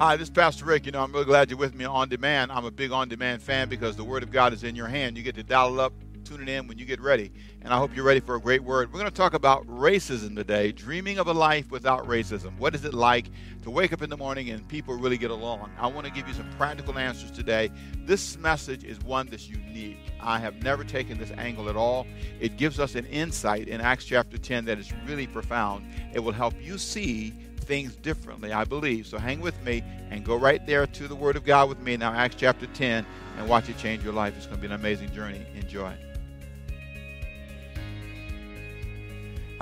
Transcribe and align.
Hi, 0.00 0.16
this 0.16 0.28
is 0.28 0.30
Pastor 0.30 0.64
Rick. 0.64 0.86
You 0.86 0.92
know, 0.92 1.02
I'm 1.02 1.12
really 1.12 1.26
glad 1.26 1.50
you're 1.50 1.58
with 1.58 1.74
me 1.74 1.84
on 1.84 2.08
demand. 2.08 2.50
I'm 2.52 2.64
a 2.64 2.70
big 2.70 2.90
on 2.90 3.10
demand 3.10 3.42
fan 3.42 3.68
because 3.68 3.96
the 3.96 4.02
Word 4.02 4.22
of 4.22 4.32
God 4.32 4.54
is 4.54 4.64
in 4.64 4.74
your 4.74 4.86
hand. 4.86 5.14
You 5.18 5.22
get 5.22 5.34
to 5.34 5.42
dial 5.42 5.74
it 5.74 5.78
up, 5.78 5.92
tune 6.24 6.40
it 6.40 6.48
in 6.48 6.66
when 6.66 6.78
you 6.78 6.86
get 6.86 7.02
ready. 7.02 7.30
And 7.60 7.70
I 7.70 7.76
hope 7.76 7.94
you're 7.94 8.06
ready 8.06 8.20
for 8.20 8.36
a 8.36 8.40
great 8.40 8.64
word. 8.64 8.90
We're 8.90 8.98
going 8.98 9.10
to 9.10 9.14
talk 9.14 9.34
about 9.34 9.66
racism 9.66 10.34
today, 10.34 10.72
dreaming 10.72 11.18
of 11.18 11.26
a 11.26 11.34
life 11.34 11.70
without 11.70 12.06
racism. 12.06 12.56
What 12.56 12.74
is 12.74 12.86
it 12.86 12.94
like 12.94 13.26
to 13.60 13.68
wake 13.68 13.92
up 13.92 14.00
in 14.00 14.08
the 14.08 14.16
morning 14.16 14.48
and 14.48 14.66
people 14.68 14.94
really 14.94 15.18
get 15.18 15.30
along? 15.30 15.70
I 15.78 15.86
want 15.86 16.06
to 16.06 16.12
give 16.14 16.26
you 16.26 16.32
some 16.32 16.48
practical 16.56 16.96
answers 16.98 17.30
today. 17.30 17.70
This 18.06 18.38
message 18.38 18.84
is 18.84 18.98
one 19.00 19.26
that's 19.26 19.50
unique. 19.50 19.98
I 20.18 20.38
have 20.38 20.62
never 20.62 20.82
taken 20.82 21.18
this 21.18 21.30
angle 21.32 21.68
at 21.68 21.76
all. 21.76 22.06
It 22.40 22.56
gives 22.56 22.80
us 22.80 22.94
an 22.94 23.04
insight 23.04 23.68
in 23.68 23.82
Acts 23.82 24.06
chapter 24.06 24.38
10 24.38 24.64
that 24.64 24.78
is 24.78 24.94
really 25.06 25.26
profound. 25.26 25.84
It 26.14 26.20
will 26.20 26.32
help 26.32 26.54
you 26.58 26.78
see 26.78 27.34
things 27.60 27.94
differently, 27.96 28.52
I 28.52 28.64
believe. 28.64 29.06
So 29.06 29.18
hang 29.18 29.40
with 29.40 29.60
me 29.64 29.82
and 30.10 30.24
go 30.24 30.36
right 30.36 30.64
there 30.66 30.86
to 30.86 31.08
the 31.08 31.16
Word 31.16 31.36
of 31.36 31.44
God 31.44 31.68
with 31.68 31.80
me 31.80 31.96
now, 31.96 32.12
Acts 32.12 32.36
chapter 32.38 32.66
10, 32.66 33.06
and 33.38 33.48
watch 33.48 33.68
it 33.68 33.78
change 33.78 34.02
your 34.04 34.12
life. 34.12 34.34
It's 34.36 34.46
going 34.46 34.60
to 34.60 34.60
be 34.60 34.66
an 34.66 34.78
amazing 34.78 35.12
journey. 35.12 35.44
Enjoy. 35.54 35.92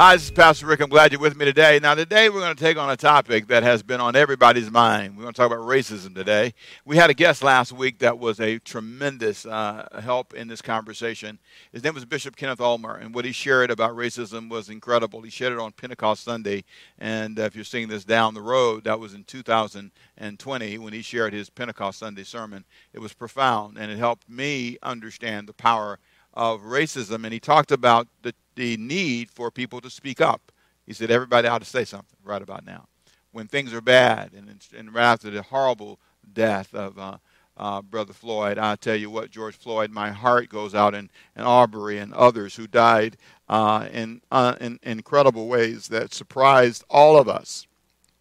Hi, 0.01 0.15
this 0.15 0.27
is 0.27 0.31
Pastor 0.31 0.65
Rick. 0.67 0.79
I'm 0.79 0.91
glad 0.91 1.11
you're 1.11 1.21
with 1.21 1.37
me 1.37 1.45
today. 1.45 1.81
Now, 1.83 1.97
today 1.97 2.29
we're 2.29 2.39
going 2.39 2.55
to 2.55 2.65
take 2.65 2.77
on 2.77 2.89
a 2.89 2.97
topic 2.97 3.49
that 3.49 3.65
has 3.65 3.83
been 3.83 4.01
on 4.01 4.15
everybody's 4.15 4.71
mind. 4.71 5.17
We're 5.17 5.23
going 5.23 5.35
to 5.35 5.37
talk 5.37 5.51
about 5.51 5.67
racism 5.67 6.15
today. 6.15 6.55
We 6.85 6.97
had 6.97 7.11
a 7.11 7.15
guest 7.15 7.43
last 7.43 7.73
week 7.73 7.99
that 7.99 8.17
was 8.17 8.39
a 8.39 8.61
tremendous 8.61 9.45
uh, 9.45 10.01
help 10.01 10.35
in 10.35 10.47
this 10.47 10.63
conversation. 10.63 11.41
His 11.73 11.83
name 11.83 11.95
was 11.95 12.05
Bishop 12.05 12.37
Kenneth 12.37 12.61
Ulmer, 12.61 12.95
and 12.95 13.13
what 13.13 13.25
he 13.25 13.33
shared 13.33 13.73
about 13.73 13.97
racism 13.97 14.49
was 14.49 14.69
incredible. 14.69 15.21
He 15.23 15.31
shared 15.31 15.55
it 15.55 15.59
on 15.59 15.73
Pentecost 15.73 16.23
Sunday, 16.23 16.63
and 17.01 17.37
if 17.37 17.57
you're 17.57 17.65
seeing 17.65 17.89
this 17.89 18.05
down 18.05 18.35
the 18.35 18.41
road, 18.41 18.85
that 18.85 19.01
was 19.01 19.15
in 19.15 19.25
2020 19.25 20.79
when 20.79 20.93
he 20.93 21.03
shared 21.03 21.33
his 21.33 21.51
Pentecost 21.51 21.99
Sunday 21.99 22.23
sermon. 22.23 22.65
It 22.93 23.01
was 23.01 23.15
profound, 23.15 23.77
and 23.77 23.91
it 23.91 23.99
helped 23.99 24.31
me 24.31 24.79
understand 24.81 25.49
the 25.49 25.55
power 25.55 25.99
of 26.35 26.63
racism, 26.63 27.25
and 27.25 27.33
he 27.33 27.41
talked 27.41 27.73
about 27.73 28.09
the, 28.23 28.35
the 28.55 28.77
need 28.77 29.31
for 29.31 29.51
people 29.51 29.81
to 29.81 29.91
speak 29.91 30.21
up. 30.21 30.53
He 30.87 30.93
said 30.93 31.11
everybody 31.11 31.49
ought 31.49 31.59
to 31.59 31.65
say 31.65 31.85
something 31.85 32.19
right 32.25 32.43
about 32.43 32.65
now. 32.65 32.87
When 33.33 33.47
things 33.47 33.75
are 33.75 33.81
bad, 33.81 34.33
and, 34.33 34.65
and 34.77 34.95
right 34.95 35.05
after 35.05 35.31
the 35.31 35.43
horrible 35.43 35.99
death 36.33 36.75
of 36.75 36.99
uh, 36.99 37.19
uh, 37.57 37.83
Brother 37.83 38.13
Floyd, 38.13 38.57
I 38.57 38.77
tell 38.77 38.97
you 38.97 39.11
what, 39.11 39.31
George 39.31 39.57
Floyd, 39.57 39.91
my 39.91 40.11
heart 40.11 40.49
goes 40.49 40.75
out 40.75 40.95
in, 40.95 41.11
in 41.37 41.43
Arbery 41.43 41.99
and 41.99 42.15
others 42.15 42.57
who 42.57 42.67
died 42.67 43.17
uh, 43.49 43.89
in, 43.93 44.23
uh, 44.31 44.55
in 44.61 44.79
incredible 44.83 45.49
ways 45.49 45.89
that 45.89 46.15
surprised 46.15 46.85
all 46.89 47.19
of 47.19 47.29
us. 47.29 47.67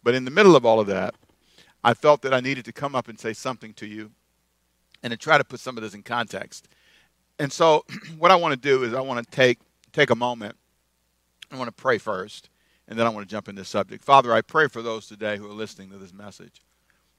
But 0.02 0.14
in 0.14 0.24
the 0.24 0.30
middle 0.30 0.56
of 0.56 0.66
all 0.66 0.80
of 0.80 0.86
that, 0.88 1.14
I 1.84 1.94
felt 1.94 2.22
that 2.22 2.34
I 2.34 2.40
needed 2.40 2.64
to 2.64 2.72
come 2.72 2.94
up 2.94 3.08
and 3.08 3.18
say 3.18 3.32
something 3.32 3.72
to 3.74 3.86
you 3.86 4.10
and 5.02 5.10
to 5.12 5.16
try 5.16 5.38
to 5.38 5.44
put 5.44 5.60
some 5.60 5.76
of 5.76 5.82
this 5.82 5.94
in 5.94 6.02
context. 6.02 6.68
And 7.38 7.52
so, 7.52 7.84
what 8.18 8.30
I 8.30 8.36
want 8.36 8.52
to 8.52 8.60
do 8.60 8.84
is 8.84 8.94
I 8.94 9.00
want 9.00 9.24
to 9.24 9.30
take 9.30 9.58
take 9.92 10.10
a 10.10 10.16
moment. 10.16 10.56
I 11.50 11.56
want 11.56 11.68
to 11.68 11.82
pray 11.82 11.98
first, 11.98 12.50
and 12.86 12.98
then 12.98 13.06
I 13.06 13.10
want 13.10 13.26
to 13.26 13.30
jump 13.30 13.48
into 13.48 13.62
the 13.62 13.66
subject. 13.66 14.04
Father, 14.04 14.32
I 14.32 14.42
pray 14.42 14.68
for 14.68 14.82
those 14.82 15.06
today 15.06 15.38
who 15.38 15.46
are 15.50 15.54
listening 15.54 15.90
to 15.90 15.98
this 15.98 16.12
message. 16.12 16.62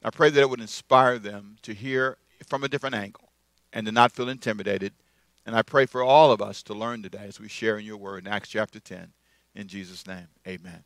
I 0.04 0.12
pray 0.12 0.30
that 0.30 0.40
it 0.40 0.50
would 0.50 0.62
inspire 0.62 1.18
them 1.18 1.58
to 1.64 1.74
hear 1.74 2.18
from 2.48 2.64
a 2.64 2.70
different 2.70 2.96
angle 2.96 3.30
and 3.74 3.86
to 3.86 3.92
not 3.92 4.12
feel 4.12 4.30
intimidated. 4.30 4.94
And 5.46 5.56
I 5.56 5.62
pray 5.64 5.88
for 5.88 6.04
all 6.04 6.32
of 6.32 6.42
us 6.42 6.62
to 6.64 6.74
learn 6.74 7.02
today 7.02 7.26
as 7.28 7.40
we 7.40 7.48
share 7.48 7.78
in 7.80 7.86
your 7.86 7.98
word 7.98 8.26
in 8.26 8.32
Acts 8.32 8.50
chapter 8.50 8.80
10. 8.80 9.14
In 9.56 9.68
Jesus' 9.68 10.06
name, 10.06 10.28
amen. 10.48 10.84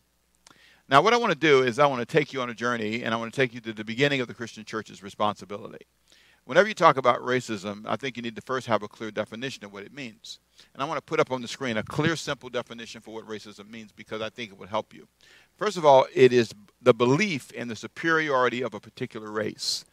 Now, 0.89 1.01
what 1.01 1.13
I 1.13 1.17
want 1.17 1.33
to 1.33 1.37
do 1.37 1.63
is 1.63 1.79
I 1.79 1.85
want 1.85 1.99
to 1.99 2.05
take 2.05 2.33
you 2.33 2.41
on 2.41 2.49
a 2.49 2.53
journey, 2.53 3.03
and 3.03 3.13
I 3.13 3.17
want 3.17 3.33
to 3.33 3.39
take 3.39 3.53
you 3.53 3.59
to 3.61 3.73
the 3.73 3.83
beginning 3.83 4.21
of 4.21 4.27
the 4.27 4.33
Christian 4.33 4.63
church's 4.63 5.03
responsibility 5.03 5.85
whenever 6.45 6.67
you 6.67 6.73
talk 6.73 6.97
about 6.97 7.21
racism, 7.21 7.83
I 7.85 7.95
think 7.95 8.17
you 8.17 8.23
need 8.23 8.35
to 8.35 8.41
first 8.41 8.67
have 8.67 8.83
a 8.83 8.87
clear 8.87 9.11
definition 9.11 9.63
of 9.63 9.73
what 9.73 9.83
it 9.83 9.93
means. 9.93 10.39
And 10.73 10.81
I 10.81 10.85
want 10.85 10.97
to 10.97 11.01
put 11.01 11.19
up 11.19 11.31
on 11.31 11.41
the 11.41 11.47
screen 11.47 11.77
a 11.77 11.83
clear, 11.83 12.15
simple 12.15 12.49
definition 12.49 13.01
for 13.01 13.13
what 13.13 13.27
racism 13.27 13.69
means 13.69 13.91
because 13.91 14.21
I 14.21 14.29
think 14.29 14.51
it 14.51 14.57
would 14.57 14.69
help 14.69 14.93
you. 14.93 15.07
First 15.57 15.77
of 15.77 15.85
all, 15.85 16.05
it 16.13 16.33
is 16.33 16.53
the 16.81 16.93
belief 16.93 17.51
in 17.51 17.67
the 17.67 17.75
superiority 17.75 18.63
of 18.63 18.73
a 18.73 18.79
particular 18.79 19.31
race. 19.31 19.85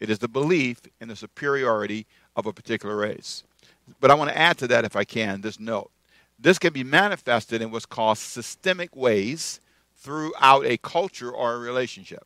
It 0.00 0.10
is 0.10 0.18
the 0.18 0.28
belief 0.28 0.80
in 1.00 1.08
the 1.08 1.16
superiority 1.16 2.06
of 2.36 2.46
a 2.46 2.52
particular 2.52 2.96
race. 2.96 3.42
But 4.00 4.10
I 4.10 4.14
want 4.14 4.30
to 4.30 4.38
add 4.38 4.58
to 4.58 4.68
that, 4.68 4.84
if 4.84 4.94
I 4.94 5.04
can, 5.04 5.40
this 5.40 5.58
note. 5.58 5.90
This 6.38 6.58
can 6.58 6.72
be 6.72 6.84
manifested 6.84 7.60
in 7.60 7.72
what's 7.72 7.86
called 7.86 8.18
systemic 8.18 8.94
ways 8.94 9.60
throughout 9.96 10.64
a 10.64 10.76
culture 10.78 11.30
or 11.30 11.54
a 11.54 11.58
relationship. 11.58 12.24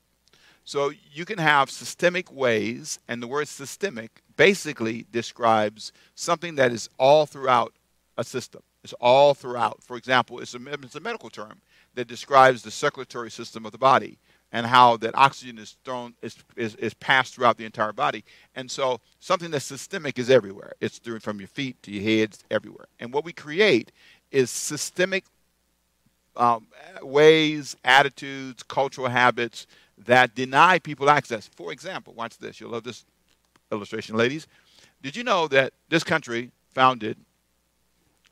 So 0.73 0.91
you 1.13 1.27
can 1.27 1.37
have 1.37 1.71
systemic 1.71 2.33
ways, 2.33 2.99
and 3.07 3.23
the 3.23 3.27
word 3.27 3.47
systemic 3.47 4.23
basically 4.39 5.05
describes 5.13 5.93
something 6.15 6.55
that 6.55 6.73
is 6.73 6.89
all 6.99 7.27
throughout 7.27 7.75
a 8.17 8.25
system. 8.25 8.63
It's 8.83 8.95
all 8.95 9.35
throughout. 9.35 9.83
For 9.83 9.99
example, 9.99 10.39
it's 10.39 10.55
a, 10.55 10.59
it's 10.73 10.97
a 10.97 11.01
medical 11.01 11.29
term 11.29 11.61
that 11.95 12.09
describes 12.09 12.63
the 12.63 12.71
circulatory 12.71 13.31
system 13.31 13.67
of 13.67 13.73
the 13.73 13.77
body 13.77 14.17
and 14.51 14.65
how 14.65 14.97
that 14.97 15.15
oxygen 15.15 15.59
is 15.59 15.77
thrown 15.85 16.15
is, 16.23 16.39
is, 16.57 16.75
is 16.77 16.95
passed 16.95 17.35
throughout 17.35 17.59
the 17.59 17.67
entire 17.67 17.93
body. 17.93 18.25
And 18.57 18.71
so 18.71 18.99
something 19.21 19.51
that's 19.51 19.67
systemic 19.67 20.19
is 20.19 20.31
everywhere. 20.31 20.73
It's 20.81 20.97
through 20.97 21.21
from 21.21 21.39
your 21.39 21.49
feet 21.49 21.83
to 21.83 21.91
your 21.91 22.03
heads, 22.03 22.45
everywhere. 22.51 22.87
And 22.99 23.13
what 23.13 23.27
we 23.27 23.35
create 23.35 23.93
is 24.31 24.51
systemic 24.51 25.25
um, 26.35 26.69
ways, 27.03 27.77
attitudes, 27.85 28.63
cultural 28.63 29.09
habits 29.09 29.67
that 30.07 30.35
deny 30.35 30.79
people 30.79 31.11
access. 31.11 31.49
For 31.49 31.73
example, 31.73 32.15
watch 32.15 32.39
this. 32.39 32.61
You'll 32.61 32.71
love 32.71 32.85
this 32.85 33.05
illustration, 33.71 34.17
ladies. 34.17 34.47
Did 35.03 35.17
you 35.17 35.25
know 35.25 35.49
that 35.49 35.73
this 35.89 36.05
country, 36.05 36.51
founded 36.73 37.17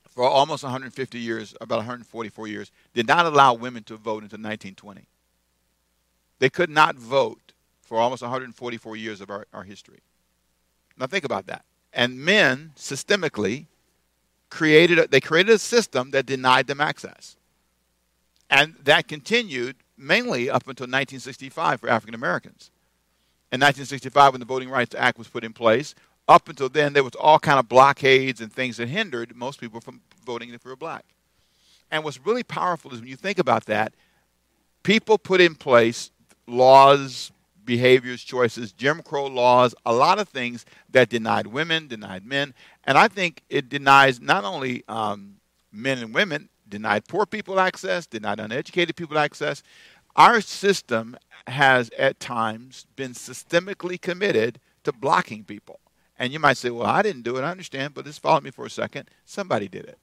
for 0.09 0.25
almost 0.25 0.62
150 0.62 1.19
years, 1.19 1.54
about 1.60 1.76
144 1.76 2.47
years, 2.48 2.70
did 2.94 3.06
not 3.06 3.26
allow 3.26 3.54
women 3.54 3.82
to 3.84 3.97
vote 3.97 4.22
until 4.22 4.38
1920? 4.38 5.06
They 6.38 6.50
could 6.50 6.70
not 6.70 6.97
vote 6.97 7.53
for 7.82 7.98
almost 7.98 8.22
144 8.22 8.97
years 8.97 9.20
of 9.20 9.30
our, 9.30 9.47
our 9.53 9.62
history. 9.62 10.00
Now 10.97 11.06
think 11.06 11.25
about 11.25 11.47
that. 11.47 11.64
And 11.92 12.19
men 12.19 12.72
systemically 12.76 13.66
created 14.48 14.98
a, 14.98 15.06
they 15.06 15.20
created 15.20 15.54
a 15.54 15.59
system 15.59 16.10
that 16.10 16.26
denied 16.26 16.66
them 16.66 16.80
access. 16.80 17.36
And 18.48 18.75
that 18.82 19.06
continued 19.06 19.76
mainly 20.00 20.48
up 20.48 20.62
until 20.62 20.84
1965 20.84 21.80
for 21.80 21.88
African 21.88 22.14
Americans. 22.14 22.70
In 23.52 23.60
1965, 23.60 24.32
when 24.32 24.40
the 24.40 24.46
Voting 24.46 24.70
Rights 24.70 24.94
Act 24.96 25.18
was 25.18 25.28
put 25.28 25.44
in 25.44 25.52
place, 25.52 25.94
up 26.28 26.48
until 26.48 26.68
then, 26.68 26.92
there 26.92 27.02
was 27.02 27.14
all 27.16 27.38
kind 27.38 27.58
of 27.58 27.68
blockades 27.68 28.40
and 28.40 28.52
things 28.52 28.76
that 28.76 28.88
hindered 28.88 29.34
most 29.34 29.60
people 29.60 29.80
from 29.80 30.00
voting 30.24 30.50
if 30.50 30.62
they 30.62 30.70
were 30.70 30.76
black. 30.76 31.04
And 31.90 32.04
what's 32.04 32.24
really 32.24 32.44
powerful 32.44 32.92
is 32.92 33.00
when 33.00 33.08
you 33.08 33.16
think 33.16 33.38
about 33.38 33.66
that, 33.66 33.92
people 34.84 35.18
put 35.18 35.40
in 35.40 35.56
place 35.56 36.10
laws, 36.46 37.32
behaviors, 37.64 38.22
choices, 38.22 38.72
Jim 38.72 39.02
Crow 39.02 39.26
laws, 39.26 39.74
a 39.84 39.92
lot 39.92 40.20
of 40.20 40.28
things 40.28 40.64
that 40.90 41.08
denied 41.08 41.48
women, 41.48 41.88
denied 41.88 42.24
men. 42.24 42.54
And 42.84 42.96
I 42.96 43.08
think 43.08 43.42
it 43.48 43.68
denies 43.68 44.20
not 44.20 44.44
only 44.44 44.84
um, 44.88 45.36
men 45.72 45.98
and 45.98 46.14
women, 46.14 46.48
denied 46.70 47.06
poor 47.06 47.26
people 47.26 47.60
access, 47.60 48.06
denied 48.06 48.41
uneducated 48.41 48.97
people 48.97 49.19
access. 49.19 49.62
Our 50.16 50.41
system 50.41 51.16
has 51.47 51.91
at 51.98 52.20
times 52.20 52.86
been 52.97 53.12
systemically 53.12 54.00
committed 54.00 54.60
to 54.84 54.92
blocking 54.92 55.44
people. 55.44 55.80
And 56.19 56.32
you 56.32 56.38
might 56.38 56.56
say, 56.56 56.70
well, 56.70 56.86
I 56.86 57.03
didn't 57.03 57.22
do 57.22 57.36
it. 57.36 57.42
I 57.42 57.50
understand, 57.50 57.94
but 57.94 58.04
just 58.04 58.20
follow 58.20 58.41
me 58.41 58.50
for 58.50 58.66
a 58.66 58.70
second. 58.70 59.09
Somebody 59.25 59.69
did 59.69 59.84
it. 59.84 59.98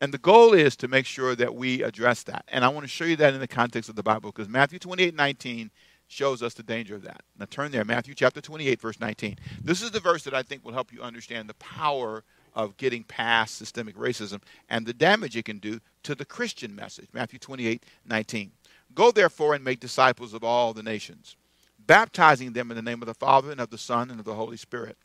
And 0.00 0.14
the 0.14 0.18
goal 0.18 0.54
is 0.54 0.76
to 0.76 0.88
make 0.88 1.06
sure 1.06 1.36
that 1.36 1.54
we 1.54 1.82
address 1.82 2.22
that. 2.24 2.44
And 2.48 2.64
I 2.64 2.68
want 2.68 2.84
to 2.84 2.88
show 2.88 3.04
you 3.04 3.16
that 3.16 3.34
in 3.34 3.40
the 3.40 3.46
context 3.46 3.90
of 3.90 3.96
the 3.96 4.02
Bible 4.02 4.32
because 4.32 4.48
Matthew 4.48 4.78
28 4.78 5.14
19 5.14 5.70
shows 6.08 6.42
us 6.42 6.54
the 6.54 6.62
danger 6.62 6.96
of 6.96 7.02
that. 7.02 7.22
Now 7.38 7.46
turn 7.48 7.70
there, 7.70 7.84
Matthew 7.84 8.14
chapter 8.14 8.40
28, 8.40 8.80
verse 8.80 8.98
19. 8.98 9.38
This 9.62 9.82
is 9.82 9.92
the 9.92 10.00
verse 10.00 10.24
that 10.24 10.34
I 10.34 10.42
think 10.42 10.64
will 10.64 10.72
help 10.72 10.92
you 10.92 11.02
understand 11.02 11.48
the 11.48 11.54
power 11.54 12.24
of 12.54 12.76
getting 12.76 13.04
past 13.04 13.56
systemic 13.56 13.96
racism 13.96 14.40
and 14.68 14.86
the 14.86 14.92
damage 14.92 15.36
it 15.36 15.44
can 15.44 15.58
do 15.58 15.80
to 16.02 16.14
the 16.14 16.24
Christian 16.24 16.74
message. 16.74 17.08
Matthew 17.12 17.38
28 17.38 17.84
19. 18.06 18.52
Go 18.94 19.10
therefore 19.10 19.54
and 19.54 19.64
make 19.64 19.80
disciples 19.80 20.34
of 20.34 20.42
all 20.42 20.72
the 20.72 20.82
nations, 20.82 21.36
baptizing 21.78 22.52
them 22.52 22.70
in 22.70 22.76
the 22.76 22.82
name 22.82 23.02
of 23.02 23.06
the 23.06 23.14
Father 23.14 23.50
and 23.52 23.60
of 23.60 23.70
the 23.70 23.78
Son 23.78 24.10
and 24.10 24.18
of 24.18 24.26
the 24.26 24.34
Holy 24.34 24.56
Spirit, 24.56 24.96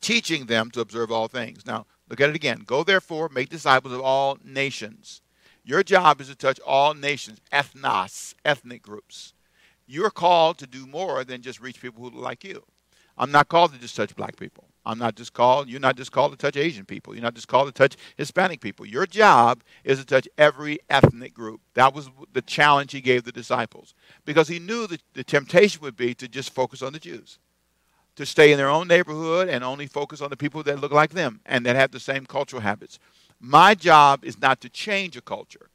teaching 0.00 0.46
them 0.46 0.70
to 0.70 0.80
observe 0.80 1.12
all 1.12 1.28
things. 1.28 1.66
Now, 1.66 1.86
look 2.08 2.20
at 2.20 2.30
it 2.30 2.36
again. 2.36 2.62
Go 2.66 2.82
therefore, 2.82 3.28
make 3.28 3.50
disciples 3.50 3.92
of 3.92 4.00
all 4.00 4.38
nations. 4.42 5.20
Your 5.64 5.82
job 5.82 6.20
is 6.20 6.28
to 6.28 6.34
touch 6.34 6.58
all 6.60 6.94
nations, 6.94 7.40
ethnos, 7.52 8.34
ethnic 8.44 8.82
groups. 8.82 9.34
You're 9.86 10.10
called 10.10 10.58
to 10.58 10.66
do 10.66 10.86
more 10.86 11.24
than 11.24 11.42
just 11.42 11.60
reach 11.60 11.80
people 11.80 12.02
who 12.02 12.10
look 12.10 12.24
like 12.24 12.44
you. 12.44 12.64
I'm 13.18 13.30
not 13.30 13.48
called 13.48 13.72
to 13.72 13.78
just 13.78 13.94
touch 13.94 14.16
black 14.16 14.36
people. 14.36 14.68
I'm 14.84 14.98
not 14.98 15.14
just 15.14 15.32
called, 15.32 15.68
you're 15.68 15.80
not 15.80 15.96
just 15.96 16.10
called 16.10 16.32
to 16.32 16.38
touch 16.38 16.56
Asian 16.56 16.84
people. 16.84 17.14
You're 17.14 17.22
not 17.22 17.34
just 17.34 17.48
called 17.48 17.68
to 17.68 17.72
touch 17.72 17.96
Hispanic 18.16 18.60
people. 18.60 18.84
Your 18.84 19.06
job 19.06 19.62
is 19.84 19.98
to 20.00 20.04
touch 20.04 20.28
every 20.36 20.80
ethnic 20.90 21.34
group. 21.34 21.60
That 21.74 21.94
was 21.94 22.10
the 22.32 22.42
challenge 22.42 22.92
he 22.92 23.00
gave 23.00 23.24
the 23.24 23.32
disciples 23.32 23.94
because 24.24 24.48
he 24.48 24.58
knew 24.58 24.86
that 24.88 25.02
the 25.14 25.22
temptation 25.22 25.82
would 25.82 25.96
be 25.96 26.14
to 26.14 26.26
just 26.26 26.50
focus 26.50 26.82
on 26.82 26.92
the 26.92 26.98
Jews, 26.98 27.38
to 28.16 28.26
stay 28.26 28.50
in 28.50 28.58
their 28.58 28.68
own 28.68 28.88
neighborhood 28.88 29.48
and 29.48 29.62
only 29.62 29.86
focus 29.86 30.20
on 30.20 30.30
the 30.30 30.36
people 30.36 30.62
that 30.64 30.80
look 30.80 30.92
like 30.92 31.10
them 31.10 31.40
and 31.46 31.64
that 31.64 31.76
have 31.76 31.92
the 31.92 32.00
same 32.00 32.26
cultural 32.26 32.62
habits. 32.62 32.98
My 33.38 33.74
job 33.74 34.24
is 34.24 34.40
not 34.40 34.60
to 34.62 34.68
change 34.68 35.16
a 35.16 35.20
culture. 35.20 35.68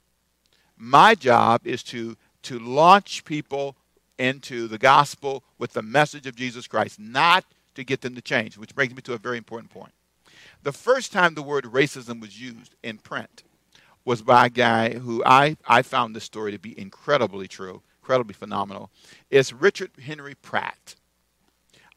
My 0.75 1.15
job 1.15 1.61
is 1.65 1.81
to, 1.83 2.17
to 2.43 2.59
launch 2.59 3.23
people 3.23 3.75
into 4.17 4.67
the 4.67 4.77
gospel 4.77 5.43
with 5.57 5.73
the 5.73 5.81
message 5.81 6.27
of 6.27 6.35
Jesus 6.35 6.67
Christ, 6.67 6.99
not 6.99 7.45
to 7.77 7.83
get 7.83 8.01
them 8.01 8.15
to 8.15 8.21
change, 8.21 8.57
which 8.57 8.73
brings 8.73 8.93
me 8.95 9.01
to 9.03 9.13
a 9.13 9.19
very 9.19 9.37
important 9.37 9.71
point. 9.71 9.93
The 10.63 10.71
first 10.71 11.13
time 11.13 11.35
the 11.35 11.43
word 11.43 11.65
racism 11.65 12.19
was 12.19 12.41
used 12.41 12.75
in 12.83 12.97
print 12.97 13.43
was 14.03 14.23
by 14.23 14.47
a 14.47 14.49
guy 14.49 14.95
who 14.95 15.23
I, 15.23 15.57
I 15.67 15.83
found 15.83 16.15
this 16.15 16.23
story 16.23 16.51
to 16.51 16.57
be 16.57 16.77
incredibly 16.79 17.47
true, 17.47 17.83
incredibly 18.01 18.33
phenomenal. 18.33 18.89
It's 19.29 19.53
Richard 19.53 19.91
Henry 20.01 20.33
Pratt. 20.33 20.95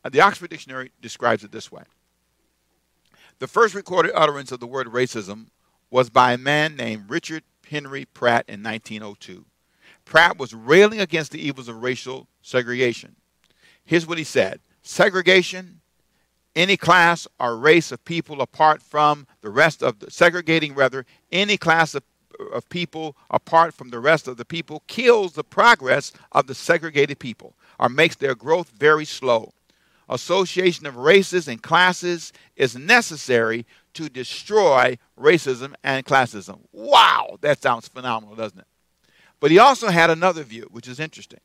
Uh, 0.05 0.11
the 0.11 0.21
Oxford 0.21 0.51
Dictionary 0.51 0.93
describes 1.01 1.45
it 1.45 1.53
this 1.53 1.73
way 1.73 1.83
The 3.39 3.47
first 3.47 3.75
recorded 3.75 4.13
utterance 4.15 4.53
of 4.53 4.61
the 4.61 4.67
word 4.67 4.87
racism 4.87 5.47
was 5.91 6.11
by 6.11 6.35
a 6.35 6.39
man 6.39 6.77
named 6.77 7.09
Richard 7.09 7.43
Henry 7.71 8.05
Pratt 8.05 8.45
in 8.49 8.63
1902. 8.63 9.47
Pratt 10.05 10.37
was 10.37 10.53
railing 10.53 11.01
against 11.01 11.33
the 11.33 11.41
evils 11.41 11.69
of 11.69 11.83
racial 11.83 12.27
segregation. 12.43 13.17
Here's 13.83 14.07
what 14.07 14.19
he 14.19 14.25
said 14.25 14.61
segregation, 14.83 15.81
any 16.57 16.77
class 16.77 17.29
or 17.39 17.57
race 17.57 17.93
of 17.93 18.05
people 18.05 18.41
apart 18.41 18.83
from 18.83 19.27
the 19.41 19.51
rest 19.51 19.83
of 19.83 19.99
the 20.01 20.11
segregating 20.11 20.75
rather 20.75 21.07
any 21.31 21.57
class 21.57 21.95
of, 21.95 22.03
of 22.53 22.69
people 22.69 23.17
apart 23.31 23.73
from 23.75 23.91
the 23.91 24.01
rest 24.01 24.27
of 24.27 24.37
the 24.37 24.45
people 24.45 24.83
kills 24.87 25.33
the 25.33 25.45
progress 25.45 26.13
of 26.33 26.47
the 26.47 26.55
segregated 26.55 27.19
people 27.19 27.55
or 27.79 27.89
makes 27.89 28.17
their 28.17 28.35
growth 28.35 28.71
very 28.71 29.05
slow. 29.05 29.53
Association 30.09 30.87
of 30.87 30.97
races 30.97 31.47
and 31.47 31.63
classes 31.63 32.33
is 32.57 32.77
necessary 32.77 33.65
to 33.95 34.09
destroy 34.09 34.99
racism 35.19 35.75
and 35.85 36.05
classism. 36.05 36.61
Wow, 36.73 37.39
that 37.43 37.63
sounds 37.63 37.87
phenomenal, 37.87 38.35
doesn't 38.35 38.59
it? 38.59 38.67
But 39.39 39.53
he 39.53 39.59
also 39.59 39.89
had 39.89 40.11
another 40.11 40.43
view, 40.43 40.69
which 40.71 40.89
is 40.89 40.99
interesting 40.99 41.41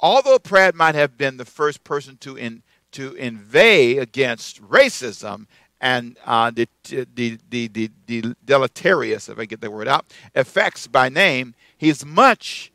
although 0.00 0.38
Pratt 0.38 0.74
might 0.74 0.94
have 0.94 1.16
been 1.16 1.36
the 1.36 1.44
first 1.44 1.84
person 1.84 2.16
to 2.18 2.36
in, 2.36 2.62
to 2.92 3.14
inveigh 3.14 3.98
against 3.98 4.62
racism 4.62 5.46
and 5.80 6.18
uh, 6.24 6.50
the, 6.50 6.68
the, 6.84 7.38
the, 7.50 7.68
the, 7.68 7.90
the 8.06 8.36
deleterious, 8.44 9.28
if 9.28 9.38
I 9.38 9.44
get 9.44 9.60
the 9.60 9.70
word 9.70 9.88
out, 9.88 10.06
effects 10.34 10.86
by 10.86 11.08
name, 11.08 11.54
he's 11.76 12.04
much 12.04 12.72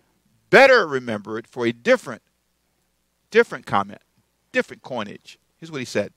better 0.50 0.85
remembered 0.85 1.47
for 1.47 1.65
a 1.65 1.71
different, 1.71 2.21
different 3.31 3.65
comment, 3.65 4.01
different 4.51 4.83
coinage. 4.83 5.39
Here's 5.57 5.71
what 5.71 5.79
he 5.79 5.85
said 5.85 6.13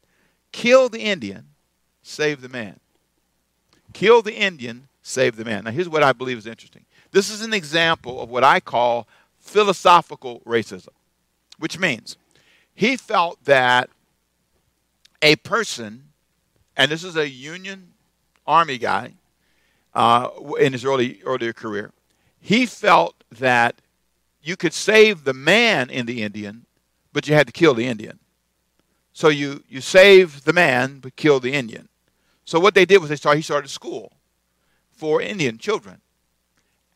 Kill 0.53 0.89
the 0.89 1.01
Indian, 1.01 1.47
save 2.03 2.43
the 2.43 2.49
man. 2.49 2.81
Kill 3.93 4.23
the 4.23 4.35
Indian, 4.35 4.89
save 5.03 5.37
the 5.37 5.45
man. 5.45 5.65
Now, 5.65 5.71
here's 5.71 5.89
what 5.89 6.03
I 6.03 6.13
believe 6.13 6.37
is 6.37 6.47
interesting. 6.47 6.85
This 7.13 7.31
is 7.31 7.43
an 7.43 7.55
example 7.55 8.21
of 8.21 8.29
what 8.29 8.45
I 8.45 8.61
call 8.61 9.07
philosophical 9.45 10.41
racism, 10.41 10.89
which 11.59 11.79
means 11.79 12.17
he 12.75 12.97
felt 12.97 13.45
that 13.45 13.91
a 15.23 15.37
person, 15.37 16.09
and 16.77 16.91
this 16.91 17.05
is 17.05 17.17
a 17.17 17.29
Union 17.29 17.93
Army 18.47 18.79
guy 18.79 19.13
uh, 19.95 20.29
in 20.59 20.73
his 20.73 20.85
early 20.85 21.21
earlier 21.25 21.53
career, 21.53 21.93
he 22.41 22.67
felt 22.67 23.15
that 23.31 23.77
you 24.43 24.57
could 24.57 24.73
save 24.73 25.25
the 25.25 25.35
man 25.35 25.89
in 25.89 26.07
the 26.07 26.23
Indian, 26.23 26.67
but 27.13 27.29
you 27.29 27.35
had 27.35 27.47
to 27.47 27.53
kill 27.53 27.75
the 27.75 27.87
Indian. 27.87 28.19
So 29.13 29.29
you 29.29 29.63
you 29.69 29.81
save 29.81 30.45
the 30.45 30.53
man 30.53 30.99
but 30.99 31.17
kill 31.17 31.39
the 31.39 31.53
Indian. 31.53 31.89
So 32.45 32.59
what 32.59 32.75
they 32.75 32.85
did 32.85 32.99
was 32.99 33.11
they 33.11 33.17
started 33.17 33.39
he 33.39 33.43
started 33.43 33.67
a 33.67 33.71
school 33.71 34.13
for 34.91 35.23
Indian 35.23 35.59
children, 35.59 36.01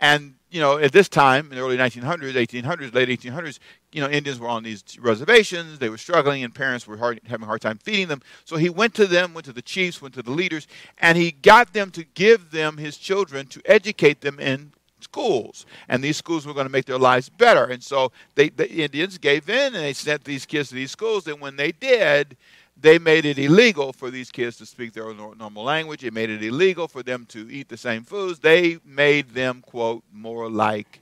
and 0.00 0.37
you 0.50 0.60
know, 0.60 0.78
at 0.78 0.92
this 0.92 1.08
time 1.08 1.50
in 1.50 1.56
the 1.56 1.62
early 1.62 1.76
1900s, 1.76 2.32
1800s, 2.32 2.94
late 2.94 3.08
1800s, 3.08 3.58
you 3.92 4.00
know, 4.00 4.08
Indians 4.08 4.38
were 4.38 4.48
on 4.48 4.62
these 4.62 4.82
reservations. 4.98 5.78
They 5.78 5.90
were 5.90 5.98
struggling, 5.98 6.42
and 6.42 6.54
parents 6.54 6.86
were 6.86 6.96
hard, 6.96 7.20
having 7.26 7.44
a 7.44 7.46
hard 7.46 7.60
time 7.60 7.78
feeding 7.78 8.08
them. 8.08 8.22
So 8.44 8.56
he 8.56 8.70
went 8.70 8.94
to 8.94 9.06
them, 9.06 9.34
went 9.34 9.44
to 9.46 9.52
the 9.52 9.62
chiefs, 9.62 10.00
went 10.00 10.14
to 10.14 10.22
the 10.22 10.30
leaders, 10.30 10.66
and 10.98 11.18
he 11.18 11.32
got 11.32 11.72
them 11.72 11.90
to 11.92 12.04
give 12.04 12.50
them 12.50 12.78
his 12.78 12.96
children 12.96 13.46
to 13.48 13.60
educate 13.66 14.20
them 14.20 14.40
in 14.40 14.72
schools. 15.00 15.66
And 15.88 16.02
these 16.02 16.16
schools 16.16 16.46
were 16.46 16.54
going 16.54 16.66
to 16.66 16.72
make 16.72 16.86
their 16.86 16.98
lives 16.98 17.28
better. 17.28 17.64
And 17.64 17.82
so 17.82 18.12
they, 18.34 18.48
the 18.48 18.70
Indians 18.70 19.18
gave 19.18 19.48
in, 19.48 19.74
and 19.74 19.84
they 19.84 19.92
sent 19.92 20.24
these 20.24 20.46
kids 20.46 20.70
to 20.70 20.74
these 20.74 20.90
schools. 20.90 21.26
And 21.26 21.40
when 21.40 21.56
they 21.56 21.72
did, 21.72 22.36
they 22.80 22.98
made 22.98 23.24
it 23.24 23.38
illegal 23.38 23.92
for 23.92 24.10
these 24.10 24.30
kids 24.30 24.56
to 24.58 24.66
speak 24.66 24.92
their 24.92 25.12
normal 25.12 25.64
language. 25.64 26.04
It 26.04 26.12
made 26.12 26.30
it 26.30 26.42
illegal 26.42 26.86
for 26.86 27.02
them 27.02 27.26
to 27.30 27.50
eat 27.50 27.68
the 27.68 27.76
same 27.76 28.04
foods. 28.04 28.38
They 28.38 28.78
made 28.84 29.30
them, 29.30 29.62
quote, 29.66 30.04
more 30.12 30.48
like 30.48 31.00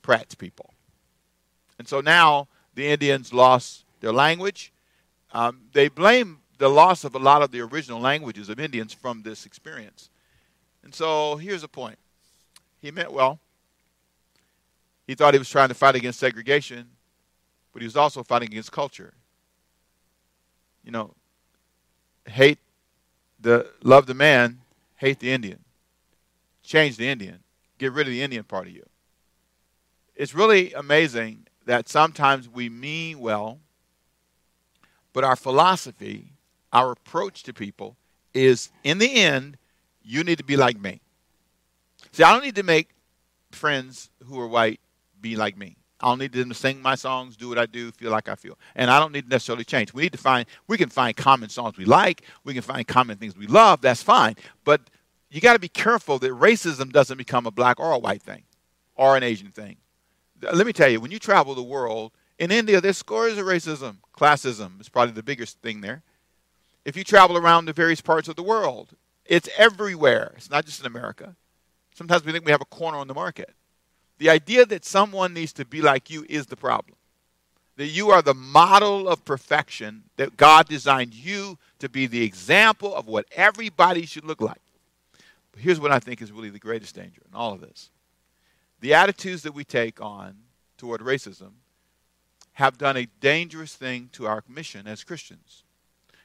Pratt's 0.00 0.34
people. 0.34 0.72
And 1.78 1.86
so 1.86 2.00
now 2.00 2.48
the 2.74 2.86
Indians 2.86 3.32
lost 3.32 3.84
their 4.00 4.12
language. 4.12 4.72
Um, 5.32 5.62
they 5.72 5.88
blame 5.88 6.38
the 6.58 6.68
loss 6.68 7.04
of 7.04 7.14
a 7.14 7.18
lot 7.18 7.42
of 7.42 7.50
the 7.50 7.60
original 7.60 8.00
languages 8.00 8.48
of 8.48 8.58
Indians 8.58 8.92
from 8.94 9.22
this 9.22 9.44
experience. 9.44 10.08
And 10.82 10.94
so 10.94 11.36
here's 11.36 11.62
the 11.62 11.68
point 11.68 11.98
he 12.80 12.90
meant 12.90 13.12
well. 13.12 13.38
He 15.06 15.14
thought 15.14 15.34
he 15.34 15.38
was 15.38 15.50
trying 15.50 15.68
to 15.68 15.74
fight 15.74 15.96
against 15.96 16.20
segregation, 16.20 16.88
but 17.72 17.82
he 17.82 17.86
was 17.86 17.96
also 17.96 18.22
fighting 18.22 18.48
against 18.48 18.72
culture 18.72 19.12
you 20.84 20.90
know, 20.90 21.14
hate 22.26 22.58
the 23.40 23.70
love 23.82 24.06
the 24.06 24.14
man, 24.14 24.60
hate 24.96 25.20
the 25.20 25.30
Indian. 25.30 25.64
Change 26.62 26.96
the 26.96 27.08
Indian. 27.08 27.40
Get 27.78 27.92
rid 27.92 28.06
of 28.06 28.12
the 28.12 28.22
Indian 28.22 28.44
part 28.44 28.66
of 28.66 28.72
you. 28.72 28.86
It's 30.14 30.34
really 30.34 30.72
amazing 30.74 31.46
that 31.66 31.88
sometimes 31.88 32.48
we 32.48 32.68
mean 32.68 33.20
well, 33.20 33.58
but 35.12 35.24
our 35.24 35.36
philosophy, 35.36 36.32
our 36.72 36.92
approach 36.92 37.42
to 37.44 37.52
people 37.52 37.96
is 38.34 38.70
in 38.84 38.98
the 38.98 39.14
end, 39.14 39.56
you 40.02 40.22
need 40.22 40.38
to 40.38 40.44
be 40.44 40.56
like 40.56 40.80
me. 40.80 41.00
See, 42.12 42.22
I 42.22 42.32
don't 42.32 42.44
need 42.44 42.56
to 42.56 42.62
make 42.62 42.90
friends 43.50 44.10
who 44.26 44.38
are 44.38 44.46
white 44.46 44.80
be 45.20 45.36
like 45.36 45.56
me. 45.56 45.76
I 46.02 46.08
don't 46.08 46.18
need 46.18 46.32
them 46.32 46.48
to 46.48 46.54
sing 46.54 46.80
my 46.80 46.94
songs, 46.94 47.36
do 47.36 47.48
what 47.48 47.58
I 47.58 47.66
do, 47.66 47.92
feel 47.92 48.10
like 48.10 48.28
I 48.28 48.34
feel. 48.34 48.58
And 48.74 48.90
I 48.90 48.98
don't 48.98 49.12
need 49.12 49.24
to 49.24 49.28
necessarily 49.28 49.64
change. 49.64 49.92
We 49.92 50.02
need 50.02 50.12
to 50.12 50.18
find, 50.18 50.46
we 50.66 50.78
can 50.78 50.88
find 50.88 51.14
common 51.14 51.50
songs 51.50 51.76
we 51.76 51.84
like, 51.84 52.22
we 52.44 52.54
can 52.54 52.62
find 52.62 52.86
common 52.86 53.18
things 53.18 53.36
we 53.36 53.46
love, 53.46 53.82
that's 53.82 54.02
fine. 54.02 54.36
But 54.64 54.80
you 55.30 55.40
got 55.40 55.52
to 55.52 55.58
be 55.58 55.68
careful 55.68 56.18
that 56.20 56.30
racism 56.30 56.90
doesn't 56.90 57.18
become 57.18 57.46
a 57.46 57.50
black 57.50 57.78
or 57.78 57.92
a 57.92 57.98
white 57.98 58.22
thing 58.22 58.44
or 58.96 59.16
an 59.16 59.22
Asian 59.22 59.50
thing. 59.50 59.76
Let 60.40 60.66
me 60.66 60.72
tell 60.72 60.88
you, 60.88 61.00
when 61.00 61.10
you 61.10 61.18
travel 61.18 61.54
the 61.54 61.62
world, 61.62 62.12
in 62.38 62.50
India, 62.50 62.80
there's 62.80 62.96
scores 62.96 63.36
of 63.36 63.44
racism. 63.44 63.98
Classism 64.16 64.80
is 64.80 64.88
probably 64.88 65.12
the 65.12 65.22
biggest 65.22 65.60
thing 65.60 65.82
there. 65.82 66.02
If 66.86 66.96
you 66.96 67.04
travel 67.04 67.36
around 67.36 67.66
the 67.66 67.74
various 67.74 68.00
parts 68.00 68.28
of 68.28 68.36
the 68.36 68.42
world, 68.42 68.96
it's 69.26 69.48
everywhere. 69.58 70.32
It's 70.36 70.50
not 70.50 70.64
just 70.64 70.80
in 70.80 70.86
America. 70.86 71.36
Sometimes 71.94 72.24
we 72.24 72.32
think 72.32 72.46
we 72.46 72.52
have 72.52 72.62
a 72.62 72.66
corner 72.66 72.96
on 72.96 73.08
the 73.08 73.14
market. 73.14 73.54
The 74.20 74.28
idea 74.28 74.66
that 74.66 74.84
someone 74.84 75.32
needs 75.32 75.54
to 75.54 75.64
be 75.64 75.80
like 75.80 76.10
you 76.10 76.26
is 76.28 76.44
the 76.44 76.56
problem. 76.56 76.94
That 77.76 77.86
you 77.86 78.10
are 78.10 78.20
the 78.20 78.34
model 78.34 79.08
of 79.08 79.24
perfection, 79.24 80.02
that 80.18 80.36
God 80.36 80.68
designed 80.68 81.14
you 81.14 81.56
to 81.78 81.88
be 81.88 82.06
the 82.06 82.22
example 82.22 82.94
of 82.94 83.06
what 83.06 83.24
everybody 83.34 84.04
should 84.04 84.26
look 84.26 84.42
like. 84.42 84.60
But 85.52 85.62
here's 85.62 85.80
what 85.80 85.90
I 85.90 86.00
think 86.00 86.20
is 86.20 86.32
really 86.32 86.50
the 86.50 86.58
greatest 86.58 86.94
danger 86.94 87.22
in 87.26 87.34
all 87.34 87.54
of 87.54 87.62
this 87.62 87.88
the 88.80 88.92
attitudes 88.92 89.42
that 89.42 89.54
we 89.54 89.64
take 89.64 90.02
on 90.02 90.36
toward 90.76 91.00
racism 91.00 91.52
have 92.52 92.76
done 92.76 92.98
a 92.98 93.06
dangerous 93.20 93.74
thing 93.74 94.10
to 94.12 94.26
our 94.26 94.44
mission 94.46 94.86
as 94.86 95.02
Christians. 95.02 95.64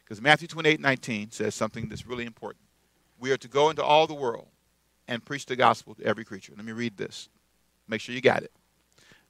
Because 0.03 0.21
Matthew 0.21 0.49
28 0.49 0.81
19 0.81 1.31
says 1.31 1.55
something 1.55 1.87
that's 1.87 2.05
really 2.05 2.25
important. 2.25 2.65
We 3.21 3.31
are 3.31 3.37
to 3.37 3.47
go 3.47 3.69
into 3.69 3.85
all 3.85 4.05
the 4.05 4.13
world 4.13 4.49
and 5.07 5.23
preach 5.23 5.45
the 5.45 5.55
gospel 5.55 5.95
to 5.95 6.03
every 6.03 6.25
creature. 6.25 6.51
Let 6.57 6.65
me 6.65 6.73
read 6.73 6.97
this. 6.97 7.29
Make 7.87 8.01
sure 8.01 8.15
you 8.15 8.21
got 8.21 8.43
it. 8.43 8.51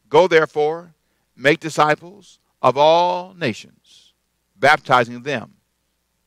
Go 0.10 0.28
therefore, 0.28 0.94
make 1.36 1.60
disciples 1.60 2.40
of 2.62 2.78
all 2.78 3.34
nations, 3.34 4.14
baptizing 4.56 5.24
them, 5.24 5.56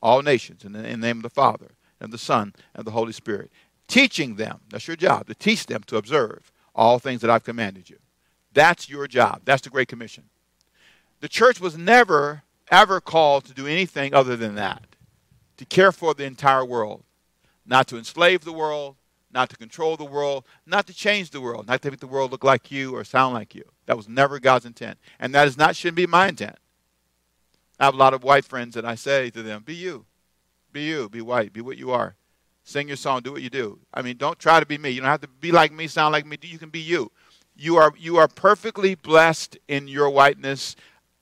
all 0.01 0.21
nations, 0.21 0.63
in 0.63 0.73
the, 0.73 0.79
in 0.87 0.99
the 0.99 1.07
name 1.07 1.17
of 1.17 1.23
the 1.23 1.29
Father, 1.29 1.71
and 1.99 2.13
the 2.13 2.17
Son, 2.17 2.53
and 2.73 2.85
the 2.85 2.91
Holy 2.91 3.11
Spirit, 3.11 3.51
teaching 3.87 4.35
them, 4.35 4.59
that's 4.69 4.87
your 4.87 4.95
job, 4.95 5.27
to 5.27 5.35
teach 5.35 5.65
them 5.65 5.83
to 5.87 5.97
observe 5.97 6.51
all 6.75 6.99
things 6.99 7.21
that 7.21 7.29
I've 7.29 7.43
commanded 7.43 7.89
you. 7.89 7.97
That's 8.53 8.89
your 8.89 9.07
job. 9.07 9.41
That's 9.45 9.61
the 9.61 9.69
Great 9.69 9.87
Commission. 9.87 10.25
The 11.19 11.27
church 11.27 11.59
was 11.59 11.77
never 11.77 12.43
ever 12.71 13.01
called 13.01 13.45
to 13.45 13.53
do 13.53 13.67
anything 13.67 14.13
other 14.13 14.35
than 14.35 14.55
that 14.55 14.83
to 15.57 15.65
care 15.65 15.91
for 15.91 16.13
the 16.13 16.23
entire 16.23 16.63
world, 16.63 17.03
not 17.65 17.87
to 17.87 17.97
enslave 17.97 18.45
the 18.45 18.53
world, 18.53 18.95
not 19.31 19.49
to 19.49 19.57
control 19.57 19.97
the 19.97 20.05
world, 20.05 20.45
not 20.65 20.87
to 20.87 20.93
change 20.93 21.29
the 21.29 21.41
world, 21.41 21.67
not 21.67 21.81
to 21.81 21.91
make 21.91 21.99
the 21.99 22.07
world 22.07 22.31
look 22.31 22.43
like 22.43 22.71
you 22.71 22.95
or 22.95 23.03
sound 23.03 23.33
like 23.33 23.53
you. 23.53 23.63
That 23.85 23.97
was 23.97 24.09
never 24.09 24.39
God's 24.39 24.65
intent. 24.65 24.97
And 25.19 25.33
that 25.35 25.47
is 25.47 25.57
not 25.57 25.75
shouldn't 25.75 25.97
be 25.97 26.07
my 26.07 26.27
intent. 26.27 26.57
I 27.79 27.85
have 27.85 27.93
a 27.93 27.97
lot 27.97 28.13
of 28.13 28.23
white 28.23 28.45
friends 28.45 28.75
and 28.75 28.87
I 28.87 28.95
say 28.95 29.29
to 29.31 29.41
them, 29.41 29.63
be 29.65 29.75
you. 29.75 30.05
Be 30.71 30.83
you. 30.83 31.09
Be 31.09 31.21
white. 31.21 31.53
Be 31.53 31.61
what 31.61 31.77
you 31.77 31.91
are. 31.91 32.15
Sing 32.63 32.87
your 32.87 32.97
song. 32.97 33.21
Do 33.21 33.31
what 33.31 33.41
you 33.41 33.49
do. 33.49 33.79
I 33.93 34.01
mean, 34.01 34.17
don't 34.17 34.37
try 34.37 34.59
to 34.59 34.65
be 34.65 34.77
me. 34.77 34.89
You 34.89 35.01
don't 35.01 35.09
have 35.09 35.21
to 35.21 35.27
be 35.27 35.51
like 35.51 35.71
me, 35.71 35.87
sound 35.87 36.11
like 36.11 36.25
me. 36.25 36.37
You 36.41 36.59
can 36.59 36.69
be 36.69 36.79
you. 36.79 37.11
You 37.55 37.77
are, 37.77 37.91
you 37.97 38.17
are 38.17 38.27
perfectly 38.27 38.95
blessed 38.95 39.57
in 39.67 39.87
your 39.87 40.09
whiteness. 40.09 40.75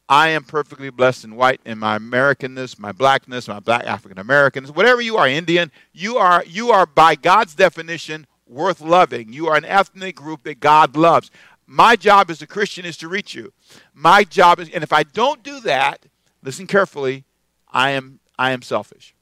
I 0.10 0.30
am 0.30 0.44
perfectly 0.44 0.90
blessed 0.90 1.26
in 1.26 1.36
white 1.36 1.60
in 1.66 1.80
my 1.80 1.98
Americanness, 1.98 2.80
my 2.80 2.92
blackness, 2.92 3.48
my 3.48 3.60
black 3.60 3.86
African 3.86 4.18
Americanness, 4.18 4.74
whatever 4.74 5.02
you 5.02 5.18
are, 5.18 5.28
Indian, 5.28 5.72
you 5.92 6.18
are 6.18 6.44
you 6.46 6.72
are 6.72 6.86
by 6.86 7.16
God's 7.16 7.56
definition 7.56 8.26
worth 8.46 8.80
loving. 8.80 9.34
You 9.34 9.48
are 9.48 9.58
an 9.58 9.66
ethnic 9.66 10.16
group 10.16 10.44
that 10.44 10.60
God 10.60 10.96
loves. 10.96 11.30
My 11.66 11.98
job 11.98 12.30
as 12.30 12.42
a 12.42 12.48
Christian 12.48 12.86
is 12.86 12.96
to 12.98 13.10
reach 13.10 13.36
you. 13.36 13.52
My 13.94 14.24
job 14.24 14.60
is 14.60 14.70
and 14.70 14.84
if 14.84 14.94
I 14.94 15.04
don't 15.04 15.44
do 15.44 15.60
that, 15.62 16.06
listen 16.42 16.68
carefully, 16.68 17.26
I 17.70 17.92
am 17.92 18.20
I 18.40 18.52
am 18.52 18.62
selfish. 18.62 19.14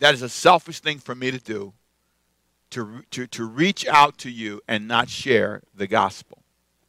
That 0.00 0.14
is 0.14 0.22
a 0.22 0.28
selfish 0.28 0.80
thing 0.80 0.98
for 0.98 1.14
me 1.14 1.30
to 1.30 1.38
do 1.38 1.74
to, 2.72 3.04
to, 3.10 3.26
to 3.28 3.44
reach 3.44 3.86
out 3.86 4.18
to 4.18 4.30
you 4.30 4.62
and 4.66 4.88
not 4.88 5.08
share 5.08 5.62
the 5.74 5.86
gospel. 5.86 6.41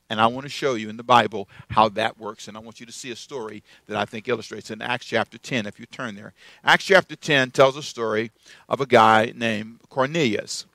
And 0.10 0.20
I 0.20 0.28
want 0.28 0.44
to 0.44 0.50
show 0.50 0.76
you 0.76 0.90
in 0.90 0.98
the 0.98 1.04
Bible 1.04 1.50
how 1.70 1.90
that 1.90 2.20
works. 2.20 2.48
And 2.48 2.58
I 2.58 2.60
want 2.60 2.80
you 2.80 2.86
to 2.86 2.92
see 2.92 3.12
a 3.12 3.16
story 3.16 3.64
that 3.88 3.98
I 3.98 4.06
think 4.06 4.28
illustrates 4.28 4.70
in 4.70 4.82
Acts 4.82 5.06
chapter 5.06 5.38
10, 5.38 5.66
if 5.66 5.80
you 5.80 5.86
turn 5.86 6.16
there. 6.16 6.34
Acts 6.64 6.86
chapter 6.86 7.16
10 7.16 7.52
tells 7.52 7.78
a 7.78 7.84
story 7.84 8.32
of 8.70 8.82
a 8.82 8.86
guy 8.86 9.34
named 9.36 9.80
Cornelius. 9.90 10.66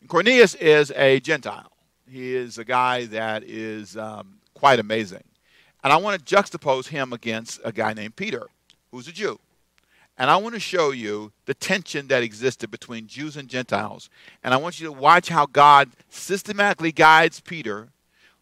And 0.00 0.08
Cornelius 0.08 0.54
is 0.54 0.92
a 0.92 1.20
Gentile, 1.20 1.72
he 2.08 2.34
is 2.34 2.58
a 2.58 2.64
guy 2.64 3.06
that 3.06 3.42
is 3.44 3.96
um, 3.96 4.38
quite 4.54 4.78
amazing. 4.78 5.24
And 5.82 5.92
I 5.92 5.96
want 5.96 6.24
to 6.24 6.36
juxtapose 6.36 6.88
him 6.88 7.12
against 7.12 7.60
a 7.64 7.72
guy 7.72 7.94
named 7.94 8.16
Peter, 8.16 8.46
who's 8.90 9.08
a 9.08 9.12
Jew. 9.12 9.38
And 10.18 10.30
I 10.30 10.36
want 10.36 10.54
to 10.54 10.60
show 10.60 10.90
you 10.90 11.32
the 11.46 11.54
tension 11.54 12.08
that 12.08 12.24
existed 12.24 12.72
between 12.72 13.06
Jews 13.06 13.36
and 13.36 13.48
Gentiles. 13.48 14.10
And 14.42 14.52
I 14.52 14.56
want 14.56 14.80
you 14.80 14.86
to 14.86 14.92
watch 14.92 15.28
how 15.28 15.46
God 15.46 15.90
systematically 16.08 16.90
guides 16.90 17.38
Peter 17.40 17.88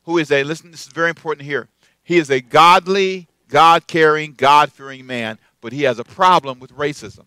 who 0.06 0.18
is 0.18 0.30
a, 0.30 0.44
listen, 0.44 0.70
this 0.70 0.86
is 0.86 0.92
very 0.92 1.10
important 1.10 1.44
here. 1.44 1.68
He 2.02 2.16
is 2.16 2.30
a 2.30 2.40
godly, 2.40 3.26
God 3.48 3.86
caring, 3.86 4.32
God 4.32 4.72
fearing 4.72 5.04
man, 5.04 5.38
but 5.60 5.72
he 5.72 5.82
has 5.82 5.98
a 5.98 6.04
problem 6.04 6.60
with 6.60 6.72
racism. 6.72 7.24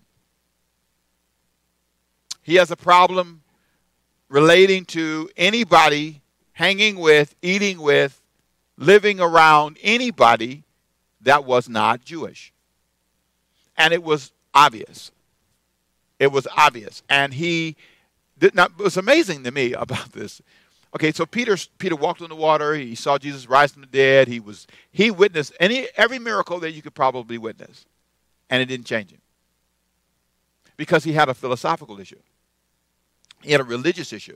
He 2.41 2.55
has 2.55 2.71
a 2.71 2.77
problem 2.77 3.43
relating 4.29 4.85
to 4.85 5.29
anybody 5.35 6.21
hanging 6.53 6.97
with, 6.97 7.35
eating 7.41 7.79
with, 7.81 8.21
living 8.77 9.19
around 9.19 9.77
anybody 9.83 10.63
that 11.21 11.43
was 11.43 11.67
not 11.67 12.03
Jewish. 12.03 12.53
And 13.77 13.93
it 13.93 14.03
was 14.03 14.31
obvious. 14.53 15.11
It 16.17 16.31
was 16.31 16.47
obvious. 16.55 17.03
And 17.09 17.33
he 17.33 17.75
did 18.37 18.55
not, 18.55 18.71
it 18.79 18.83
was 18.83 18.97
amazing 18.97 19.43
to 19.43 19.51
me 19.51 19.73
about 19.85 20.13
this 20.13 20.41
Okay, 20.95 21.11
so 21.11 21.25
Peter 21.25 21.55
Peter 21.77 21.95
walked 21.95 22.21
on 22.21 22.29
the 22.29 22.35
water. 22.35 22.73
He 22.73 22.95
saw 22.95 23.17
Jesus 23.17 23.47
rise 23.47 23.71
from 23.71 23.81
the 23.81 23.87
dead. 23.87 24.27
He 24.27 24.39
was 24.39 24.65
he 24.91 25.11
witnessed 25.11 25.53
any 25.59 25.87
every 25.95 26.17
miracle 26.17 26.59
that 26.59 26.71
you 26.71 26.81
could 26.81 26.95
probably 26.95 27.37
witness, 27.37 27.85
and 28.49 28.61
it 28.61 28.65
didn't 28.65 28.87
change 28.87 29.11
him 29.11 29.21
because 30.77 31.03
he 31.03 31.13
had 31.13 31.29
a 31.29 31.33
philosophical 31.33 31.99
issue. 31.99 32.19
He 33.43 33.51
had 33.51 33.61
a 33.61 33.65
religious 33.65 34.11
issue, 34.11 34.35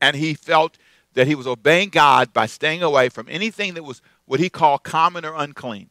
and 0.00 0.14
he 0.14 0.34
felt 0.34 0.76
that 1.14 1.26
he 1.26 1.34
was 1.34 1.46
obeying 1.46 1.88
God 1.88 2.32
by 2.32 2.46
staying 2.46 2.82
away 2.82 3.08
from 3.08 3.26
anything 3.30 3.74
that 3.74 3.82
was 3.82 4.02
what 4.26 4.40
he 4.40 4.50
called 4.50 4.82
common 4.82 5.24
or 5.24 5.34
unclean. 5.34 5.88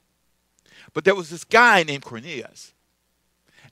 But 0.94 1.06
there 1.06 1.16
was 1.16 1.30
this 1.30 1.44
guy 1.44 1.84
named 1.84 2.04
Cornelius. 2.04 2.74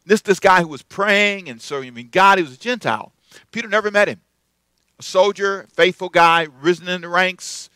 This 0.07 0.21
this 0.21 0.39
guy 0.39 0.61
who 0.61 0.69
was 0.69 0.81
praying 0.81 1.49
and 1.49 1.61
serving 1.61 2.09
God. 2.11 2.39
He 2.39 2.43
was 2.43 2.55
a 2.55 2.59
Gentile. 2.59 3.11
Peter 3.51 3.67
never 3.67 3.91
met 3.91 4.07
him 4.07 4.21
a 4.99 5.03
soldier, 5.03 5.65
faithful 5.73 6.09
guy, 6.09 6.47
risen 6.61 6.87
in 6.89 7.01
the 7.01 7.09
ranks, 7.09 7.69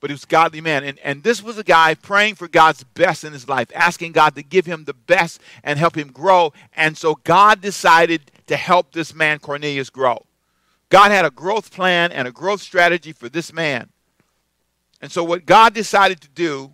but 0.00 0.10
he 0.10 0.14
was 0.14 0.24
a 0.24 0.28
godly 0.28 0.60
man. 0.60 0.84
And, 0.84 0.98
and 1.00 1.22
this 1.22 1.42
was 1.42 1.56
a 1.58 1.64
guy 1.64 1.94
praying 1.94 2.34
for 2.34 2.46
God's 2.46 2.84
best 2.84 3.24
in 3.24 3.32
his 3.32 3.48
life, 3.48 3.68
asking 3.74 4.12
God 4.12 4.34
to 4.36 4.42
give 4.42 4.66
him 4.66 4.84
the 4.84 4.94
best 4.94 5.40
and 5.64 5.78
help 5.78 5.96
him 5.96 6.12
grow. 6.12 6.52
And 6.76 6.96
so 6.96 7.16
God 7.24 7.60
decided 7.60 8.30
to 8.46 8.56
help 8.56 8.92
this 8.92 9.14
man, 9.14 9.38
Cornelius, 9.38 9.90
grow. 9.90 10.24
God 10.90 11.10
had 11.10 11.24
a 11.24 11.30
growth 11.30 11.72
plan 11.72 12.12
and 12.12 12.28
a 12.28 12.32
growth 12.32 12.60
strategy 12.60 13.12
for 13.12 13.28
this 13.28 13.52
man. 13.52 13.88
And 15.00 15.10
so, 15.10 15.24
what 15.24 15.44
God 15.44 15.74
decided 15.74 16.20
to 16.20 16.28
do 16.28 16.72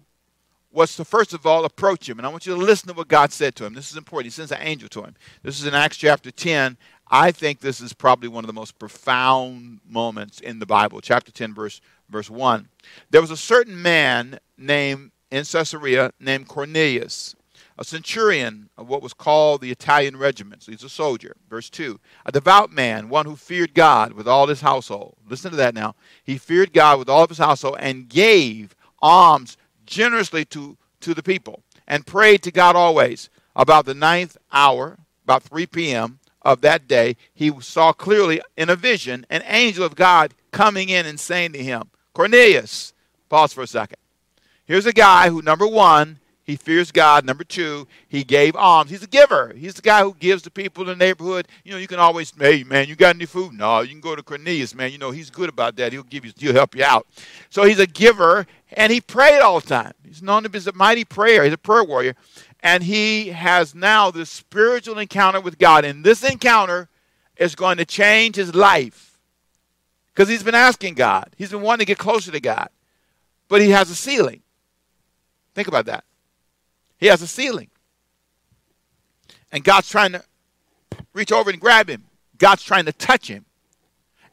was 0.70 0.96
to 0.96 1.04
first 1.04 1.32
of 1.32 1.46
all 1.46 1.64
approach 1.64 2.08
him. 2.08 2.18
And 2.18 2.26
I 2.26 2.30
want 2.30 2.46
you 2.46 2.54
to 2.54 2.60
listen 2.60 2.88
to 2.88 2.94
what 2.94 3.08
God 3.08 3.32
said 3.32 3.54
to 3.56 3.64
him. 3.64 3.74
This 3.74 3.90
is 3.90 3.96
important. 3.96 4.32
He 4.32 4.36
sends 4.36 4.52
an 4.52 4.58
angel 4.60 4.88
to 4.90 5.02
him. 5.02 5.14
This 5.42 5.60
is 5.60 5.66
in 5.66 5.74
Acts 5.74 5.96
chapter 5.96 6.30
10, 6.30 6.76
I 7.14 7.30
think 7.30 7.60
this 7.60 7.82
is 7.82 7.92
probably 7.92 8.30
one 8.30 8.42
of 8.42 8.46
the 8.46 8.54
most 8.54 8.78
profound 8.78 9.80
moments 9.86 10.40
in 10.40 10.58
the 10.60 10.66
Bible. 10.66 11.02
Chapter 11.02 11.30
10, 11.30 11.52
verse, 11.52 11.82
verse 12.08 12.30
1. 12.30 12.68
There 13.10 13.20
was 13.20 13.30
a 13.30 13.36
certain 13.36 13.80
man 13.82 14.38
named 14.56 15.10
in 15.30 15.44
Caesarea 15.44 16.12
named 16.18 16.48
Cornelius, 16.48 17.36
a 17.78 17.84
centurion 17.84 18.70
of 18.78 18.88
what 18.88 19.02
was 19.02 19.12
called 19.12 19.60
the 19.60 19.70
Italian 19.70 20.16
regiment. 20.16 20.62
So 20.62 20.72
he's 20.72 20.84
a 20.84 20.88
soldier. 20.88 21.36
Verse 21.50 21.68
2. 21.68 22.00
A 22.24 22.32
devout 22.32 22.72
man, 22.72 23.10
one 23.10 23.26
who 23.26 23.36
feared 23.36 23.74
God 23.74 24.14
with 24.14 24.26
all 24.26 24.46
his 24.46 24.62
household. 24.62 25.16
Listen 25.28 25.50
to 25.50 25.56
that 25.58 25.74
now. 25.74 25.94
He 26.24 26.38
feared 26.38 26.72
God 26.72 26.98
with 26.98 27.10
all 27.10 27.24
of 27.24 27.28
his 27.28 27.38
household 27.38 27.76
and 27.78 28.08
gave 28.08 28.74
alms 29.02 29.58
generously 29.84 30.46
to, 30.46 30.78
to 31.00 31.12
the 31.12 31.22
people 31.22 31.62
and 31.86 32.06
prayed 32.06 32.42
to 32.44 32.50
God 32.50 32.74
always. 32.74 33.28
About 33.54 33.84
the 33.84 33.92
ninth 33.92 34.38
hour, 34.50 34.98
about 35.24 35.42
3 35.42 35.66
p.m., 35.66 36.20
of 36.44 36.60
that 36.62 36.88
day, 36.88 37.16
he 37.34 37.52
saw 37.60 37.92
clearly 37.92 38.40
in 38.56 38.68
a 38.68 38.76
vision 38.76 39.26
an 39.30 39.42
angel 39.46 39.84
of 39.84 39.94
God 39.94 40.34
coming 40.50 40.88
in 40.88 41.06
and 41.06 41.18
saying 41.18 41.52
to 41.52 41.62
him, 41.62 41.84
Cornelius, 42.12 42.92
pause 43.28 43.52
for 43.52 43.62
a 43.62 43.66
second. 43.66 43.98
Here's 44.64 44.86
a 44.86 44.92
guy 44.92 45.28
who, 45.28 45.42
number 45.42 45.66
one, 45.66 46.18
he 46.44 46.56
fears 46.56 46.90
God. 46.90 47.24
Number 47.24 47.44
two, 47.44 47.86
he 48.08 48.24
gave 48.24 48.56
alms. 48.56 48.90
He's 48.90 49.02
a 49.02 49.08
giver. 49.08 49.54
He's 49.56 49.74
the 49.74 49.82
guy 49.82 50.02
who 50.02 50.14
gives 50.14 50.42
to 50.42 50.50
people 50.50 50.82
in 50.82 50.98
the 50.98 51.04
neighborhood. 51.04 51.46
You 51.64 51.72
know, 51.72 51.78
you 51.78 51.86
can 51.86 52.00
always, 52.00 52.32
hey, 52.36 52.64
man, 52.64 52.88
you 52.88 52.96
got 52.96 53.14
any 53.14 53.26
food? 53.26 53.52
No, 53.52 53.80
you 53.80 53.90
can 53.90 54.00
go 54.00 54.16
to 54.16 54.22
Cornelius, 54.22 54.74
man. 54.74 54.90
You 54.90 54.98
know, 54.98 55.12
he's 55.12 55.30
good 55.30 55.48
about 55.48 55.76
that. 55.76 55.92
He'll 55.92 56.02
give 56.02 56.24
you, 56.24 56.32
he'll 56.36 56.52
help 56.52 56.74
you 56.74 56.84
out. 56.84 57.06
So 57.48 57.62
he's 57.64 57.78
a 57.78 57.86
giver, 57.86 58.46
and 58.72 58.92
he 58.92 59.00
prayed 59.00 59.40
all 59.40 59.60
the 59.60 59.66
time. 59.66 59.92
He's 60.04 60.22
known 60.22 60.42
to 60.42 60.48
be 60.48 60.58
a 60.58 60.72
mighty 60.74 61.04
prayer. 61.04 61.44
He's 61.44 61.52
a 61.52 61.58
prayer 61.58 61.84
warrior 61.84 62.16
and 62.62 62.84
he 62.84 63.28
has 63.28 63.74
now 63.74 64.10
this 64.10 64.30
spiritual 64.30 64.98
encounter 64.98 65.40
with 65.40 65.58
God. 65.58 65.84
And 65.84 66.04
this 66.04 66.22
encounter 66.22 66.88
is 67.36 67.54
going 67.54 67.78
to 67.78 67.84
change 67.84 68.36
his 68.36 68.54
life 68.54 69.18
because 70.14 70.28
he's 70.28 70.42
been 70.42 70.54
asking 70.54 70.94
God, 70.94 71.34
he's 71.36 71.50
been 71.50 71.62
wanting 71.62 71.80
to 71.80 71.90
get 71.90 71.98
closer 71.98 72.30
to 72.30 72.40
God, 72.40 72.68
but 73.48 73.60
he 73.60 73.70
has 73.70 73.90
a 73.90 73.94
ceiling. 73.94 74.42
Think 75.54 75.68
about 75.68 75.86
that. 75.86 76.04
He 76.98 77.06
has 77.06 77.20
a 77.20 77.26
ceiling. 77.26 77.68
And 79.50 79.64
God's 79.64 79.88
trying 79.88 80.12
to 80.12 80.22
reach 81.12 81.32
over 81.32 81.50
and 81.50 81.60
grab 81.60 81.88
him. 81.88 82.04
God's 82.38 82.62
trying 82.62 82.86
to 82.86 82.92
touch 82.92 83.28
him. 83.28 83.44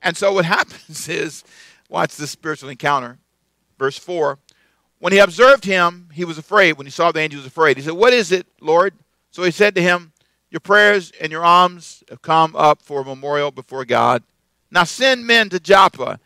And 0.02 0.16
so 0.16 0.34
what 0.34 0.46
happens 0.58 1.10
is, 1.10 1.44
watch 1.90 2.16
this 2.16 2.32
spiritual 2.32 2.70
encounter. 2.70 3.18
Verse 3.78 3.98
4 3.98 4.38
when 5.00 5.14
he 5.14 5.20
observed 5.20 5.66
him, 5.66 6.10
he 6.14 6.26
was 6.26 6.38
afraid. 6.38 6.74
When 6.74 6.86
he 6.86 6.92
saw 6.92 7.12
the 7.12 7.20
angel, 7.20 7.40
he 7.40 7.44
was 7.44 7.52
afraid. 7.52 7.78
He 7.78 7.84
said, 7.84 7.94
What 7.94 8.14
is 8.14 8.32
it, 8.32 8.46
Lord? 8.62 8.94
So 9.32 9.44
he 9.44 9.52
said 9.52 9.76
to 9.76 9.82
him, 9.82 10.12
Your 10.50 10.60
prayers 10.60 11.12
and 11.20 11.32
your 11.32 11.44
alms 11.44 12.04
have 12.10 12.22
come 12.22 12.56
up 12.56 12.82
for 12.82 13.02
a 13.02 13.06
memorial 13.06 13.52
before 13.52 13.86
God. 13.86 14.24
Now 14.72 14.84
send 14.84 15.26
men 15.26 15.50
to 15.50 15.60
Joppa 15.60 16.20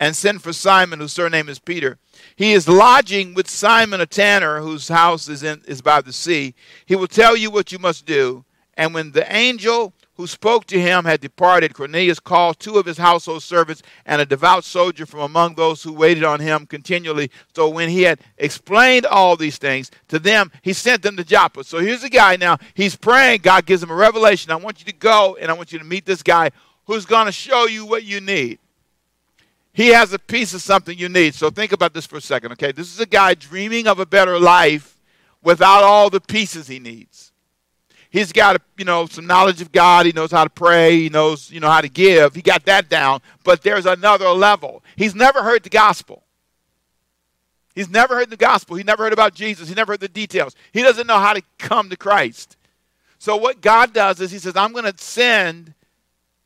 and 0.00 0.16
send 0.16 0.42
for 0.42 0.52
Simon, 0.52 1.00
whose 1.00 1.12
surname 1.12 1.48
is 1.48 1.58
Peter. 1.58 1.98
He 2.34 2.52
is 2.52 2.68
lodging 2.68 3.34
with 3.34 3.48
Simon, 3.48 4.00
a 4.00 4.06
tanner, 4.06 4.60
whose 4.60 4.88
house 4.88 5.28
is, 5.28 5.42
in, 5.42 5.62
is 5.66 5.82
by 5.82 6.00
the 6.00 6.12
sea. 6.12 6.54
He 6.86 6.96
will 6.96 7.06
tell 7.06 7.36
you 7.36 7.50
what 7.50 7.72
you 7.72 7.78
must 7.78 8.06
do. 8.06 8.44
And 8.76 8.92
when 8.92 9.12
the 9.12 9.30
angel 9.32 9.92
who 10.16 10.26
spoke 10.26 10.64
to 10.66 10.80
him 10.80 11.04
had 11.04 11.20
departed, 11.20 11.74
Cornelius 11.74 12.20
called 12.20 12.58
two 12.58 12.78
of 12.78 12.86
his 12.86 12.98
household 12.98 13.42
servants 13.42 13.82
and 14.06 14.20
a 14.20 14.26
devout 14.26 14.64
soldier 14.64 15.06
from 15.06 15.20
among 15.20 15.54
those 15.54 15.82
who 15.82 15.92
waited 15.92 16.22
on 16.22 16.40
him 16.40 16.66
continually. 16.66 17.30
So 17.54 17.68
when 17.68 17.88
he 17.88 18.02
had 18.02 18.20
explained 18.38 19.06
all 19.06 19.36
these 19.36 19.58
things 19.58 19.90
to 20.08 20.18
them, 20.18 20.52
he 20.62 20.72
sent 20.72 21.02
them 21.02 21.16
to 21.16 21.24
Joppa. 21.24 21.64
So 21.64 21.78
here's 21.78 22.04
a 22.04 22.08
guy 22.08 22.36
now. 22.36 22.58
He's 22.74 22.94
praying. 22.94 23.40
God 23.40 23.66
gives 23.66 23.82
him 23.82 23.90
a 23.90 23.94
revelation. 23.94 24.52
I 24.52 24.56
want 24.56 24.78
you 24.78 24.86
to 24.86 24.96
go 24.96 25.36
and 25.40 25.50
I 25.50 25.54
want 25.54 25.72
you 25.72 25.78
to 25.80 25.84
meet 25.84 26.06
this 26.06 26.22
guy 26.22 26.50
who's 26.86 27.06
going 27.06 27.26
to 27.26 27.32
show 27.32 27.66
you 27.66 27.84
what 27.84 28.04
you 28.04 28.20
need. 28.20 28.60
He 29.72 29.88
has 29.88 30.12
a 30.12 30.18
piece 30.20 30.54
of 30.54 30.62
something 30.62 30.96
you 30.96 31.08
need. 31.08 31.34
So 31.34 31.50
think 31.50 31.72
about 31.72 31.92
this 31.92 32.06
for 32.06 32.18
a 32.18 32.20
second, 32.20 32.52
okay? 32.52 32.70
This 32.70 32.92
is 32.94 33.00
a 33.00 33.06
guy 33.06 33.34
dreaming 33.34 33.88
of 33.88 33.98
a 33.98 34.06
better 34.06 34.38
life 34.38 35.00
without 35.42 35.82
all 35.82 36.08
the 36.10 36.20
pieces 36.20 36.68
he 36.68 36.78
needs. 36.78 37.32
He's 38.14 38.32
got, 38.32 38.62
you 38.78 38.84
know, 38.84 39.06
some 39.06 39.26
knowledge 39.26 39.60
of 39.60 39.72
God. 39.72 40.06
He 40.06 40.12
knows 40.12 40.30
how 40.30 40.44
to 40.44 40.50
pray. 40.50 41.00
He 41.00 41.08
knows, 41.08 41.50
you 41.50 41.58
know, 41.58 41.68
how 41.68 41.80
to 41.80 41.88
give. 41.88 42.36
He 42.36 42.42
got 42.42 42.64
that 42.66 42.88
down. 42.88 43.20
But 43.42 43.62
there's 43.62 43.86
another 43.86 44.28
level. 44.28 44.84
He's 44.94 45.16
never 45.16 45.42
heard 45.42 45.64
the 45.64 45.68
gospel. 45.68 46.22
He's 47.74 47.88
never 47.88 48.14
heard 48.14 48.30
the 48.30 48.36
gospel. 48.36 48.76
He 48.76 48.84
never 48.84 49.02
heard 49.02 49.12
about 49.12 49.34
Jesus. 49.34 49.68
He 49.68 49.74
never 49.74 49.94
heard 49.94 50.00
the 50.00 50.06
details. 50.06 50.54
He 50.70 50.80
doesn't 50.80 51.08
know 51.08 51.18
how 51.18 51.32
to 51.32 51.42
come 51.58 51.90
to 51.90 51.96
Christ. 51.96 52.56
So 53.18 53.34
what 53.34 53.60
God 53.60 53.92
does 53.92 54.20
is 54.20 54.30
he 54.30 54.38
says, 54.38 54.54
I'm 54.54 54.70
going 54.70 54.84
to 54.84 54.94
send 54.96 55.74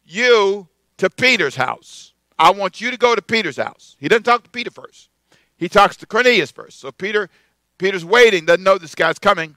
you 0.06 0.68
to 0.96 1.10
Peter's 1.10 1.56
house. 1.56 2.14
I 2.38 2.50
want 2.50 2.80
you 2.80 2.90
to 2.90 2.96
go 2.96 3.14
to 3.14 3.20
Peter's 3.20 3.58
house. 3.58 3.94
He 4.00 4.08
doesn't 4.08 4.22
talk 4.22 4.42
to 4.44 4.48
Peter 4.48 4.70
first. 4.70 5.10
He 5.58 5.68
talks 5.68 5.98
to 5.98 6.06
Cornelius 6.06 6.50
first. 6.50 6.80
So 6.80 6.90
Peter, 6.92 7.28
Peter's 7.76 8.06
waiting, 8.06 8.46
doesn't 8.46 8.64
know 8.64 8.78
this 8.78 8.94
guy's 8.94 9.18
coming. 9.18 9.54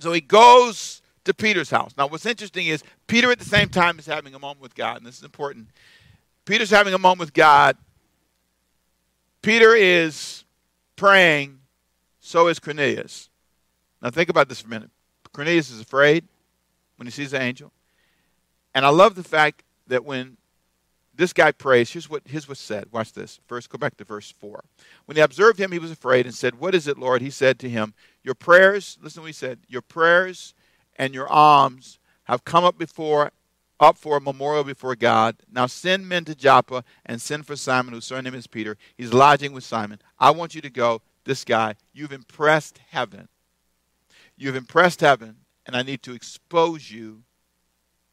So 0.00 0.12
he 0.12 0.20
goes 0.20 1.02
to 1.24 1.34
Peter's 1.34 1.70
house. 1.70 1.92
Now, 1.96 2.06
what's 2.06 2.26
interesting 2.26 2.66
is 2.66 2.82
Peter 3.06 3.30
at 3.30 3.38
the 3.38 3.44
same 3.44 3.68
time 3.68 3.98
is 3.98 4.06
having 4.06 4.34
a 4.34 4.38
moment 4.38 4.60
with 4.60 4.74
God, 4.74 4.98
and 4.98 5.06
this 5.06 5.18
is 5.18 5.24
important. 5.24 5.68
Peter's 6.44 6.70
having 6.70 6.94
a 6.94 6.98
moment 6.98 7.20
with 7.20 7.34
God. 7.34 7.76
Peter 9.42 9.74
is 9.74 10.44
praying, 10.96 11.60
so 12.20 12.48
is 12.48 12.58
Cornelius. 12.58 13.28
Now, 14.02 14.10
think 14.10 14.28
about 14.28 14.48
this 14.48 14.60
for 14.60 14.66
a 14.66 14.70
minute. 14.70 14.90
Cornelius 15.32 15.70
is 15.70 15.80
afraid 15.80 16.24
when 16.96 17.06
he 17.06 17.10
sees 17.10 17.30
the 17.30 17.40
angel. 17.40 17.72
And 18.74 18.84
I 18.84 18.88
love 18.88 19.14
the 19.14 19.24
fact 19.24 19.62
that 19.86 20.04
when 20.04 20.36
this 21.20 21.32
guy 21.34 21.52
prays. 21.52 21.90
Here's 21.90 22.08
what 22.08 22.22
here's 22.24 22.48
what's 22.48 22.60
said. 22.60 22.86
Watch 22.90 23.12
this. 23.12 23.40
First, 23.46 23.68
go 23.68 23.76
back 23.76 23.96
to 23.98 24.04
verse 24.04 24.32
four. 24.32 24.64
When 25.04 25.16
he 25.16 25.22
observed 25.22 25.60
him, 25.60 25.70
he 25.70 25.78
was 25.78 25.90
afraid 25.90 26.24
and 26.24 26.34
said, 26.34 26.58
"What 26.58 26.74
is 26.74 26.86
it, 26.88 26.98
Lord?" 26.98 27.20
He 27.20 27.30
said 27.30 27.58
to 27.60 27.68
him, 27.68 27.94
"Your 28.22 28.34
prayers. 28.34 28.98
Listen 29.02 29.22
what 29.22 29.28
he 29.28 29.32
said. 29.34 29.60
Your 29.68 29.82
prayers 29.82 30.54
and 30.96 31.14
your 31.14 31.28
alms 31.28 31.98
have 32.24 32.44
come 32.44 32.64
up 32.64 32.78
before." 32.78 33.32
Up 33.78 33.96
for 33.96 34.18
a 34.18 34.20
memorial 34.20 34.62
before 34.62 34.94
God. 34.94 35.36
Now 35.50 35.64
send 35.64 36.06
men 36.06 36.26
to 36.26 36.34
Joppa 36.34 36.84
and 37.06 37.22
send 37.22 37.46
for 37.46 37.56
Simon, 37.56 37.94
whose 37.94 38.04
surname 38.04 38.34
is 38.34 38.46
Peter. 38.46 38.76
He's 38.94 39.14
lodging 39.14 39.54
with 39.54 39.64
Simon. 39.64 40.02
I 40.18 40.32
want 40.32 40.54
you 40.54 40.60
to 40.60 40.68
go. 40.68 41.00
This 41.24 41.44
guy, 41.44 41.76
you've 41.94 42.12
impressed 42.12 42.78
heaven. 42.90 43.28
You've 44.36 44.54
impressed 44.54 45.00
heaven, 45.00 45.36
and 45.64 45.74
I 45.74 45.82
need 45.82 46.02
to 46.02 46.12
expose 46.12 46.90
you 46.90 47.22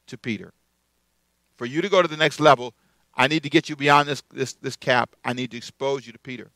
to 0.05 0.17
Peter. 0.17 0.53
For 1.57 1.65
you 1.65 1.81
to 1.81 1.89
go 1.89 2.01
to 2.01 2.07
the 2.07 2.15
next 2.15 2.39
level, 2.39 2.73
I 3.17 3.27
need 3.27 3.43
to 3.43 3.50
get 3.50 3.67
you 3.67 3.75
beyond 3.75 4.07
this, 4.07 4.21
this, 4.31 4.53
this 4.53 4.75
cap. 4.75 5.15
I 5.25 5.33
need 5.33 5.51
to 5.51 5.57
expose 5.57 6.05
you 6.05 6.13
to 6.13 6.19
Peter. 6.19 6.51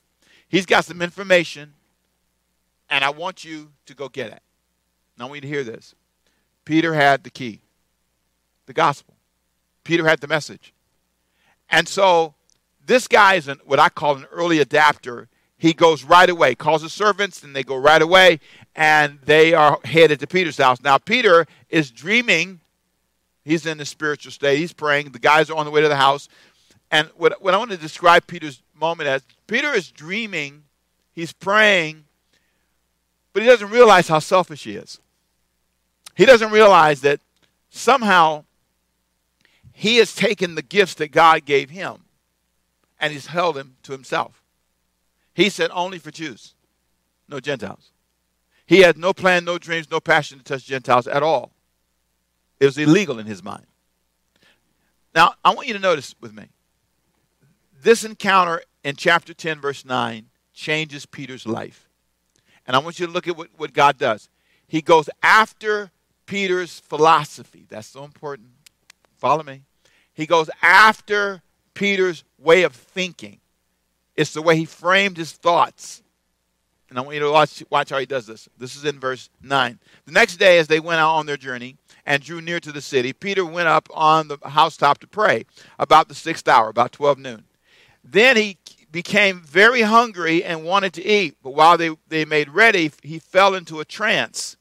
He's 0.48 0.68
got 0.68 0.86
some 0.86 1.02
information, 1.02 1.74
and 2.90 3.04
I 3.04 3.10
want 3.10 3.44
you 3.44 3.72
to 3.88 3.96
go 3.96 4.08
get 4.08 4.28
it. 4.28 4.42
Now, 5.18 5.26
I 5.26 5.30
want 5.30 5.38
you 5.38 5.42
to 5.42 5.48
hear 5.48 5.64
this. 5.64 5.96
Peter 6.64 6.94
had 6.94 7.24
the 7.24 7.32
key, 7.32 7.62
the 8.68 8.74
gospel. 8.74 9.16
Peter 9.84 10.08
had 10.08 10.20
the 10.22 10.28
message. 10.28 10.74
And 11.70 11.88
so 11.88 12.36
this 12.86 13.08
guy 13.08 13.36
is 13.36 13.48
an, 13.48 13.60
what 13.66 13.80
I 13.80 13.90
call 13.90 14.18
an 14.18 14.26
early 14.32 14.60
adapter. 14.60 15.28
He 15.58 15.74
goes 15.74 16.04
right 16.04 16.30
away, 16.30 16.56
calls 16.56 16.82
his 16.84 16.94
servants, 16.94 17.44
and 17.44 17.56
they 17.56 17.64
go 17.64 17.76
right 17.76 18.02
away, 18.02 18.40
and 18.76 19.20
they 19.24 19.54
are 19.54 19.80
headed 19.84 20.20
to 20.20 20.28
Peter's 20.28 20.58
house. 20.58 20.82
Now, 20.82 20.98
Peter 20.98 21.46
is 21.70 21.92
dreaming. 21.92 22.60
He's 23.44 23.66
in 23.66 23.78
the 23.78 23.86
spiritual 23.86 24.32
state. 24.32 24.58
He's 24.58 24.74
praying. 24.74 25.12
The 25.12 25.20
guys 25.20 25.50
are 25.50 25.58
on 25.58 25.66
the 25.66 25.72
way 25.72 25.82
to 25.82 25.88
the 25.88 25.96
house. 25.96 26.30
And 26.92 27.10
what, 27.16 27.42
what 27.42 27.54
I 27.54 27.58
want 27.58 27.72
to 27.72 27.78
describe 27.78 28.28
Peter's 28.28 28.62
moment 28.76 29.08
as 29.08 29.24
Peter 29.48 29.74
is 29.74 29.90
dreaming, 29.90 30.64
he's 31.14 31.32
praying, 31.32 32.04
but 33.32 33.42
he 33.42 33.48
doesn't 33.48 33.70
realize 33.70 34.10
how 34.10 34.20
selfish 34.20 34.66
he 34.66 34.76
is. 34.76 35.00
He 36.16 36.26
doesn't 36.26 36.52
realize 36.52 37.02
that 37.02 37.22
somehow 37.70 38.44
he 39.72 39.98
has 39.98 40.14
taken 40.14 40.56
the 40.56 40.62
gifts 40.62 40.96
that 40.96 41.12
God 41.12 41.46
gave 41.46 41.70
him 41.70 42.04
and 43.00 43.14
he's 43.14 43.28
held 43.28 43.56
them 43.56 43.78
to 43.84 43.94
himself. 43.94 44.44
He 45.34 45.50
said, 45.50 45.72
only 45.74 45.98
for 45.98 46.12
Jews, 46.12 46.54
no 47.30 47.40
Gentiles. 47.40 47.92
He 48.66 48.82
had 48.82 48.98
no 48.98 49.14
plan, 49.14 49.46
no 49.46 49.58
dreams, 49.58 49.90
no 49.90 50.02
passion 50.02 50.40
to 50.40 50.44
touch 50.44 50.66
Gentiles 50.66 51.08
at 51.08 51.24
all. 51.24 51.52
It 52.60 52.66
was 52.66 52.78
illegal 52.78 53.18
in 53.18 53.26
his 53.26 53.42
mind. 53.42 53.66
Now, 55.16 55.34
I 55.44 55.54
want 55.54 55.68
you 55.68 55.74
to 55.74 55.80
notice 55.80 56.14
with 56.22 56.34
me 56.34 56.46
this 57.82 58.04
encounter 58.04 58.62
in 58.84 58.96
chapter 58.96 59.34
10, 59.34 59.60
verse 59.60 59.86
9, 59.86 60.26
changes 60.54 61.06
Peter's 61.06 61.46
life. 61.46 61.90
And 62.68 62.76
I 62.76 62.80
want 62.80 63.00
you 63.00 63.08
to 63.08 63.12
look 63.12 63.28
at 63.28 63.38
what, 63.38 63.50
what 63.58 63.74
God 63.74 63.98
does. 63.98 64.30
He 64.68 64.82
goes 64.82 65.10
after 65.22 65.92
Peter's 66.26 66.80
philosophy. 66.80 67.66
That's 67.70 67.88
so 67.88 68.04
important. 68.04 68.50
Follow 69.18 69.44
me. 69.44 69.64
He 70.14 70.26
goes 70.26 70.50
after 70.62 71.42
Peter's 71.74 72.24
way 72.38 72.64
of 72.64 72.74
thinking. 72.74 73.40
It's 74.16 74.34
the 74.34 74.42
way 74.42 74.58
he 74.58 74.66
framed 74.66 75.18
his 75.18 75.32
thoughts. 75.32 76.04
And 76.90 77.00
I 77.00 77.02
want 77.02 77.16
you 77.16 77.22
to 77.22 77.32
watch, 77.32 77.64
watch 77.70 77.90
how 77.90 78.00
he 78.00 78.06
does 78.06 78.28
this. 78.28 78.50
This 78.58 78.76
is 78.76 78.84
in 78.84 79.00
verse 79.00 79.30
9. 79.42 79.80
The 80.06 80.12
next 80.12 80.38
day, 80.38 80.58
as 80.58 80.68
they 80.68 80.80
went 80.80 81.00
out 81.00 81.16
on 81.16 81.26
their 81.26 81.38
journey 81.38 81.78
and 82.06 82.22
drew 82.22 82.42
near 82.42 82.60
to 82.60 82.72
the 82.72 82.82
city, 82.82 83.14
Peter 83.14 83.46
went 83.46 83.70
up 83.70 83.88
on 83.94 84.28
the 84.28 84.38
housetop 84.44 85.00
to 85.00 85.08
pray 85.08 85.46
about 85.80 86.10
the 86.10 86.16
sixth 86.16 86.48
hour, 86.48 86.70
about 86.70 86.92
12 86.92 87.18
noon. 87.18 87.46
Then 88.04 88.38
he 88.38 88.58
became 88.92 89.42
very 89.42 89.82
hungry 89.82 90.44
and 90.44 90.64
wanted 90.64 90.94
to 90.94 91.06
eat. 91.06 91.38
But 91.42 91.54
while 91.54 91.78
they, 91.78 91.92
they 92.08 92.26
made 92.26 92.50
ready, 92.50 92.92
he 93.02 93.20
fell 93.20 93.56
into 93.56 93.80
a 93.80 93.86
trance 93.86 94.58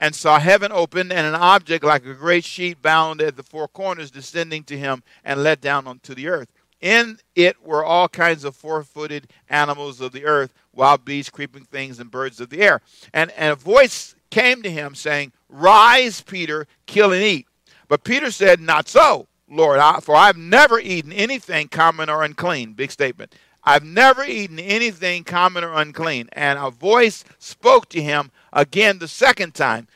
and 0.00 0.14
saw 0.14 0.38
heaven 0.38 0.72
open 0.72 1.10
and 1.12 1.26
an 1.26 1.34
object 1.34 1.84
like 1.84 2.04
a 2.04 2.14
great 2.14 2.44
sheet 2.44 2.80
bound 2.82 3.20
at 3.20 3.36
the 3.36 3.42
four 3.42 3.68
corners 3.68 4.10
descending 4.10 4.64
to 4.64 4.78
him 4.78 5.02
and 5.24 5.42
let 5.42 5.60
down 5.60 5.86
onto 5.86 6.14
the 6.14 6.28
earth. 6.28 6.48
In 6.80 7.18
it 7.34 7.60
were 7.64 7.84
all 7.84 8.08
kinds 8.08 8.44
of 8.44 8.54
four 8.54 8.82
footed 8.84 9.32
animals 9.48 10.00
of 10.00 10.12
the 10.12 10.24
earth, 10.24 10.54
wild 10.72 11.04
beasts, 11.04 11.30
creeping 11.30 11.64
things, 11.64 11.98
and 11.98 12.10
birds 12.10 12.40
of 12.40 12.50
the 12.50 12.60
air. 12.60 12.80
And, 13.12 13.32
and 13.32 13.52
a 13.52 13.56
voice 13.56 14.14
came 14.30 14.62
to 14.62 14.70
him 14.70 14.94
saying, 14.94 15.32
Rise, 15.48 16.20
Peter, 16.20 16.66
kill 16.86 17.12
and 17.12 17.22
eat. 17.22 17.46
But 17.88 18.04
Peter 18.04 18.30
said, 18.30 18.60
Not 18.60 18.88
so. 18.88 19.27
Lord, 19.50 19.78
I, 19.78 20.00
for 20.00 20.14
I've 20.14 20.36
never 20.36 20.78
eaten 20.78 21.12
anything 21.12 21.68
common 21.68 22.10
or 22.10 22.22
unclean. 22.22 22.74
Big 22.74 22.90
statement. 22.90 23.34
I've 23.64 23.84
never 23.84 24.24
eaten 24.24 24.58
anything 24.58 25.24
common 25.24 25.64
or 25.64 25.72
unclean. 25.74 26.28
And 26.32 26.58
a 26.58 26.70
voice 26.70 27.24
spoke 27.38 27.88
to 27.90 28.02
him 28.02 28.30
again 28.52 28.98
the 28.98 29.08
second 29.08 29.54
time 29.54 29.88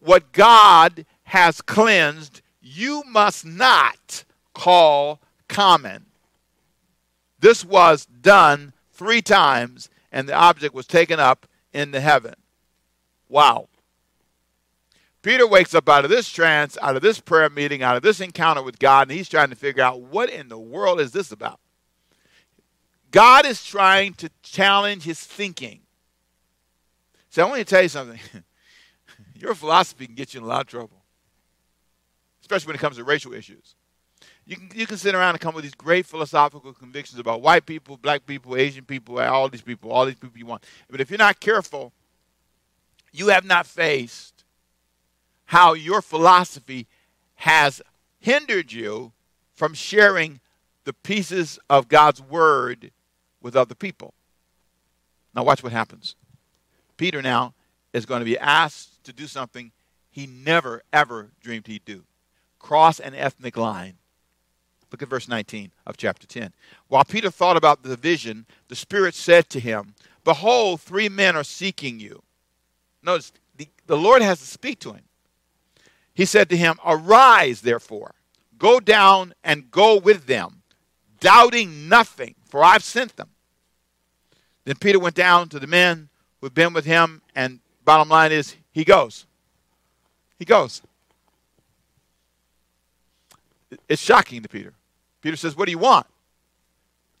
What 0.00 0.32
God 0.32 1.06
has 1.24 1.60
cleansed, 1.60 2.40
you 2.60 3.02
must 3.06 3.44
not 3.44 4.24
call 4.54 5.20
common. 5.48 6.06
This 7.40 7.64
was 7.64 8.06
done 8.06 8.72
three 8.92 9.22
times, 9.22 9.90
and 10.10 10.28
the 10.28 10.34
object 10.34 10.74
was 10.74 10.86
taken 10.86 11.20
up 11.20 11.46
into 11.72 12.00
heaven. 12.00 12.34
Wow. 13.28 13.68
Peter 15.26 15.44
wakes 15.44 15.74
up 15.74 15.88
out 15.88 16.04
of 16.04 16.10
this 16.10 16.30
trance, 16.30 16.78
out 16.80 16.94
of 16.94 17.02
this 17.02 17.18
prayer 17.18 17.50
meeting, 17.50 17.82
out 17.82 17.96
of 17.96 18.02
this 18.04 18.20
encounter 18.20 18.62
with 18.62 18.78
God, 18.78 19.08
and 19.08 19.18
he's 19.18 19.28
trying 19.28 19.50
to 19.50 19.56
figure 19.56 19.82
out 19.82 20.00
what 20.00 20.30
in 20.30 20.46
the 20.46 20.56
world 20.56 21.00
is 21.00 21.10
this 21.10 21.32
about? 21.32 21.58
God 23.10 23.44
is 23.44 23.64
trying 23.64 24.14
to 24.14 24.30
challenge 24.44 25.02
his 25.02 25.18
thinking. 25.18 25.80
So 27.28 27.44
I 27.44 27.48
want 27.48 27.58
to 27.58 27.64
tell 27.64 27.82
you 27.82 27.88
something. 27.88 28.20
Your 29.34 29.56
philosophy 29.56 30.06
can 30.06 30.14
get 30.14 30.32
you 30.32 30.38
in 30.38 30.44
a 30.44 30.48
lot 30.48 30.60
of 30.60 30.66
trouble, 30.68 31.02
especially 32.40 32.68
when 32.68 32.76
it 32.76 32.80
comes 32.80 32.96
to 32.98 33.02
racial 33.02 33.34
issues. 33.34 33.74
You 34.44 34.54
can, 34.54 34.70
you 34.76 34.86
can 34.86 34.96
sit 34.96 35.16
around 35.16 35.30
and 35.30 35.40
come 35.40 35.56
with 35.56 35.64
these 35.64 35.74
great 35.74 36.06
philosophical 36.06 36.72
convictions 36.72 37.18
about 37.18 37.42
white 37.42 37.66
people, 37.66 37.96
black 37.96 38.26
people, 38.26 38.54
Asian 38.54 38.84
people, 38.84 39.18
all 39.18 39.48
these 39.48 39.60
people, 39.60 39.90
all 39.90 40.06
these 40.06 40.14
people 40.14 40.38
you 40.38 40.46
want. 40.46 40.62
But 40.88 41.00
if 41.00 41.10
you're 41.10 41.18
not 41.18 41.40
careful, 41.40 41.92
you 43.10 43.26
have 43.26 43.44
not 43.44 43.66
faced 43.66 44.35
how 45.46 45.72
your 45.74 46.02
philosophy 46.02 46.86
has 47.36 47.82
hindered 48.18 48.72
you 48.72 49.12
from 49.54 49.74
sharing 49.74 50.40
the 50.84 50.92
pieces 50.92 51.58
of 51.68 51.88
God's 51.88 52.20
word 52.20 52.90
with 53.40 53.56
other 53.56 53.74
people. 53.74 54.14
Now, 55.34 55.44
watch 55.44 55.62
what 55.62 55.72
happens. 55.72 56.14
Peter 56.96 57.20
now 57.20 57.54
is 57.92 58.06
going 58.06 58.20
to 58.20 58.24
be 58.24 58.38
asked 58.38 59.04
to 59.04 59.12
do 59.12 59.26
something 59.26 59.72
he 60.10 60.26
never, 60.26 60.82
ever 60.92 61.30
dreamed 61.42 61.66
he'd 61.66 61.84
do 61.84 62.04
cross 62.66 62.98
an 62.98 63.14
ethnic 63.14 63.56
line. 63.56 63.94
Look 64.90 65.00
at 65.00 65.08
verse 65.08 65.28
19 65.28 65.70
of 65.86 65.96
chapter 65.96 66.26
10. 66.26 66.52
While 66.88 67.04
Peter 67.04 67.30
thought 67.30 67.56
about 67.56 67.84
the 67.84 67.96
vision, 67.96 68.44
the 68.66 68.74
Spirit 68.74 69.14
said 69.14 69.48
to 69.50 69.60
him, 69.60 69.94
Behold, 70.24 70.80
three 70.80 71.08
men 71.08 71.36
are 71.36 71.44
seeking 71.44 72.00
you. 72.00 72.22
Notice, 73.04 73.32
the, 73.56 73.68
the 73.86 73.96
Lord 73.96 74.20
has 74.20 74.40
to 74.40 74.46
speak 74.46 74.80
to 74.80 74.92
him. 74.94 75.02
He 76.16 76.24
said 76.24 76.48
to 76.48 76.56
him, 76.56 76.78
Arise, 76.82 77.60
therefore, 77.60 78.14
go 78.56 78.80
down 78.80 79.34
and 79.44 79.70
go 79.70 79.98
with 79.98 80.26
them, 80.26 80.62
doubting 81.20 81.90
nothing, 81.90 82.34
for 82.48 82.64
I've 82.64 82.82
sent 82.82 83.16
them. 83.16 83.28
Then 84.64 84.76
Peter 84.76 84.98
went 84.98 85.14
down 85.14 85.50
to 85.50 85.58
the 85.58 85.66
men 85.66 86.08
who 86.40 86.46
had 86.46 86.54
been 86.54 86.72
with 86.72 86.86
him 86.86 87.20
and 87.34 87.60
bottom 87.84 88.08
line 88.08 88.32
is 88.32 88.56
he 88.72 88.82
goes. 88.82 89.26
He 90.38 90.46
goes. 90.46 90.80
It's 93.86 94.00
shocking 94.00 94.42
to 94.42 94.48
Peter. 94.48 94.72
Peter 95.20 95.36
says, 95.36 95.54
What 95.54 95.66
do 95.66 95.70
you 95.70 95.78
want? 95.78 96.06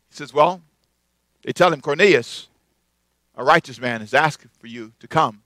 He 0.08 0.16
says, 0.16 0.32
Well, 0.32 0.62
they 1.44 1.52
tell 1.52 1.70
him, 1.70 1.82
Cornelius, 1.82 2.48
a 3.34 3.44
righteous 3.44 3.78
man, 3.78 4.00
is 4.00 4.14
asking 4.14 4.52
for 4.58 4.68
you 4.68 4.92
to 5.00 5.06
come. 5.06 5.42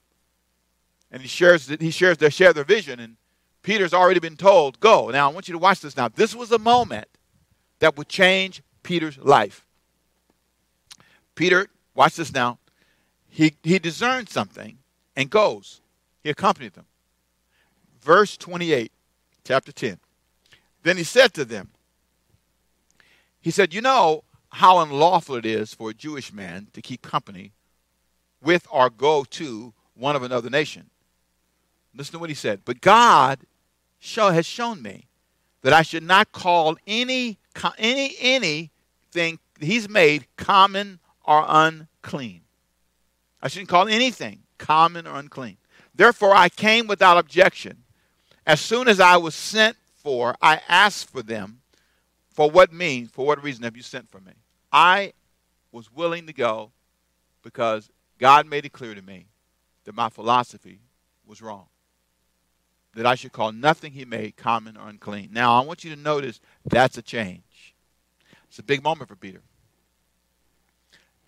And 1.11 1.21
he 1.21 1.27
shares, 1.27 1.67
he 1.67 1.91
shares 1.91 2.19
their, 2.19 2.31
share 2.31 2.53
their 2.53 2.63
vision, 2.63 3.01
and 3.01 3.17
Peter's 3.63 3.93
already 3.93 4.21
been 4.21 4.37
told, 4.37 4.81
Go. 4.81 5.11
Now, 5.11 5.31
I 5.31 5.33
want 5.33 5.49
you 5.49 5.53
to 5.53 5.59
watch 5.59 5.81
this 5.81 5.97
now. 5.97 6.09
This 6.09 6.35
was 6.35 6.51
a 6.53 6.59
moment 6.59 7.09
that 7.81 7.97
would 7.97 8.09
change 8.09 8.63
Peter's 8.83 9.19
life. 9.19 9.67
Peter, 11.35 11.69
watch 11.95 12.17
this 12.17 12.33
now. 12.33 12.59
He, 13.29 13.55
he 13.63 13.79
discerned 13.79 14.29
something 14.29 14.79
and 15.17 15.31
goes. 15.31 15.81
He 16.23 16.31
accompanied 16.31 16.75
them. 16.75 16.87
Verse 18.03 18.37
28, 18.37 18.93
chapter 19.45 19.73
10. 19.73 19.99
Then 20.83 20.97
he 20.97 21.05
said 21.05 21.35
to 21.35 21.45
them, 21.45 21.71
He 23.41 23.51
said, 23.51 23.75
You 23.75 23.83
know 23.83 24.25
how 24.51 24.79
unlawful 24.79 25.37
it 25.37 25.47
is 25.47 25.75
for 25.75 25.91
a 25.91 25.95
Jewish 25.95 26.33
man 26.33 26.69
to 26.73 26.83
keep 26.83 27.03
company 27.03 27.53
with 28.43 28.67
or 28.71 28.91
go 28.91 29.25
to 29.25 29.73
one 29.95 30.17
of 30.17 30.23
another 30.23 30.51
nation. 30.51 30.91
Listen 31.95 32.13
to 32.13 32.19
what 32.19 32.31
he 32.31 32.35
said. 32.35 32.63
But 32.65 32.81
God 32.81 33.41
show, 34.01 34.31
has 34.31 34.47
shown 34.47 34.83
me 34.83 35.07
that 35.63 35.73
I 35.73 35.83
should 35.83 36.03
not 36.03 36.33
call 36.33 36.77
any 36.87 37.39
any 37.79 38.17
anything 38.19 39.39
he's 39.61 39.89
made 39.89 40.27
common 40.37 40.99
or 41.25 41.45
unclean. 41.47 42.41
I 43.43 43.49
shouldn't 43.49 43.69
call 43.69 43.89
anything 43.89 44.43
common 44.59 45.07
or 45.07 45.17
unclean. 45.17 45.59
Therefore, 45.95 46.35
I 46.35 46.49
came 46.49 46.87
without 46.87 47.19
objection. 47.19 47.85
As 48.47 48.61
soon 48.61 48.89
as 48.89 49.01
I 49.01 49.17
was 49.17 49.35
sent 49.35 49.77
for, 49.95 50.35
I 50.41 50.61
asked 50.69 51.11
for 51.11 51.23
them, 51.23 51.61
for 52.31 52.51
what 52.51 52.73
mean, 52.73 53.07
for 53.07 53.27
what 53.27 53.43
reason 53.43 53.65
have 53.65 53.77
you 53.77 53.83
sent 53.83 54.11
for 54.11 54.21
me? 54.21 54.33
I 54.73 55.13
was 55.73 55.93
willing 55.93 56.27
to 56.27 56.33
go 56.33 56.73
because 57.43 57.91
God 58.19 58.47
made 58.47 58.65
it 58.65 58.73
clear 58.73 58.95
to 58.95 59.03
me 59.03 59.27
that 59.85 59.95
my 59.95 60.09
philosophy 60.09 60.81
was 61.27 61.43
wrong. 61.43 61.67
That 62.95 63.07
I 63.07 63.15
should 63.15 63.33
call 63.33 63.53
nothing 63.53 63.93
he 63.93 64.05
made 64.05 64.37
common 64.37 64.77
or 64.77 64.89
unclean. 64.89 65.31
Now, 65.33 65.61
I 65.61 65.65
want 65.65 65.85
you 65.85 65.95
to 65.95 66.01
notice 66.01 66.41
that's 66.65 66.99
a 66.99 67.03
change. 67.03 67.75
It's 68.49 68.59
a 68.59 68.65
big 68.65 68.83
moment 68.83 69.09
for 69.09 69.17
Peter. 69.17 69.43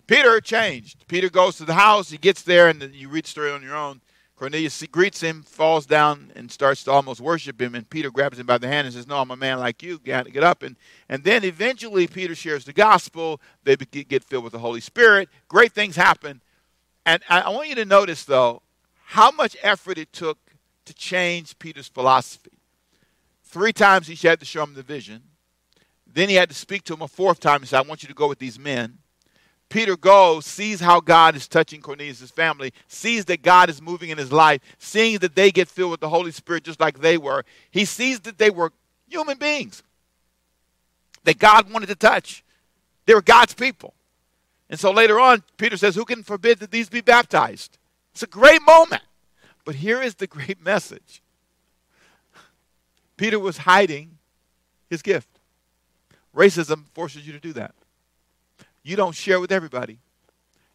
Peter 0.07 0.41
changed. 0.41 1.07
Peter 1.07 1.29
goes 1.29 1.57
to 1.57 1.65
the 1.65 1.75
house. 1.75 2.09
He 2.11 2.17
gets 2.17 2.41
there, 2.41 2.67
and 2.67 2.83
you 2.93 3.07
read 3.07 3.23
the 3.23 3.29
story 3.29 3.51
on 3.51 3.63
your 3.63 3.75
own. 3.75 4.01
Cornelius 4.35 4.83
greets 4.91 5.21
him, 5.21 5.41
falls 5.43 5.85
down, 5.85 6.31
and 6.35 6.51
starts 6.51 6.83
to 6.83 6.91
almost 6.91 7.21
worship 7.21 7.61
him. 7.61 7.75
And 7.75 7.89
Peter 7.89 8.11
grabs 8.11 8.39
him 8.39 8.45
by 8.45 8.57
the 8.57 8.67
hand 8.67 8.85
and 8.85 8.93
says, 8.93 9.07
No, 9.07 9.19
I'm 9.19 9.31
a 9.31 9.37
man 9.37 9.59
like 9.59 9.81
you. 9.81 9.99
To 9.99 10.23
get 10.23 10.43
up. 10.43 10.63
And, 10.63 10.75
and 11.07 11.23
then 11.23 11.45
eventually, 11.45 12.07
Peter 12.07 12.35
shares 12.35 12.65
the 12.65 12.73
gospel. 12.73 13.39
They 13.63 13.77
get 13.77 14.23
filled 14.23 14.43
with 14.43 14.51
the 14.53 14.59
Holy 14.59 14.81
Spirit. 14.81 15.29
Great 15.47 15.71
things 15.71 15.95
happen. 15.95 16.41
And 17.05 17.23
I 17.29 17.49
want 17.49 17.69
you 17.69 17.75
to 17.75 17.85
notice, 17.85 18.25
though, 18.25 18.61
how 19.05 19.31
much 19.31 19.55
effort 19.61 19.97
it 19.97 20.11
took 20.11 20.37
to 20.85 20.93
change 20.93 21.57
Peter's 21.59 21.87
philosophy. 21.87 22.51
Three 23.43 23.73
times 23.73 24.07
he 24.07 24.27
had 24.27 24.39
to 24.39 24.45
show 24.45 24.63
him 24.63 24.73
the 24.73 24.83
vision. 24.83 25.21
Then 26.11 26.29
he 26.29 26.35
had 26.35 26.49
to 26.49 26.55
speak 26.55 26.83
to 26.85 26.93
him 26.93 27.01
a 27.01 27.07
fourth 27.07 27.39
time 27.39 27.61
and 27.61 27.67
say, 27.67 27.77
I 27.77 27.81
want 27.81 28.03
you 28.03 28.09
to 28.09 28.15
go 28.15 28.27
with 28.27 28.39
these 28.39 28.59
men. 28.59 28.99
Peter 29.69 29.97
goes, 29.97 30.45
sees 30.45 30.79
how 30.79 30.99
God 30.99 31.35
is 31.35 31.47
touching 31.47 31.81
Cornelius' 31.81 32.29
family, 32.29 32.73
sees 32.87 33.25
that 33.25 33.41
God 33.41 33.69
is 33.69 33.81
moving 33.81 34.11
in 34.11 34.19
his 34.19 34.31
life, 34.31 34.61
seeing 34.77 35.17
that 35.19 35.35
they 35.35 35.51
get 35.51 35.67
filled 35.67 35.91
with 35.91 35.99
the 35.99 36.09
Holy 36.09 36.31
Spirit 36.31 36.63
just 36.63 36.79
like 36.79 36.99
they 36.99 37.17
were. 37.17 37.43
He 37.71 37.85
sees 37.85 38.19
that 38.21 38.37
they 38.37 38.51
were 38.51 38.71
human 39.07 39.37
beings 39.39 39.81
that 41.23 41.39
God 41.39 41.71
wanted 41.71 41.87
to 41.87 41.95
touch. 41.95 42.43
They 43.05 43.13
were 43.13 43.21
God's 43.21 43.53
people. 43.53 43.93
And 44.69 44.79
so 44.79 44.91
later 44.91 45.19
on, 45.19 45.43
Peter 45.57 45.77
says, 45.77 45.95
Who 45.95 46.05
can 46.05 46.23
forbid 46.23 46.59
that 46.59 46.71
these 46.71 46.89
be 46.89 47.01
baptized? 47.01 47.77
It's 48.13 48.23
a 48.23 48.27
great 48.27 48.61
moment. 48.61 49.01
But 49.65 49.75
here 49.75 50.01
is 50.01 50.15
the 50.15 50.27
great 50.27 50.61
message 50.63 51.21
Peter 53.17 53.39
was 53.39 53.59
hiding 53.59 54.17
his 54.89 55.01
gift. 55.01 55.39
Racism 56.35 56.85
forces 56.93 57.25
you 57.25 57.33
to 57.33 57.39
do 57.39 57.53
that. 57.53 57.75
You 58.81 58.95
don't 58.95 59.15
share 59.15 59.39
with 59.39 59.51
everybody. 59.51 59.99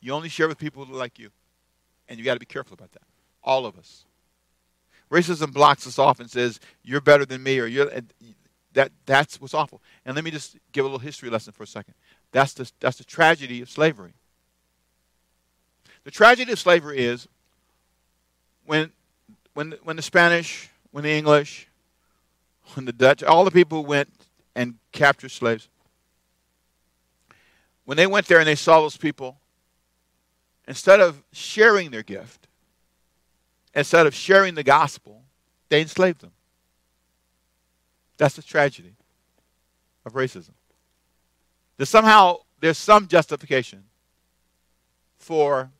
You 0.00 0.12
only 0.12 0.28
share 0.28 0.48
with 0.48 0.56
people 0.56 0.84
who 0.84 0.94
like 0.94 1.18
you. 1.18 1.30
And 2.08 2.18
you 2.18 2.24
got 2.24 2.34
to 2.34 2.40
be 2.40 2.46
careful 2.46 2.74
about 2.74 2.92
that. 2.92 3.02
All 3.42 3.66
of 3.66 3.76
us. 3.76 4.04
Racism 5.10 5.52
blocks 5.52 5.86
us 5.86 5.98
off 5.98 6.20
and 6.20 6.30
says, 6.30 6.60
you're 6.82 7.00
better 7.00 7.24
than 7.24 7.42
me, 7.42 7.58
or 7.58 7.66
you're. 7.66 7.90
That, 8.74 8.92
that's 9.06 9.40
what's 9.40 9.54
awful. 9.54 9.82
And 10.04 10.14
let 10.14 10.24
me 10.24 10.30
just 10.30 10.56
give 10.72 10.84
a 10.84 10.88
little 10.88 11.00
history 11.00 11.30
lesson 11.30 11.52
for 11.52 11.64
a 11.64 11.66
second. 11.66 11.94
That's 12.32 12.52
the, 12.52 12.70
that's 12.80 12.98
the 12.98 13.04
tragedy 13.04 13.60
of 13.62 13.70
slavery. 13.70 14.14
The 16.04 16.10
tragedy 16.10 16.52
of 16.52 16.58
slavery 16.58 16.98
is 16.98 17.26
when, 18.68 18.92
when, 19.54 19.74
when 19.82 19.96
the 19.96 20.02
Spanish, 20.02 20.68
when 20.90 21.02
the 21.02 21.10
English, 21.10 21.68
when 22.74 22.84
the 22.84 22.92
Dutch, 22.92 23.22
all 23.22 23.46
the 23.46 23.50
people 23.50 23.86
went 23.86 24.10
and 24.54 24.74
captured 24.92 25.30
slaves, 25.30 25.68
when 27.86 27.96
they 27.96 28.06
went 28.06 28.26
there 28.26 28.38
and 28.38 28.46
they 28.46 28.54
saw 28.54 28.82
those 28.82 28.98
people, 28.98 29.38
instead 30.66 31.00
of 31.00 31.22
sharing 31.32 31.90
their 31.90 32.02
gift, 32.02 32.46
instead 33.74 34.06
of 34.06 34.14
sharing 34.14 34.54
the 34.54 34.62
gospel, 34.62 35.22
they 35.70 35.80
enslaved 35.80 36.20
them. 36.20 36.32
That's 38.18 38.36
the 38.36 38.42
tragedy 38.42 38.96
of 40.04 40.12
racism. 40.12 40.52
That 41.78 41.86
somehow 41.86 42.40
there's 42.60 42.76
some 42.76 43.08
justification 43.08 43.84
for 45.16 45.70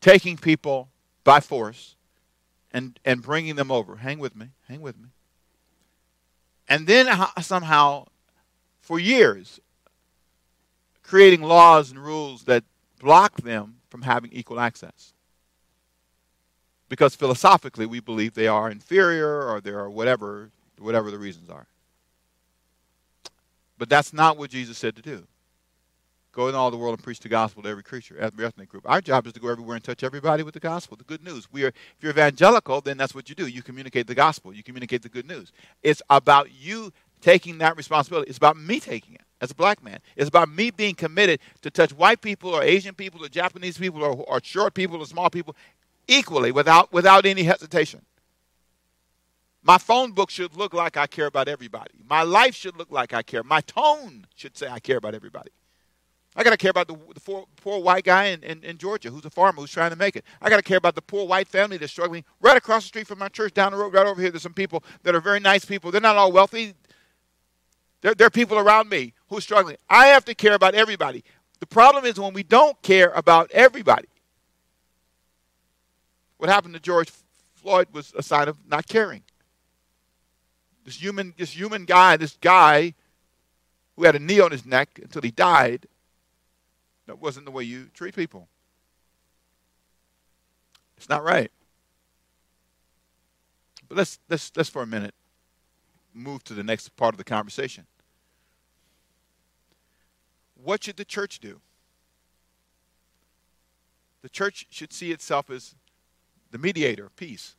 taking 0.00 0.36
people 0.36 0.90
by 1.26 1.40
force 1.40 1.96
and, 2.72 2.98
and 3.04 3.20
bringing 3.20 3.56
them 3.56 3.70
over. 3.70 3.96
Hang 3.96 4.20
with 4.20 4.36
me, 4.36 4.46
hang 4.68 4.80
with 4.80 4.96
me. 4.96 5.08
And 6.68 6.86
then 6.86 7.08
somehow, 7.40 8.06
for 8.80 9.00
years, 9.00 9.60
creating 11.02 11.42
laws 11.42 11.90
and 11.90 12.02
rules 12.02 12.44
that 12.44 12.62
block 13.00 13.38
them 13.38 13.78
from 13.90 14.02
having 14.02 14.32
equal 14.32 14.60
access. 14.60 15.12
Because 16.88 17.16
philosophically, 17.16 17.86
we 17.86 17.98
believe 17.98 18.34
they 18.34 18.46
are 18.46 18.70
inferior 18.70 19.42
or 19.48 19.60
they 19.60 19.72
are 19.72 19.90
whatever, 19.90 20.50
whatever 20.78 21.10
the 21.10 21.18
reasons 21.18 21.50
are. 21.50 21.66
But 23.78 23.88
that's 23.88 24.12
not 24.12 24.38
what 24.38 24.50
Jesus 24.50 24.78
said 24.78 24.94
to 24.94 25.02
do. 25.02 25.26
Go 26.36 26.48
in 26.48 26.54
all 26.54 26.70
the 26.70 26.76
world 26.76 26.98
and 26.98 27.02
preach 27.02 27.20
the 27.20 27.30
gospel 27.30 27.62
to 27.62 27.68
every 27.70 27.82
creature, 27.82 28.18
every 28.18 28.44
ethnic 28.44 28.68
group. 28.68 28.82
Our 28.86 29.00
job 29.00 29.26
is 29.26 29.32
to 29.32 29.40
go 29.40 29.48
everywhere 29.48 29.76
and 29.76 29.82
touch 29.82 30.02
everybody 30.02 30.42
with 30.42 30.52
the 30.52 30.60
gospel, 30.60 30.94
the 30.94 31.04
good 31.04 31.24
news. 31.24 31.50
We 31.50 31.64
are, 31.64 31.68
if 31.68 31.96
you're 32.02 32.10
evangelical, 32.10 32.82
then 32.82 32.98
that's 32.98 33.14
what 33.14 33.30
you 33.30 33.34
do. 33.34 33.46
You 33.46 33.62
communicate 33.62 34.06
the 34.06 34.14
gospel. 34.14 34.52
You 34.52 34.62
communicate 34.62 35.00
the 35.00 35.08
good 35.08 35.26
news. 35.26 35.50
It's 35.82 36.02
about 36.10 36.50
you 36.52 36.92
taking 37.22 37.56
that 37.58 37.74
responsibility. 37.74 38.28
It's 38.28 38.36
about 38.36 38.58
me 38.58 38.80
taking 38.80 39.14
it 39.14 39.22
as 39.40 39.50
a 39.50 39.54
black 39.54 39.82
man. 39.82 40.00
It's 40.14 40.28
about 40.28 40.50
me 40.50 40.70
being 40.70 40.94
committed 40.94 41.40
to 41.62 41.70
touch 41.70 41.94
white 41.94 42.20
people 42.20 42.50
or 42.50 42.62
Asian 42.62 42.94
people 42.94 43.24
or 43.24 43.30
Japanese 43.30 43.78
people 43.78 44.02
or, 44.02 44.12
or 44.12 44.38
short 44.44 44.74
people 44.74 44.98
or 44.98 45.06
small 45.06 45.30
people 45.30 45.56
equally 46.06 46.52
without, 46.52 46.92
without 46.92 47.24
any 47.24 47.44
hesitation. 47.44 48.02
My 49.62 49.78
phone 49.78 50.12
book 50.12 50.28
should 50.28 50.54
look 50.54 50.74
like 50.74 50.98
I 50.98 51.06
care 51.06 51.26
about 51.28 51.48
everybody. 51.48 51.94
My 52.06 52.24
life 52.24 52.54
should 52.54 52.76
look 52.76 52.90
like 52.90 53.14
I 53.14 53.22
care. 53.22 53.42
My 53.42 53.62
tone 53.62 54.26
should 54.34 54.54
say 54.54 54.68
I 54.68 54.80
care 54.80 54.98
about 54.98 55.14
everybody. 55.14 55.50
I 56.36 56.44
got 56.44 56.50
to 56.50 56.58
care 56.58 56.70
about 56.70 56.86
the, 56.86 56.98
the 57.14 57.20
poor, 57.20 57.46
poor, 57.56 57.80
white 57.80 58.04
guy 58.04 58.26
in, 58.26 58.42
in, 58.42 58.62
in, 58.62 58.76
Georgia 58.76 59.10
who's 59.10 59.24
a 59.24 59.30
farmer 59.30 59.62
who's 59.62 59.70
trying 59.70 59.90
to 59.90 59.96
make 59.96 60.16
it. 60.16 60.24
I 60.42 60.50
got 60.50 60.58
to 60.58 60.62
care 60.62 60.76
about 60.76 60.94
the 60.94 61.00
poor 61.00 61.26
white 61.26 61.48
family 61.48 61.78
that's 61.78 61.90
struggling 61.90 62.24
right 62.42 62.58
across 62.58 62.82
the 62.82 62.88
street 62.88 63.06
from 63.06 63.18
my 63.18 63.28
church, 63.28 63.54
down 63.54 63.72
the 63.72 63.78
road, 63.78 63.94
right 63.94 64.06
over 64.06 64.20
here. 64.20 64.30
There's 64.30 64.42
some 64.42 64.52
people 64.52 64.84
that 65.02 65.14
are 65.14 65.20
very 65.20 65.40
nice 65.40 65.64
people. 65.64 65.90
They're 65.90 66.00
not 66.00 66.16
all 66.16 66.30
wealthy. 66.30 66.74
There, 68.02 68.14
there 68.14 68.26
are 68.26 68.30
people 68.30 68.58
around 68.58 68.90
me 68.90 69.14
who 69.28 69.38
are 69.38 69.40
struggling. 69.40 69.76
I 69.88 70.08
have 70.08 70.26
to 70.26 70.34
care 70.34 70.54
about 70.54 70.74
everybody. 70.74 71.24
The 71.58 71.66
problem 71.66 72.04
is 72.04 72.20
when 72.20 72.34
we 72.34 72.42
don't 72.42 72.80
care 72.82 73.10
about 73.14 73.50
everybody. 73.52 74.08
What 76.36 76.50
happened 76.50 76.74
to 76.74 76.80
George 76.80 77.10
Floyd 77.54 77.88
was 77.92 78.12
a 78.14 78.22
sign 78.22 78.48
of 78.48 78.58
not 78.68 78.86
caring. 78.86 79.22
This 80.84 81.00
human, 81.00 81.32
this 81.38 81.56
human 81.58 81.86
guy, 81.86 82.18
this 82.18 82.36
guy 82.42 82.92
who 83.96 84.04
had 84.04 84.14
a 84.14 84.18
knee 84.18 84.40
on 84.40 84.52
his 84.52 84.66
neck 84.66 85.00
until 85.02 85.22
he 85.22 85.30
died, 85.30 85.86
that 87.06 87.20
wasn't 87.20 87.46
the 87.46 87.52
way 87.52 87.64
you 87.64 87.88
treat 87.94 88.14
people. 88.14 88.48
It's 90.96 91.08
not 91.08 91.24
right. 91.24 91.50
But 93.88 93.98
let's 93.98 94.18
let's 94.28 94.50
let's 94.56 94.68
for 94.68 94.82
a 94.82 94.86
minute 94.86 95.14
move 96.12 96.42
to 96.44 96.54
the 96.54 96.64
next 96.64 96.96
part 96.96 97.14
of 97.14 97.18
the 97.18 97.24
conversation. 97.24 97.86
What 100.62 100.82
should 100.84 100.96
the 100.96 101.04
church 101.04 101.38
do? 101.38 101.60
The 104.22 104.28
church 104.28 104.66
should 104.70 104.92
see 104.92 105.12
itself 105.12 105.50
as 105.50 105.74
the 106.50 106.58
mediator 106.58 107.06
of 107.06 107.14
peace. 107.16 107.54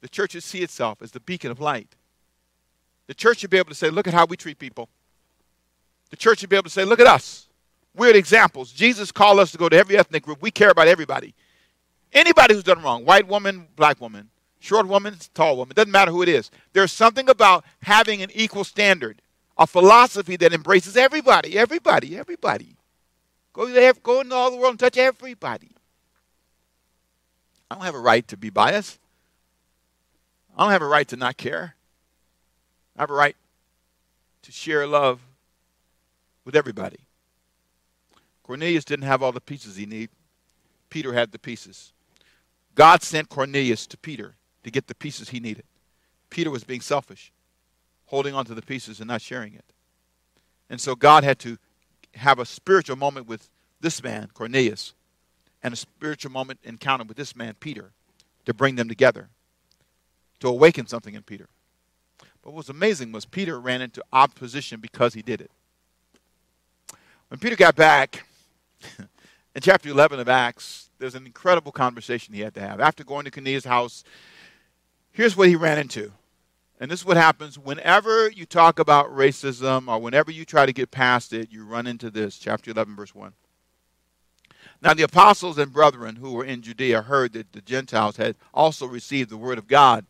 The 0.00 0.08
church 0.08 0.32
should 0.32 0.44
see 0.44 0.62
itself 0.62 1.02
as 1.02 1.10
the 1.10 1.20
beacon 1.20 1.50
of 1.50 1.60
light. 1.60 1.96
The 3.06 3.14
church 3.14 3.38
should 3.38 3.50
be 3.50 3.58
able 3.58 3.68
to 3.68 3.74
say, 3.74 3.90
look 3.90 4.06
at 4.06 4.14
how 4.14 4.24
we 4.24 4.36
treat 4.36 4.58
people. 4.58 4.88
The 6.10 6.16
church 6.16 6.38
should 6.38 6.48
be 6.48 6.56
able 6.56 6.64
to 6.64 6.70
say, 6.70 6.84
look 6.84 7.00
at 7.00 7.06
us. 7.06 7.48
We're 7.96 8.16
examples. 8.16 8.72
Jesus 8.72 9.12
called 9.12 9.38
us 9.38 9.52
to 9.52 9.58
go 9.58 9.68
to 9.68 9.76
every 9.76 9.96
ethnic 9.96 10.24
group. 10.24 10.42
We 10.42 10.50
care 10.50 10.70
about 10.70 10.88
everybody. 10.88 11.34
Anybody 12.12 12.54
who's 12.54 12.64
done 12.64 12.82
wrong, 12.82 13.04
white 13.04 13.26
woman, 13.26 13.66
black 13.76 14.00
woman, 14.00 14.30
short 14.60 14.86
woman, 14.86 15.16
tall 15.34 15.56
woman, 15.56 15.74
doesn't 15.74 15.90
matter 15.90 16.10
who 16.10 16.22
it 16.22 16.28
is. 16.28 16.50
There's 16.72 16.92
something 16.92 17.28
about 17.28 17.64
having 17.82 18.22
an 18.22 18.30
equal 18.34 18.64
standard, 18.64 19.20
a 19.58 19.66
philosophy 19.66 20.36
that 20.36 20.52
embraces 20.52 20.96
everybody, 20.96 21.58
everybody, 21.58 22.16
everybody. 22.16 22.76
Go, 23.52 23.66
there, 23.68 23.92
go 23.94 24.20
into 24.20 24.34
all 24.34 24.50
the 24.50 24.56
world 24.56 24.72
and 24.72 24.80
touch 24.80 24.96
everybody. 24.96 25.70
I 27.70 27.76
don't 27.76 27.84
have 27.84 27.94
a 27.94 28.00
right 28.00 28.26
to 28.28 28.36
be 28.36 28.50
biased. 28.50 28.98
I 30.56 30.62
don't 30.62 30.72
have 30.72 30.82
a 30.82 30.86
right 30.86 31.06
to 31.08 31.16
not 31.16 31.36
care. 31.36 31.74
I 32.96 33.02
have 33.02 33.10
a 33.10 33.14
right 33.14 33.36
to 34.42 34.52
share 34.52 34.86
love 34.86 35.20
with 36.44 36.54
everybody. 36.54 37.03
Cornelius 38.44 38.84
didn't 38.84 39.06
have 39.06 39.22
all 39.22 39.32
the 39.32 39.40
pieces 39.40 39.76
he 39.76 39.86
needed. 39.86 40.10
Peter 40.90 41.12
had 41.12 41.32
the 41.32 41.38
pieces. 41.38 41.92
God 42.74 43.02
sent 43.02 43.28
Cornelius 43.28 43.86
to 43.88 43.96
Peter 43.96 44.34
to 44.62 44.70
get 44.70 44.86
the 44.86 44.94
pieces 44.94 45.30
he 45.30 45.40
needed. 45.40 45.64
Peter 46.30 46.50
was 46.50 46.62
being 46.62 46.80
selfish, 46.80 47.32
holding 48.06 48.34
on 48.34 48.44
to 48.44 48.54
the 48.54 48.62
pieces 48.62 49.00
and 49.00 49.08
not 49.08 49.22
sharing 49.22 49.54
it. 49.54 49.64
And 50.68 50.80
so 50.80 50.94
God 50.94 51.24
had 51.24 51.38
to 51.40 51.58
have 52.14 52.38
a 52.38 52.44
spiritual 52.44 52.96
moment 52.96 53.26
with 53.26 53.48
this 53.80 54.02
man, 54.02 54.28
Cornelius, 54.34 54.92
and 55.62 55.72
a 55.72 55.76
spiritual 55.76 56.30
moment 56.30 56.60
encounter 56.64 57.04
with 57.04 57.16
this 57.16 57.34
man, 57.34 57.54
Peter, 57.58 57.92
to 58.44 58.52
bring 58.52 58.76
them 58.76 58.88
together, 58.88 59.28
to 60.40 60.48
awaken 60.48 60.86
something 60.86 61.14
in 61.14 61.22
Peter. 61.22 61.48
But 62.42 62.50
what 62.50 62.58
was 62.58 62.68
amazing 62.68 63.12
was 63.12 63.24
Peter 63.24 63.58
ran 63.58 63.80
into 63.80 64.04
opposition 64.12 64.80
because 64.80 65.14
he 65.14 65.22
did 65.22 65.40
it. 65.40 65.50
When 67.28 67.40
Peter 67.40 67.56
got 67.56 67.74
back, 67.74 68.26
in 69.54 69.60
chapter 69.60 69.88
11 69.88 70.20
of 70.20 70.28
Acts, 70.28 70.90
there's 70.98 71.14
an 71.14 71.26
incredible 71.26 71.72
conversation 71.72 72.34
he 72.34 72.40
had 72.40 72.54
to 72.54 72.60
have. 72.60 72.80
After 72.80 73.04
going 73.04 73.24
to 73.24 73.30
Cornelius' 73.30 73.64
house, 73.64 74.04
here's 75.12 75.36
what 75.36 75.48
he 75.48 75.56
ran 75.56 75.78
into. 75.78 76.12
And 76.80 76.90
this 76.90 77.00
is 77.00 77.06
what 77.06 77.16
happens 77.16 77.58
whenever 77.58 78.28
you 78.30 78.46
talk 78.46 78.78
about 78.78 79.06
racism 79.06 79.88
or 79.88 80.00
whenever 80.00 80.30
you 80.30 80.44
try 80.44 80.66
to 80.66 80.72
get 80.72 80.90
past 80.90 81.32
it, 81.32 81.50
you 81.50 81.64
run 81.64 81.86
into 81.86 82.10
this. 82.10 82.38
Chapter 82.38 82.72
11, 82.72 82.96
verse 82.96 83.14
1. 83.14 83.32
Now 84.82 84.92
the 84.92 85.04
apostles 85.04 85.56
and 85.56 85.72
brethren 85.72 86.16
who 86.16 86.32
were 86.32 86.44
in 86.44 86.62
Judea 86.62 87.02
heard 87.02 87.32
that 87.32 87.52
the 87.52 87.62
Gentiles 87.62 88.16
had 88.16 88.36
also 88.52 88.86
received 88.86 89.30
the 89.30 89.36
word 89.36 89.58
of 89.58 89.66
God. 89.66 90.04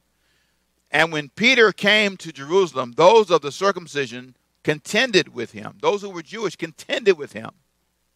And 0.90 1.12
when 1.12 1.28
Peter 1.28 1.72
came 1.72 2.16
to 2.18 2.32
Jerusalem, 2.32 2.92
those 2.96 3.30
of 3.30 3.42
the 3.42 3.52
circumcision 3.52 4.36
contended 4.62 5.34
with 5.34 5.52
him. 5.52 5.78
Those 5.80 6.02
who 6.02 6.10
were 6.10 6.22
Jewish 6.22 6.56
contended 6.56 7.18
with 7.18 7.32
him, 7.34 7.50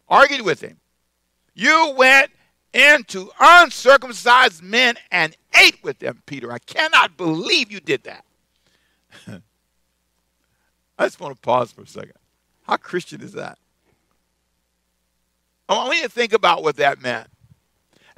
argued 0.09 0.41
with 0.41 0.61
him. 0.61 0.77
You 1.53 1.93
went 1.97 2.31
into 2.73 3.29
uncircumcised 3.39 4.63
men 4.63 4.95
and 5.11 5.35
ate 5.59 5.83
with 5.83 5.99
them, 5.99 6.21
Peter. 6.25 6.51
I 6.51 6.59
cannot 6.59 7.17
believe 7.17 7.71
you 7.71 7.79
did 7.79 8.03
that. 8.03 8.25
I 10.97 11.05
just 11.05 11.19
want 11.19 11.35
to 11.35 11.41
pause 11.41 11.71
for 11.71 11.81
a 11.81 11.87
second. 11.87 12.13
How 12.63 12.77
Christian 12.77 13.21
is 13.21 13.33
that? 13.33 13.57
I 15.67 15.75
want 15.75 15.97
you 15.97 16.03
to 16.03 16.09
think 16.09 16.33
about 16.33 16.63
what 16.63 16.77
that 16.77 17.01
meant. 17.01 17.27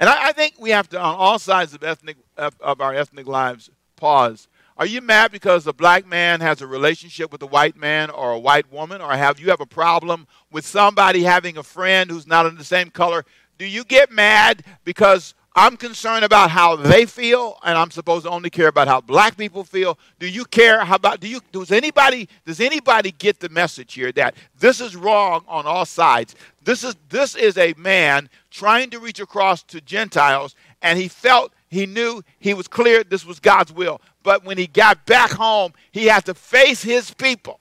And 0.00 0.08
I, 0.08 0.28
I 0.28 0.32
think 0.32 0.54
we 0.58 0.70
have 0.70 0.88
to, 0.90 0.98
on 0.98 1.14
all 1.14 1.38
sides 1.38 1.74
of 1.74 1.84
ethnic 1.84 2.16
of, 2.36 2.54
of 2.60 2.80
our 2.80 2.94
ethnic 2.94 3.26
lives, 3.26 3.70
pause. 3.96 4.48
Are 4.82 4.86
you 4.86 5.00
mad 5.00 5.30
because 5.30 5.64
a 5.68 5.72
black 5.72 6.08
man 6.08 6.40
has 6.40 6.60
a 6.60 6.66
relationship 6.66 7.30
with 7.30 7.40
a 7.42 7.46
white 7.46 7.76
man 7.76 8.10
or 8.10 8.32
a 8.32 8.38
white 8.40 8.72
woman? 8.72 9.00
Or 9.00 9.12
have 9.12 9.38
you 9.38 9.50
have 9.50 9.60
a 9.60 9.64
problem 9.64 10.26
with 10.50 10.66
somebody 10.66 11.22
having 11.22 11.56
a 11.56 11.62
friend 11.62 12.10
who's 12.10 12.26
not 12.26 12.46
in 12.46 12.56
the 12.56 12.64
same 12.64 12.90
color? 12.90 13.24
Do 13.58 13.64
you 13.64 13.84
get 13.84 14.10
mad 14.10 14.64
because 14.82 15.34
I'm 15.54 15.76
concerned 15.76 16.24
about 16.24 16.50
how 16.50 16.74
they 16.74 17.06
feel, 17.06 17.58
and 17.62 17.78
I'm 17.78 17.92
supposed 17.92 18.24
to 18.24 18.30
only 18.30 18.50
care 18.50 18.66
about 18.66 18.88
how 18.88 19.00
black 19.00 19.36
people 19.36 19.62
feel. 19.62 20.00
Do 20.18 20.26
you 20.26 20.44
care 20.44 20.84
how 20.84 20.96
about 20.96 21.20
do 21.20 21.28
you 21.28 21.40
does 21.52 21.70
anybody 21.70 22.28
does 22.44 22.58
anybody 22.58 23.12
get 23.12 23.38
the 23.38 23.50
message 23.50 23.94
here 23.94 24.10
that 24.12 24.34
this 24.58 24.80
is 24.80 24.96
wrong 24.96 25.44
on 25.46 25.64
all 25.64 25.84
sides? 25.84 26.34
This 26.64 26.82
is 26.82 26.96
this 27.08 27.36
is 27.36 27.56
a 27.56 27.72
man 27.76 28.28
trying 28.50 28.90
to 28.90 28.98
reach 28.98 29.20
across 29.20 29.62
to 29.64 29.80
Gentiles, 29.80 30.56
and 30.80 30.98
he 30.98 31.06
felt 31.06 31.52
he 31.72 31.86
knew 31.86 32.22
he 32.38 32.52
was 32.52 32.68
clear 32.68 33.02
this 33.02 33.24
was 33.24 33.40
God's 33.40 33.72
will. 33.72 34.02
But 34.22 34.44
when 34.44 34.58
he 34.58 34.66
got 34.66 35.06
back 35.06 35.30
home, 35.30 35.72
he 35.90 36.04
had 36.04 36.26
to 36.26 36.34
face 36.34 36.82
his 36.82 37.14
people. 37.14 37.58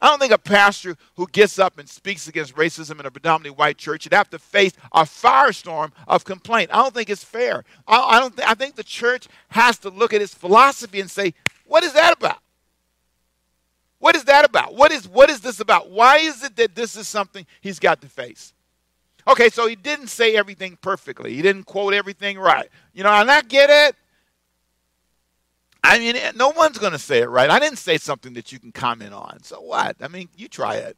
I 0.00 0.08
don't 0.08 0.18
think 0.18 0.32
a 0.32 0.38
pastor 0.38 0.96
who 1.16 1.26
gets 1.28 1.58
up 1.58 1.78
and 1.78 1.86
speaks 1.86 2.26
against 2.26 2.56
racism 2.56 2.98
in 2.98 3.04
a 3.04 3.10
predominantly 3.10 3.56
white 3.56 3.76
church 3.76 4.04
should 4.04 4.14
have 4.14 4.30
to 4.30 4.38
face 4.38 4.72
a 4.92 5.02
firestorm 5.02 5.92
of 6.08 6.24
complaint. 6.24 6.70
I 6.72 6.82
don't 6.82 6.94
think 6.94 7.10
it's 7.10 7.22
fair. 7.22 7.64
I, 7.86 8.00
I 8.00 8.18
don't. 8.18 8.34
Th- 8.34 8.48
I 8.48 8.54
think 8.54 8.76
the 8.76 8.82
church 8.82 9.28
has 9.48 9.78
to 9.80 9.90
look 9.90 10.14
at 10.14 10.22
its 10.22 10.34
philosophy 10.34 10.98
and 10.98 11.10
say, 11.10 11.34
"What 11.66 11.84
is 11.84 11.92
that 11.92 12.16
about? 12.16 12.38
What 13.98 14.16
is 14.16 14.24
that 14.24 14.46
about? 14.46 14.74
What 14.74 14.90
is 14.90 15.06
what 15.06 15.28
is 15.28 15.40
this 15.40 15.60
about? 15.60 15.90
Why 15.90 16.16
is 16.16 16.42
it 16.42 16.56
that 16.56 16.74
this 16.74 16.96
is 16.96 17.06
something 17.06 17.46
he's 17.60 17.78
got 17.78 18.00
to 18.00 18.08
face?" 18.08 18.54
Okay, 19.28 19.48
so 19.48 19.66
he 19.66 19.76
didn't 19.76 20.08
say 20.08 20.34
everything 20.34 20.76
perfectly. 20.80 21.34
He 21.34 21.42
didn't 21.42 21.64
quote 21.64 21.94
everything 21.94 22.38
right. 22.38 22.68
You 22.92 23.04
know, 23.04 23.10
and 23.10 23.30
I 23.30 23.42
get 23.42 23.70
it. 23.70 23.96
I 25.84 25.98
mean, 25.98 26.16
eh, 26.16 26.32
no 26.34 26.50
one's 26.50 26.78
going 26.78 26.92
to 26.92 26.98
say 26.98 27.20
it 27.20 27.28
right. 27.28 27.50
I 27.50 27.58
didn't 27.58 27.78
say 27.78 27.98
something 27.98 28.34
that 28.34 28.52
you 28.52 28.58
can 28.58 28.72
comment 28.72 29.14
on. 29.14 29.42
So 29.42 29.60
what? 29.60 29.96
I 30.00 30.08
mean, 30.08 30.28
you 30.36 30.48
try 30.48 30.76
it. 30.76 30.96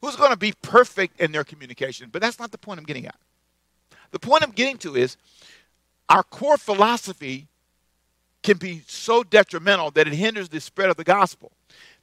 Who's 0.00 0.16
going 0.16 0.32
to 0.32 0.36
be 0.36 0.52
perfect 0.62 1.20
in 1.20 1.32
their 1.32 1.44
communication? 1.44 2.08
But 2.10 2.22
that's 2.22 2.38
not 2.38 2.50
the 2.50 2.58
point 2.58 2.78
I'm 2.78 2.84
getting 2.84 3.06
at. 3.06 3.16
The 4.10 4.18
point 4.18 4.42
I'm 4.42 4.50
getting 4.50 4.76
to 4.78 4.96
is 4.96 5.16
our 6.08 6.22
core 6.22 6.58
philosophy 6.58 7.48
can 8.42 8.58
be 8.58 8.82
so 8.86 9.22
detrimental 9.22 9.90
that 9.92 10.06
it 10.06 10.12
hinders 10.12 10.48
the 10.48 10.60
spread 10.60 10.90
of 10.90 10.96
the 10.96 11.04
gospel. 11.04 11.52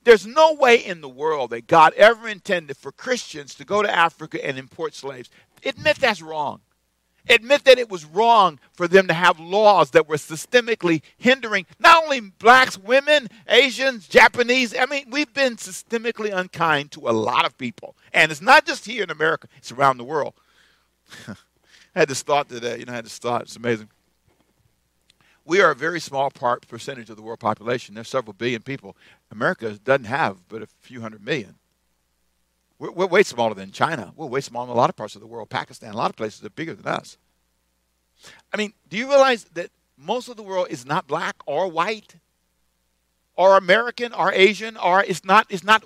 There's 0.03 0.25
no 0.25 0.53
way 0.53 0.77
in 0.77 1.01
the 1.01 1.09
world 1.09 1.51
that 1.51 1.67
God 1.67 1.93
ever 1.95 2.27
intended 2.27 2.77
for 2.77 2.91
Christians 2.91 3.53
to 3.55 3.65
go 3.65 3.81
to 3.81 3.93
Africa 3.93 4.43
and 4.43 4.57
import 4.57 4.95
slaves. 4.95 5.29
Admit 5.63 5.97
that's 5.97 6.21
wrong 6.21 6.61
admit 7.29 7.63
that 7.65 7.79
it 7.79 7.89
was 7.89 8.05
wrong 8.05 8.59
for 8.73 8.87
them 8.87 9.07
to 9.07 9.13
have 9.13 9.39
laws 9.39 9.91
that 9.91 10.07
were 10.07 10.15
systemically 10.15 11.01
hindering 11.17 11.65
not 11.79 12.03
only 12.03 12.19
blacks, 12.19 12.77
women, 12.77 13.27
Asians, 13.47 14.07
Japanese. 14.07 14.75
I 14.75 14.85
mean, 14.85 15.05
we've 15.09 15.33
been 15.33 15.55
systemically 15.55 16.35
unkind 16.35 16.91
to 16.91 17.07
a 17.07 17.11
lot 17.11 17.45
of 17.45 17.57
people. 17.57 17.95
And 18.13 18.31
it's 18.31 18.41
not 18.41 18.65
just 18.65 18.85
here 18.85 19.03
in 19.03 19.11
America, 19.11 19.47
it's 19.57 19.71
around 19.71 19.97
the 19.97 20.03
world. 20.03 20.33
I 21.27 21.99
had 21.99 22.07
this 22.07 22.23
thought 22.23 22.49
today. 22.49 22.79
You 22.79 22.85
know, 22.85 22.93
I 22.93 22.97
had 22.97 23.05
this 23.05 23.17
thought. 23.17 23.43
It's 23.43 23.55
amazing. 23.55 23.89
We 25.49 25.61
are 25.61 25.71
a 25.71 25.75
very 25.75 25.99
small 25.99 26.29
part 26.29 26.67
percentage 26.67 27.09
of 27.09 27.15
the 27.15 27.23
world 27.23 27.39
population. 27.39 27.95
There's 27.95 28.07
several 28.07 28.33
billion 28.33 28.61
people. 28.61 28.95
America 29.31 29.71
doesn't 29.83 30.05
have 30.05 30.37
but 30.47 30.61
a 30.61 30.67
few 30.67 31.01
hundred 31.01 31.25
million. 31.25 31.55
We're, 32.77 32.91
we're, 32.91 33.07
way 33.07 33.23
smaller 33.23 33.55
than 33.55 33.71
China. 33.71 34.13
We're 34.15 34.27
way 34.27 34.41
smaller 34.41 34.67
in 34.67 34.69
a 34.69 34.75
lot 34.75 34.91
of 34.91 34.95
parts 34.95 35.15
of 35.15 35.21
the 35.21 35.27
world. 35.27 35.49
Pakistan, 35.49 35.91
a 35.91 35.97
lot 35.97 36.11
of 36.11 36.15
places 36.15 36.45
are 36.45 36.51
bigger 36.51 36.75
than 36.75 36.85
us. 36.85 37.17
I 38.53 38.57
mean, 38.57 38.73
do 38.89 38.95
you 38.95 39.09
realize 39.09 39.45
that 39.55 39.71
most 39.97 40.29
of 40.29 40.37
the 40.37 40.43
world 40.43 40.67
is 40.69 40.85
not 40.85 41.07
black 41.07 41.37
or 41.47 41.67
white 41.67 42.17
or 43.35 43.57
American 43.57 44.13
or 44.13 44.31
Asian 44.31 44.77
or 44.77 45.03
it's 45.03 45.25
not, 45.25 45.47
it's 45.49 45.63
not, 45.63 45.83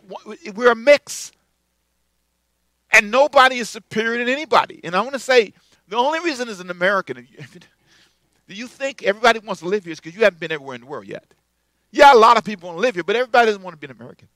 we're 0.53 0.71
a 0.71 0.75
mix. 0.75 1.31
And 2.91 3.09
nobody 3.09 3.59
is 3.59 3.69
superior 3.69 4.17
than 4.17 4.27
anybody. 4.27 4.81
And 4.83 4.93
I 4.93 4.99
want 4.99 5.13
to 5.13 5.19
say, 5.19 5.53
the 5.87 5.95
only 5.95 6.19
reason 6.19 6.49
as 6.49 6.59
an 6.59 6.69
American, 6.69 7.25
do 8.47 8.55
you 8.55 8.67
think 8.67 9.03
everybody 9.03 9.39
wants 9.39 9.61
to 9.61 9.67
live 9.67 9.85
here 9.85 9.95
because 9.95 10.15
you 10.15 10.23
haven't 10.23 10.39
been 10.39 10.51
everywhere 10.51 10.75
in 10.75 10.81
the 10.81 10.87
world 10.87 11.05
yet? 11.05 11.25
Yeah, 11.91 12.13
a 12.13 12.15
lot 12.15 12.37
of 12.37 12.43
people 12.43 12.67
want 12.67 12.77
to 12.77 12.81
live 12.81 12.95
here, 12.95 13.03
but 13.03 13.15
everybody 13.15 13.47
doesn't 13.47 13.61
want 13.61 13.73
to 13.73 13.77
be 13.77 13.85
an 13.85 13.91
American. 13.91 14.27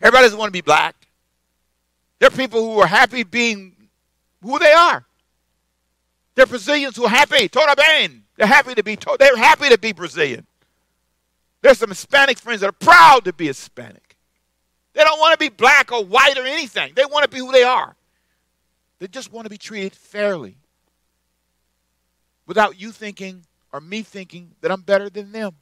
Everybody 0.00 0.24
doesn't 0.26 0.38
want 0.38 0.48
to 0.48 0.52
be 0.52 0.60
black. 0.60 0.94
There 2.18 2.28
are 2.28 2.36
people 2.36 2.62
who 2.64 2.80
are 2.80 2.86
happy 2.86 3.22
being 3.22 3.74
who 4.42 4.58
they 4.58 4.72
are. 4.72 5.04
There 6.34 6.44
are 6.44 6.46
Brazilians 6.46 6.96
who 6.96 7.04
are 7.04 7.10
happy, 7.10 7.48
toda 7.48 7.74
bem. 7.74 8.24
They're 8.36 8.46
happy 8.46 8.74
to 8.74 8.82
be 8.84 8.96
they're 9.18 9.36
happy 9.36 9.68
to 9.68 9.78
be 9.78 9.92
Brazilian. 9.92 10.46
There's 11.60 11.78
some 11.78 11.88
Hispanic 11.88 12.38
friends 12.38 12.60
that 12.60 12.68
are 12.68 12.72
proud 12.72 13.24
to 13.24 13.32
be 13.32 13.48
Hispanic. 13.48 14.16
They 14.94 15.02
don't 15.02 15.18
want 15.18 15.32
to 15.32 15.38
be 15.38 15.48
black 15.48 15.90
or 15.92 16.04
white 16.04 16.38
or 16.38 16.46
anything. 16.46 16.92
They 16.94 17.04
want 17.04 17.24
to 17.24 17.28
be 17.28 17.38
who 17.38 17.50
they 17.50 17.64
are. 17.64 17.96
They 19.00 19.08
just 19.08 19.32
want 19.32 19.46
to 19.46 19.50
be 19.50 19.58
treated 19.58 19.92
fairly. 19.92 20.56
Without 22.48 22.80
you 22.80 22.92
thinking 22.92 23.44
or 23.72 23.80
me 23.80 24.02
thinking 24.02 24.52
that 24.62 24.72
I'm 24.72 24.80
better 24.80 25.10
than 25.10 25.32
them. 25.32 25.52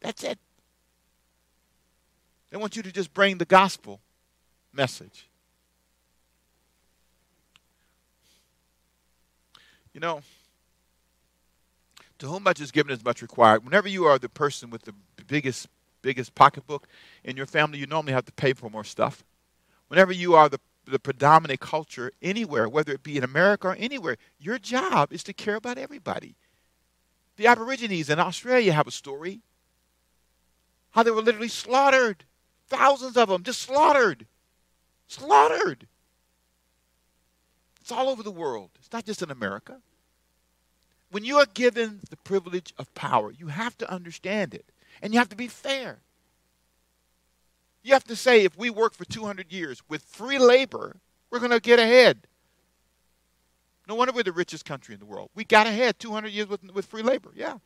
That's 0.00 0.22
it. 0.22 0.38
They 2.48 2.56
want 2.56 2.76
you 2.76 2.82
to 2.84 2.92
just 2.92 3.12
bring 3.12 3.38
the 3.38 3.44
gospel 3.44 4.00
message. 4.72 5.28
You 9.92 9.98
know, 10.00 10.22
To 12.20 12.28
whom 12.28 12.44
much 12.44 12.60
is 12.60 12.70
given 12.70 12.92
is 12.92 13.04
much 13.04 13.20
required. 13.20 13.64
Whenever 13.64 13.88
you 13.88 14.04
are 14.04 14.18
the 14.18 14.28
person 14.28 14.70
with 14.70 14.82
the 14.82 14.94
biggest 15.26 15.68
biggest 16.02 16.36
pocketbook 16.36 16.86
in 17.24 17.36
your 17.36 17.46
family, 17.46 17.78
you 17.78 17.86
normally 17.86 18.12
have 18.12 18.24
to 18.26 18.32
pay 18.32 18.52
for 18.52 18.70
more 18.70 18.84
stuff. 18.84 19.24
Whenever 19.88 20.12
you 20.12 20.34
are 20.34 20.48
the 20.48 20.60
the 20.86 20.98
predominant 20.98 21.60
culture 21.60 22.12
anywhere, 22.22 22.68
whether 22.68 22.92
it 22.92 23.02
be 23.02 23.16
in 23.16 23.24
America 23.24 23.68
or 23.68 23.76
anywhere, 23.76 24.16
your 24.38 24.58
job 24.58 25.12
is 25.12 25.22
to 25.24 25.32
care 25.32 25.56
about 25.56 25.78
everybody. 25.78 26.36
The 27.36 27.46
Aborigines 27.46 28.08
in 28.08 28.18
Australia 28.18 28.72
have 28.72 28.86
a 28.86 28.92
story 28.92 29.40
how 30.96 31.02
they 31.02 31.10
were 31.10 31.20
literally 31.20 31.48
slaughtered. 31.48 32.24
Thousands 32.68 33.18
of 33.18 33.28
them 33.28 33.42
just 33.42 33.60
slaughtered. 33.60 34.26
Slaughtered. 35.08 35.86
It's 37.82 37.92
all 37.92 38.08
over 38.08 38.22
the 38.22 38.30
world. 38.30 38.70
It's 38.78 38.90
not 38.90 39.04
just 39.04 39.20
in 39.20 39.30
America. 39.30 39.76
When 41.10 41.22
you 41.22 41.36
are 41.36 41.46
given 41.52 42.00
the 42.08 42.16
privilege 42.16 42.72
of 42.78 42.92
power, 42.94 43.30
you 43.30 43.48
have 43.48 43.76
to 43.76 43.92
understand 43.92 44.54
it. 44.54 44.64
And 45.02 45.12
you 45.12 45.18
have 45.18 45.28
to 45.28 45.36
be 45.36 45.48
fair. 45.48 45.98
You 47.86 47.92
have 47.92 48.02
to 48.04 48.16
say, 48.16 48.42
if 48.42 48.58
we 48.58 48.68
work 48.68 48.94
for 48.94 49.04
200 49.04 49.52
years 49.52 49.80
with 49.88 50.02
free 50.02 50.40
labor, 50.40 50.96
we're 51.30 51.38
going 51.38 51.52
to 51.52 51.60
get 51.60 51.78
ahead. 51.78 52.26
No 53.86 53.94
wonder 53.94 54.12
we're 54.12 54.24
the 54.24 54.32
richest 54.32 54.64
country 54.64 54.92
in 54.92 54.98
the 54.98 55.06
world. 55.06 55.30
We 55.36 55.44
got 55.44 55.68
ahead 55.68 56.00
200 56.00 56.32
years 56.32 56.48
with, 56.48 56.64
with 56.72 56.86
free 56.86 57.04
labor. 57.04 57.30
Yeah. 57.32 57.58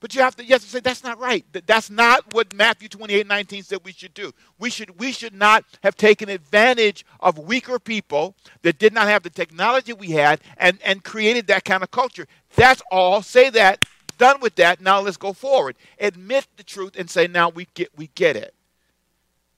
But 0.00 0.14
you 0.14 0.22
have 0.22 0.36
to, 0.36 0.42
you 0.42 0.54
have 0.54 0.62
to 0.62 0.66
say 0.66 0.80
that's 0.80 1.04
not 1.04 1.18
right. 1.18 1.44
That, 1.52 1.66
that's 1.66 1.90
not 1.90 2.32
what 2.32 2.54
Matthew 2.54 2.88
28, 2.88 3.26
19 3.26 3.62
said 3.62 3.80
we 3.84 3.92
should 3.92 4.14
do. 4.14 4.32
We 4.58 4.70
should, 4.70 4.98
we 4.98 5.12
should 5.12 5.34
not 5.34 5.66
have 5.82 5.94
taken 5.94 6.30
advantage 6.30 7.04
of 7.20 7.38
weaker 7.38 7.78
people 7.78 8.36
that 8.62 8.78
did 8.78 8.94
not 8.94 9.08
have 9.08 9.22
the 9.22 9.28
technology 9.28 9.92
we 9.92 10.12
had 10.12 10.40
and, 10.56 10.78
and 10.82 11.04
created 11.04 11.46
that 11.48 11.66
kind 11.66 11.82
of 11.82 11.90
culture. 11.90 12.26
That's 12.56 12.80
all. 12.90 13.20
Say 13.20 13.50
that. 13.50 13.84
Done 14.16 14.40
with 14.40 14.54
that. 14.54 14.80
Now 14.80 15.00
let's 15.00 15.18
go 15.18 15.34
forward. 15.34 15.76
Admit 16.00 16.46
the 16.56 16.62
truth 16.62 16.96
and 16.96 17.10
say, 17.10 17.26
now 17.26 17.50
we 17.50 17.68
get, 17.74 17.90
we 17.94 18.06
get 18.14 18.34
it. 18.34 18.54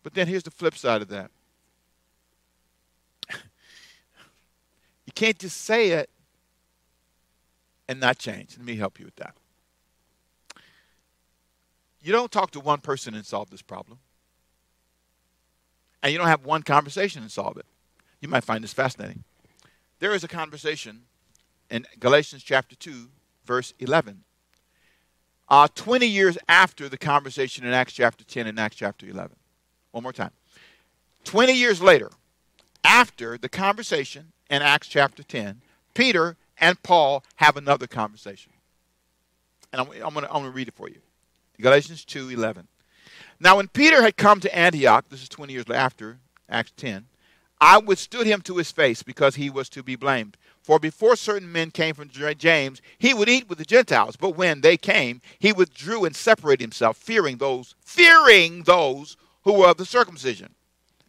But 0.02 0.14
then 0.14 0.26
here's 0.26 0.42
the 0.42 0.50
flip 0.50 0.76
side 0.76 1.02
of 1.02 1.08
that. 1.08 1.30
you 5.04 5.12
can't 5.14 5.38
just 5.38 5.58
say 5.58 5.90
it 5.90 6.10
and 7.88 8.00
not 8.00 8.18
change. 8.18 8.56
Let 8.56 8.64
me 8.66 8.76
help 8.76 8.98
you 8.98 9.04
with 9.04 9.16
that. 9.16 9.34
You 12.02 12.12
don't 12.12 12.32
talk 12.32 12.50
to 12.52 12.60
one 12.60 12.80
person 12.80 13.14
and 13.14 13.26
solve 13.26 13.50
this 13.50 13.62
problem. 13.62 13.98
And 16.02 16.12
you 16.12 16.18
don't 16.18 16.28
have 16.28 16.46
one 16.46 16.62
conversation 16.62 17.20
and 17.22 17.30
solve 17.30 17.58
it. 17.58 17.66
You 18.20 18.28
might 18.28 18.44
find 18.44 18.64
this 18.64 18.72
fascinating. 18.72 19.24
There 19.98 20.14
is 20.14 20.24
a 20.24 20.28
conversation 20.28 21.02
in 21.70 21.86
Galatians 21.98 22.42
chapter 22.42 22.74
2, 22.74 23.08
verse 23.44 23.74
11. 23.78 24.24
Uh, 25.48 25.68
20 25.74 26.06
years 26.06 26.38
after 26.48 26.88
the 26.88 26.96
conversation 26.96 27.66
in 27.66 27.72
Acts 27.72 27.92
chapter 27.92 28.24
10 28.24 28.46
and 28.46 28.58
Acts 28.58 28.76
chapter 28.76 29.06
11. 29.06 29.36
One 29.92 30.02
more 30.02 30.12
time. 30.12 30.30
20 31.24 31.52
years 31.52 31.82
later, 31.82 32.10
after 32.84 33.36
the 33.36 33.48
conversation 33.48 34.32
in 34.48 34.62
Acts 34.62 34.88
chapter 34.88 35.22
10, 35.22 35.60
Peter 35.94 36.36
and 36.58 36.82
Paul 36.82 37.24
have 37.36 37.56
another 37.56 37.86
conversation. 37.86 38.52
And 39.72 39.80
I'm, 39.80 39.88
I'm 40.02 40.14
going 40.14 40.44
to 40.44 40.50
read 40.50 40.68
it 40.68 40.74
for 40.74 40.88
you. 40.88 41.00
Galatians 41.60 42.04
2:11. 42.04 42.66
Now 43.38 43.56
when 43.56 43.68
Peter 43.68 44.02
had 44.02 44.16
come 44.16 44.40
to 44.40 44.56
Antioch, 44.56 45.06
this 45.08 45.22
is 45.22 45.28
20 45.28 45.52
years 45.52 45.70
after 45.70 46.18
Acts 46.48 46.72
10, 46.76 47.06
I 47.60 47.78
withstood 47.78 48.26
him 48.26 48.40
to 48.42 48.56
his 48.56 48.70
face 48.70 49.02
because 49.02 49.36
he 49.36 49.50
was 49.50 49.68
to 49.70 49.82
be 49.82 49.96
blamed. 49.96 50.36
For 50.62 50.78
before 50.78 51.16
certain 51.16 51.50
men 51.50 51.70
came 51.70 51.94
from 51.94 52.10
James, 52.10 52.80
he 52.98 53.14
would 53.14 53.28
eat 53.28 53.48
with 53.48 53.58
the 53.58 53.64
Gentiles. 53.64 54.16
But 54.16 54.36
when 54.36 54.60
they 54.60 54.76
came, 54.76 55.20
he 55.38 55.52
withdrew 55.52 56.04
and 56.04 56.14
separated 56.14 56.62
himself, 56.62 56.96
fearing 56.96 57.38
those, 57.38 57.74
fearing 57.84 58.62
those 58.64 59.16
who 59.42 59.54
were 59.54 59.68
of 59.68 59.76
the 59.76 59.84
circumcision. 59.84 60.54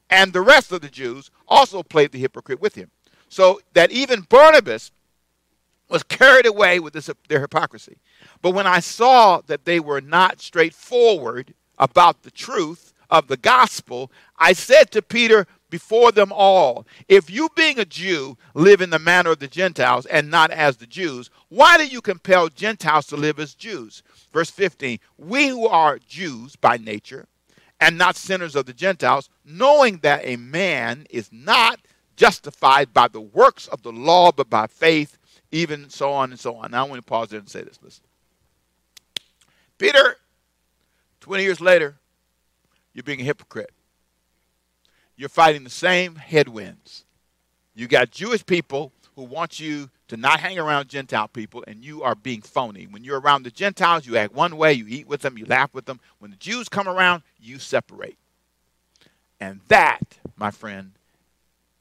And 0.10 0.34
the 0.34 0.42
rest 0.42 0.72
of 0.72 0.82
the 0.82 0.90
Jews 0.90 1.32
also 1.48 1.84
played 1.84 2.12
the 2.12 2.20
hypocrite 2.20 2.62
with 2.62 2.76
him. 2.76 2.92
So 3.30 3.62
that 3.74 3.92
even 3.92 4.22
Barnabas 4.22 4.92
was 5.90 6.04
carried 6.04 6.46
away 6.46 6.80
with 6.80 6.94
this, 6.94 7.10
their 7.28 7.42
hypocrisy. 7.42 7.98
But 8.42 8.52
when 8.52 8.68
I 8.68 8.80
saw 8.80 9.42
that 9.48 9.66
they 9.66 9.80
were 9.80 10.02
not 10.02 10.42
straightforward 10.42 11.54
about 11.78 12.24
the 12.24 12.32
truth 12.32 12.94
of 13.10 13.28
the 13.28 13.38
gospel, 13.38 14.12
I 14.38 14.54
said 14.54 14.92
to 14.92 15.02
Peter 15.02 15.48
before 15.70 16.12
them 16.12 16.32
all, 16.34 16.86
If 17.08 17.30
you, 17.30 17.50
being 17.56 17.80
a 17.80 17.86
Jew, 17.86 18.38
live 18.54 18.82
in 18.82 18.90
the 18.90 19.00
manner 19.00 19.32
of 19.32 19.40
the 19.40 19.48
Gentiles 19.48 20.06
and 20.06 20.30
not 20.30 20.52
as 20.52 20.78
the 20.78 20.88
Jews, 20.88 21.30
why 21.50 21.78
do 21.78 21.86
you 21.86 22.02
compel 22.02 22.50
Gentiles 22.50 23.08
to 23.08 23.18
live 23.18 23.40
as 23.40 23.54
Jews? 23.54 24.04
Verse 24.32 24.50
15 24.50 25.00
We 25.18 25.48
who 25.48 25.68
are 25.68 26.00
Jews 26.00 26.56
by 26.56 26.78
nature 26.78 27.28
and 27.82 27.98
not 27.98 28.16
sinners 28.16 28.56
of 28.56 28.68
the 28.68 28.74
Gentiles, 28.74 29.30
knowing 29.44 29.98
that 29.98 30.22
a 30.24 30.38
man 30.38 31.08
is 31.10 31.30
not 31.32 31.80
justified 32.16 32.94
by 32.94 33.08
the 33.08 33.20
works 33.20 33.68
of 33.68 33.82
the 33.82 33.92
law, 33.92 34.32
but 34.32 34.50
by 34.50 34.68
faith, 34.68 35.18
even 35.52 35.90
so 35.90 36.14
on 36.14 36.30
and 36.30 36.40
so 36.40 36.56
on. 36.56 36.72
Now 36.72 36.86
I 36.86 36.90
want 36.90 37.00
to 37.00 37.10
pause 37.10 37.30
there 37.30 37.40
and 37.40 37.50
say 37.50 37.64
this. 37.64 37.80
Listen. 37.82 38.04
Peter, 39.80 40.18
20 41.22 41.44
years 41.44 41.60
later, 41.60 41.96
you're 42.94 43.04
being 43.04 43.22
a 43.22 43.24
hypocrite. 43.24 43.72
You're 45.18 45.30
fighting 45.30 45.64
the 45.64 45.72
same 45.72 46.16
headwinds. 46.16 47.06
You 47.74 47.88
got 47.88 48.12
Jewish 48.12 48.46
people 48.46 48.92
who 49.16 49.24
want 49.24 49.60
you 49.60 49.90
to 50.12 50.18
not 50.18 50.42
hang 50.42 50.60
around 50.60 50.90
Gentile 50.90 51.30
people, 51.30 51.64
and 51.68 51.86
you 51.86 52.04
are 52.04 52.16
being 52.16 52.42
phony. 52.42 52.84
When 52.84 53.02
you're 53.02 53.22
around 53.22 53.44
the 53.44 53.50
Gentiles, 53.50 54.06
you 54.06 54.18
act 54.18 54.34
one 54.34 54.58
way, 54.58 54.74
you 54.74 54.86
eat 54.90 55.08
with 55.08 55.22
them, 55.22 55.38
you 55.38 55.46
laugh 55.46 55.74
with 55.74 55.86
them. 55.86 56.02
When 56.20 56.32
the 56.32 56.38
Jews 56.38 56.68
come 56.68 56.86
around, 56.86 57.24
you 57.40 57.60
separate. 57.60 58.18
And 59.40 59.62
that, 59.70 60.18
my 60.36 60.52
friend, 60.52 60.92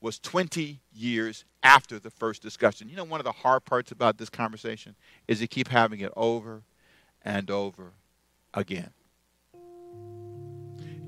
was 0.01 0.21
20 0.21 0.79
years 0.95 1.45
after 1.65 1.99
the 1.99 2.09
first 2.09 2.41
discussion. 2.41 2.89
You 2.89 2.95
know, 2.95 3.03
one 3.03 3.19
of 3.19 3.25
the 3.25 3.33
hard 3.33 3.65
parts 3.65 3.91
about 3.91 4.17
this 4.17 4.31
conversation 4.31 4.95
is 5.27 5.41
you 5.41 5.49
keep 5.49 5.67
having 5.67 5.99
it 5.99 6.13
over 6.17 6.63
and 7.25 7.51
over 7.51 7.91
again. 8.55 8.91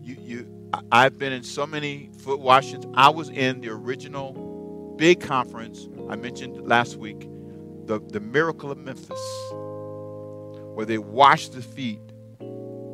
You, 0.02 0.16
you, 0.20 0.70
I've 0.90 1.20
been 1.20 1.32
in 1.32 1.44
so 1.44 1.68
many 1.68 2.10
foot 2.18 2.40
washings. 2.40 2.84
I 2.94 3.10
was 3.10 3.28
in 3.28 3.60
the 3.60 3.68
original 3.68 4.96
big 4.98 5.20
conference 5.20 5.88
I 6.08 6.16
mentioned 6.16 6.66
last 6.66 6.96
week, 6.96 7.28
the, 7.86 8.00
the 8.08 8.20
Miracle 8.20 8.70
of 8.70 8.78
Memphis, 8.78 9.20
where 10.74 10.86
they 10.86 10.98
washed 10.98 11.52
the 11.52 11.62
feet 11.62 12.00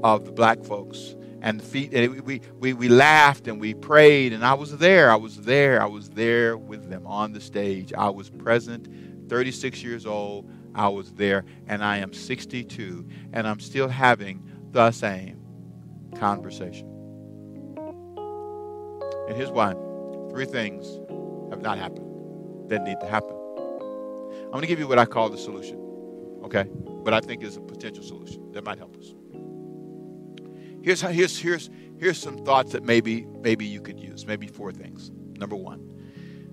of 0.02 0.24
the 0.24 0.32
black 0.32 0.64
folks 0.64 1.16
and 1.40 1.60
the 1.60 1.64
feet 1.64 1.92
and 1.94 2.20
we, 2.22 2.40
we, 2.58 2.72
we 2.72 2.88
laughed 2.88 3.46
and 3.46 3.60
we 3.60 3.74
prayed 3.74 4.32
and 4.32 4.44
i 4.44 4.54
was 4.54 4.76
there 4.78 5.10
i 5.10 5.16
was 5.16 5.40
there 5.42 5.80
i 5.80 5.86
was 5.86 6.08
there 6.10 6.56
with 6.56 6.88
them 6.88 7.06
on 7.06 7.32
the 7.32 7.40
stage. 7.40 7.92
I 7.92 8.10
was 8.10 8.30
present 8.30 8.88
36 9.28 9.82
years 9.82 10.06
old 10.06 10.48
I 10.78 10.88
was 10.88 11.12
there, 11.12 11.44
and 11.66 11.82
I 11.82 11.98
am 11.98 12.12
62, 12.12 13.06
and 13.32 13.48
I'm 13.48 13.58
still 13.58 13.88
having 13.88 14.48
the 14.70 14.92
same 14.92 15.42
conversation. 16.14 16.86
And 19.26 19.36
here's 19.36 19.50
why. 19.50 19.74
Three 20.30 20.46
things 20.46 21.00
have 21.50 21.60
not 21.60 21.78
happened 21.78 22.07
that 22.68 22.82
need 22.82 23.00
to 23.00 23.06
happen. 23.06 23.34
I'm 24.48 24.52
going 24.52 24.62
to 24.62 24.66
give 24.66 24.78
you 24.78 24.88
what 24.88 24.98
I 24.98 25.04
call 25.04 25.28
the 25.28 25.38
solution, 25.38 25.78
okay? 26.44 26.64
But 27.04 27.12
I 27.12 27.20
think 27.20 27.42
is 27.42 27.56
a 27.56 27.60
potential 27.60 28.02
solution 28.02 28.52
that 28.52 28.64
might 28.64 28.78
help 28.78 28.96
us. 28.96 29.14
Here's, 30.82 31.00
how, 31.00 31.08
here's, 31.08 31.38
here's, 31.38 31.68
here's 31.98 32.18
some 32.18 32.38
thoughts 32.44 32.72
that 32.72 32.82
maybe, 32.82 33.26
maybe 33.40 33.66
you 33.66 33.80
could 33.80 34.00
use. 34.00 34.26
Maybe 34.26 34.46
four 34.46 34.72
things. 34.72 35.10
Number 35.38 35.56
one, 35.56 35.86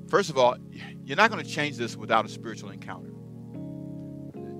first 0.09 0.29
of 0.29 0.37
all, 0.37 0.57
you're 1.03 1.17
not 1.17 1.31
going 1.31 1.43
to 1.43 1.49
change 1.49 1.77
this 1.77 1.95
without 1.95 2.25
a 2.25 2.29
spiritual 2.29 2.71
encounter. 2.71 3.11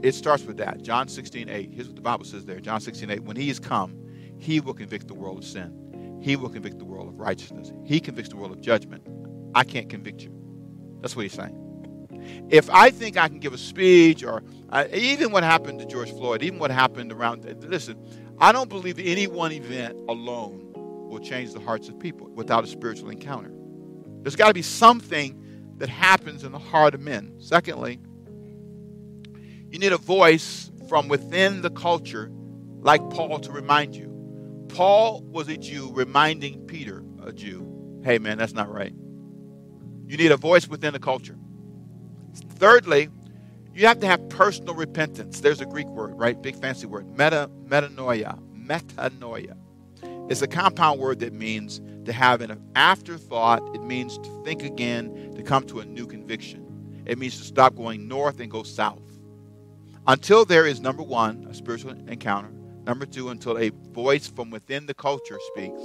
It 0.01 0.13
starts 0.13 0.43
with 0.43 0.57
that. 0.57 0.81
John 0.83 1.07
16, 1.07 1.49
8. 1.49 1.73
Here's 1.73 1.87
what 1.87 1.95
the 1.95 2.01
Bible 2.01 2.25
says 2.25 2.45
there. 2.45 2.59
John 2.59 2.79
16, 2.79 3.09
8. 3.09 3.23
When 3.23 3.35
he 3.35 3.49
is 3.49 3.59
come, 3.59 3.99
he 4.37 4.59
will 4.59 4.73
convict 4.73 5.07
the 5.07 5.13
world 5.13 5.39
of 5.39 5.45
sin. 5.45 6.19
He 6.21 6.35
will 6.35 6.49
convict 6.49 6.77
the 6.77 6.85
world 6.85 7.07
of 7.07 7.19
righteousness. 7.19 7.73
He 7.83 7.99
convicts 7.99 8.29
the 8.29 8.37
world 8.37 8.51
of 8.51 8.61
judgment. 8.61 9.05
I 9.55 9.63
can't 9.63 9.89
convict 9.89 10.21
you. 10.21 10.44
That's 11.05 11.15
what 11.15 11.21
he's 11.21 11.33
saying. 11.33 12.47
If 12.49 12.67
I 12.71 12.89
think 12.89 13.15
I 13.15 13.27
can 13.27 13.37
give 13.37 13.53
a 13.53 13.59
speech, 13.59 14.23
or 14.23 14.41
even 14.91 15.31
what 15.31 15.43
happened 15.43 15.77
to 15.77 15.85
George 15.85 16.09
Floyd, 16.09 16.41
even 16.41 16.57
what 16.57 16.71
happened 16.71 17.11
around, 17.11 17.45
listen, 17.61 17.95
I 18.39 18.51
don't 18.51 18.69
believe 18.69 18.97
any 18.97 19.27
one 19.27 19.51
event 19.51 19.95
alone 20.09 20.73
will 20.73 21.19
change 21.19 21.53
the 21.53 21.59
hearts 21.59 21.89
of 21.89 21.99
people 21.99 22.31
without 22.33 22.63
a 22.63 22.67
spiritual 22.67 23.11
encounter. 23.11 23.51
There's 24.23 24.35
got 24.35 24.47
to 24.47 24.55
be 24.55 24.63
something 24.63 25.39
that 25.77 25.89
happens 25.89 26.43
in 26.43 26.51
the 26.51 26.57
heart 26.57 26.95
of 26.95 27.01
men. 27.01 27.35
Secondly, 27.37 27.99
you 29.69 29.77
need 29.77 29.91
a 29.91 29.97
voice 29.97 30.71
from 30.89 31.07
within 31.07 31.61
the 31.61 31.69
culture, 31.69 32.31
like 32.79 33.07
Paul, 33.11 33.37
to 33.41 33.51
remind 33.51 33.95
you. 33.95 34.65
Paul 34.69 35.21
was 35.21 35.49
a 35.49 35.57
Jew 35.57 35.91
reminding 35.93 36.65
Peter, 36.65 37.03
a 37.23 37.31
Jew, 37.31 38.01
hey 38.03 38.17
man, 38.17 38.39
that's 38.39 38.53
not 38.53 38.73
right. 38.73 38.95
You 40.07 40.17
need 40.17 40.31
a 40.31 40.37
voice 40.37 40.67
within 40.67 40.93
the 40.93 40.99
culture. 40.99 41.37
Thirdly, 42.57 43.09
You 43.75 43.87
have 43.87 43.99
to 43.99 44.07
have 44.07 44.29
personal 44.29 44.73
repentance. 44.73 45.41
There's 45.41 45.59
a 45.59 45.65
Greek 45.65 45.87
word, 45.87 46.17
right? 46.17 46.41
Big 46.41 46.55
fancy 46.55 46.87
word. 46.87 47.05
Meta, 47.09 47.49
metanoia. 47.67 48.39
Metanoia. 48.53 49.57
It's 50.29 50.41
a 50.41 50.47
compound 50.47 50.99
word 51.01 51.19
that 51.19 51.33
means 51.33 51.81
to 52.05 52.13
have 52.13 52.39
an 52.39 52.57
afterthought. 52.75 53.61
It 53.75 53.83
means 53.83 54.17
to 54.17 54.43
think 54.45 54.63
again, 54.63 55.33
to 55.35 55.43
come 55.43 55.65
to 55.67 55.81
a 55.81 55.85
new 55.85 56.07
conviction. 56.07 57.03
It 57.05 57.17
means 57.17 57.37
to 57.37 57.43
stop 57.43 57.75
going 57.75 58.07
north 58.07 58.39
and 58.39 58.49
go 58.49 58.63
south. 58.63 59.01
Until 60.07 60.45
there 60.45 60.65
is, 60.65 60.79
number 60.79 61.03
one, 61.03 61.45
a 61.49 61.53
spiritual 61.53 61.91
encounter. 61.91 62.51
Number 62.85 63.05
two, 63.05 63.29
until 63.29 63.57
a 63.57 63.71
voice 63.91 64.27
from 64.27 64.51
within 64.51 64.85
the 64.85 64.93
culture 64.93 65.39
speaks. 65.53 65.81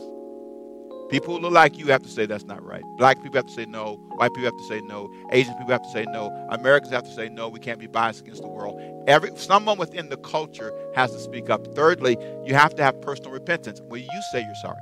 People 1.10 1.34
who 1.34 1.42
look 1.42 1.52
like 1.52 1.76
you 1.76 1.86
have 1.86 2.02
to 2.02 2.08
say 2.08 2.24
that's 2.24 2.44
not 2.44 2.62
right. 2.64 2.84
Black 2.96 3.20
people 3.20 3.36
have 3.36 3.46
to 3.46 3.52
say 3.52 3.66
no. 3.66 3.96
White 4.16 4.32
people 4.32 4.44
have 4.44 4.56
to 4.56 4.68
say 4.68 4.80
no. 4.82 5.12
Asian 5.32 5.52
people 5.54 5.72
have 5.72 5.82
to 5.82 5.90
say 5.90 6.04
no. 6.04 6.28
Americans 6.50 6.92
have 6.92 7.02
to 7.02 7.12
say 7.12 7.28
no. 7.28 7.48
We 7.48 7.58
can't 7.58 7.80
be 7.80 7.88
biased 7.88 8.20
against 8.20 8.42
the 8.42 8.48
world. 8.48 8.80
Every 9.08 9.36
someone 9.36 9.76
within 9.76 10.08
the 10.08 10.18
culture 10.18 10.72
has 10.94 11.10
to 11.10 11.18
speak 11.18 11.50
up. 11.50 11.74
Thirdly, 11.74 12.16
you 12.46 12.54
have 12.54 12.76
to 12.76 12.84
have 12.84 13.00
personal 13.00 13.32
repentance 13.32 13.80
where 13.88 14.00
you 14.00 14.22
say 14.30 14.40
you're 14.40 14.54
sorry. 14.62 14.78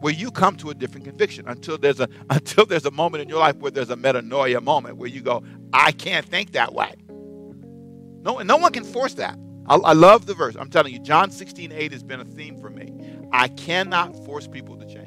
Where 0.00 0.12
you 0.12 0.30
come 0.30 0.56
to 0.56 0.68
a 0.68 0.74
different 0.74 1.06
conviction 1.06 1.48
until 1.48 1.78
there's 1.78 2.00
a 2.00 2.08
until 2.30 2.66
there's 2.66 2.84
a 2.84 2.90
moment 2.90 3.22
in 3.22 3.28
your 3.30 3.38
life 3.38 3.56
where 3.56 3.70
there's 3.70 3.90
a 3.90 3.96
metanoia 3.96 4.62
moment 4.62 4.98
where 4.98 5.08
you 5.08 5.22
go, 5.22 5.42
I 5.72 5.92
can't 5.92 6.26
think 6.26 6.52
that 6.52 6.74
way. 6.74 6.94
No, 7.08 8.38
no 8.42 8.58
one 8.58 8.72
can 8.72 8.84
force 8.84 9.14
that. 9.14 9.38
I, 9.68 9.76
I 9.76 9.92
love 9.94 10.26
the 10.26 10.34
verse. 10.34 10.54
I'm 10.58 10.68
telling 10.68 10.92
you, 10.92 10.98
John 10.98 11.30
16, 11.30 11.72
8 11.72 11.92
has 11.92 12.02
been 12.02 12.20
a 12.20 12.24
theme 12.24 12.58
for 12.58 12.68
me. 12.68 12.92
I 13.32 13.48
cannot 13.48 14.14
force 14.24 14.46
people 14.46 14.76
to 14.76 14.86
change. 14.86 15.05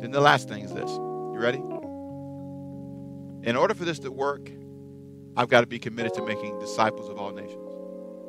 Then 0.00 0.10
the 0.10 0.20
last 0.20 0.48
thing 0.48 0.64
is 0.64 0.72
this. 0.72 0.90
You 0.90 1.36
ready? 1.38 1.62
In 3.42 3.56
order 3.56 3.74
for 3.74 3.84
this 3.84 3.98
to 4.00 4.10
work, 4.10 4.50
I've 5.36 5.48
got 5.48 5.62
to 5.62 5.66
be 5.66 5.78
committed 5.78 6.14
to 6.14 6.24
making 6.24 6.58
disciples 6.58 7.08
of 7.08 7.18
all 7.18 7.32
nations. 7.32 7.72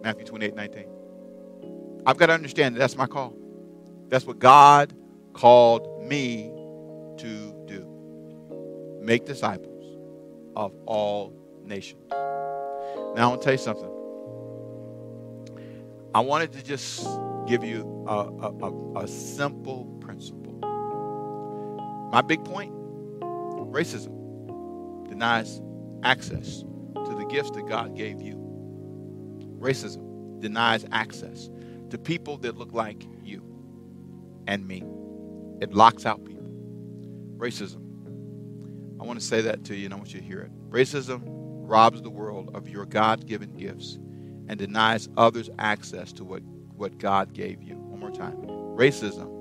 Matthew 0.03 0.25
28, 0.25 0.55
19. 0.55 0.85
I've 2.05 2.17
got 2.17 2.27
to 2.27 2.33
understand 2.33 2.75
that 2.75 2.79
that's 2.79 2.95
my 2.95 3.07
call. 3.07 3.35
That's 4.09 4.25
what 4.25 4.39
God 4.39 4.93
called 5.33 6.03
me 6.03 6.51
to 7.17 7.53
do. 7.65 8.99
Make 9.01 9.25
disciples 9.25 9.97
of 10.55 10.73
all 10.85 11.33
nations. 11.63 12.09
Now, 12.09 13.15
I 13.15 13.25
want 13.27 13.41
to 13.41 13.45
tell 13.45 13.53
you 13.53 13.57
something. 13.57 13.89
I 16.13 16.19
wanted 16.19 16.51
to 16.53 16.63
just 16.63 17.07
give 17.47 17.63
you 17.63 18.05
a, 18.07 18.13
a, 18.13 18.49
a, 18.49 18.99
a 19.03 19.07
simple. 19.07 19.90
My 22.11 22.21
big 22.21 22.43
point 22.43 22.73
racism 23.71 25.07
denies 25.07 25.61
access 26.03 26.59
to 26.59 27.15
the 27.17 27.25
gifts 27.29 27.51
that 27.51 27.67
God 27.67 27.95
gave 27.95 28.21
you. 28.21 28.35
Racism 29.59 30.41
denies 30.41 30.85
access 30.91 31.49
to 31.89 31.97
people 31.97 32.37
that 32.39 32.57
look 32.57 32.73
like 32.73 33.05
you 33.23 33.41
and 34.47 34.67
me. 34.67 34.83
It 35.61 35.73
locks 35.73 36.05
out 36.05 36.23
people. 36.25 36.49
Racism. 37.37 37.79
I 38.99 39.03
want 39.05 39.19
to 39.19 39.25
say 39.25 39.41
that 39.41 39.63
to 39.65 39.75
you 39.75 39.85
and 39.85 39.93
I 39.93 39.97
want 39.97 40.13
you 40.13 40.19
to 40.19 40.25
hear 40.25 40.41
it. 40.41 40.51
Racism 40.69 41.21
robs 41.25 42.01
the 42.01 42.09
world 42.09 42.51
of 42.53 42.67
your 42.67 42.85
God 42.85 43.25
given 43.25 43.55
gifts 43.55 43.97
and 44.47 44.57
denies 44.59 45.07
others 45.17 45.49
access 45.59 46.11
to 46.13 46.23
what, 46.23 46.43
what 46.75 46.97
God 46.97 47.33
gave 47.33 47.63
you. 47.63 47.75
One 47.75 47.99
more 47.99 48.11
time. 48.11 48.35
Racism 48.75 49.40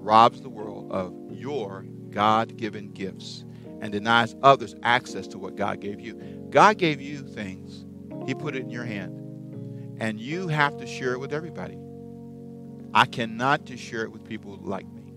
robs 0.00 0.40
the 0.40 0.48
world 0.48 0.90
of 0.90 1.14
your 1.30 1.84
God 2.10 2.56
given 2.56 2.90
gifts 2.90 3.44
and 3.80 3.92
denies 3.92 4.34
others 4.42 4.74
access 4.82 5.26
to 5.28 5.38
what 5.38 5.56
God 5.56 5.80
gave 5.80 6.00
you. 6.00 6.14
God 6.50 6.78
gave 6.78 7.00
you 7.00 7.22
things, 7.22 7.84
He 8.26 8.34
put 8.34 8.56
it 8.56 8.62
in 8.62 8.70
your 8.70 8.84
hand, 8.84 9.16
and 10.00 10.20
you 10.20 10.48
have 10.48 10.76
to 10.78 10.86
share 10.86 11.12
it 11.12 11.20
with 11.20 11.32
everybody. 11.32 11.78
I 12.92 13.06
cannot 13.06 13.64
just 13.64 13.82
share 13.82 14.02
it 14.02 14.12
with 14.12 14.24
people 14.24 14.58
like 14.62 14.86
me. 14.92 15.12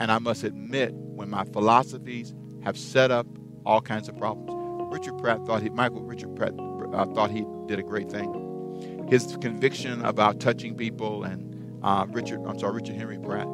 And 0.00 0.10
I 0.10 0.18
must 0.18 0.44
admit, 0.44 0.94
when 0.94 1.30
my 1.30 1.44
philosophies 1.44 2.34
have 2.62 2.78
set 2.78 3.10
up 3.10 3.26
all 3.64 3.80
kinds 3.80 4.08
of 4.08 4.16
problems. 4.16 4.50
Richard 4.92 5.18
Pratt 5.18 5.44
thought 5.46 5.62
he, 5.62 5.70
Michael 5.70 6.02
Richard 6.02 6.34
Pratt 6.36 6.52
uh, 6.92 7.06
thought 7.14 7.30
he 7.30 7.44
did 7.66 7.78
a 7.78 7.82
great 7.82 8.10
thing. 8.10 9.06
His 9.08 9.36
conviction 9.40 10.04
about 10.04 10.40
touching 10.40 10.74
people 10.74 11.24
and 11.24 11.80
uh, 11.82 12.06
Richard, 12.08 12.40
I'm 12.46 12.58
sorry, 12.58 12.74
Richard 12.74 12.96
Henry 12.96 13.18
Pratt 13.18 13.46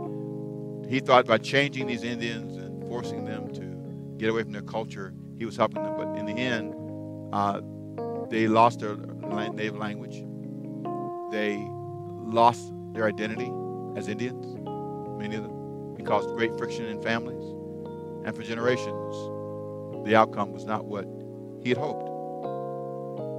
he 0.91 0.99
thought 0.99 1.25
by 1.25 1.39
changing 1.39 1.87
these 1.87 2.03
Indians 2.03 2.57
and 2.57 2.83
forcing 2.89 3.25
them 3.25 3.53
to 3.55 4.17
get 4.19 4.29
away 4.29 4.43
from 4.43 4.51
their 4.51 4.61
culture, 4.63 5.15
he 5.39 5.47
was 5.47 5.57
helping 5.57 5.85
them. 5.85 5.97
But 5.97 6.19
in 6.19 6.27
the 6.27 6.33
end, 6.33 6.75
uh, 7.33 7.61
they 8.29 8.49
lost 8.49 8.81
their 8.81 8.97
native 8.97 9.77
language. 9.77 10.25
They 11.31 11.65
lost 12.27 12.73
their 12.93 13.07
identity 13.07 13.53
as 13.97 14.09
Indians, 14.09 14.45
many 15.17 15.37
of 15.37 15.45
them. 15.45 15.97
It 15.97 16.05
caused 16.05 16.29
great 16.37 16.59
friction 16.59 16.87
in 16.87 17.01
families. 17.01 17.45
And 18.27 18.35
for 18.35 18.43
generations, 18.43 19.15
the 20.05 20.17
outcome 20.17 20.51
was 20.51 20.65
not 20.65 20.87
what 20.87 21.07
he 21.63 21.69
had 21.69 21.79
hoped. 21.79 22.05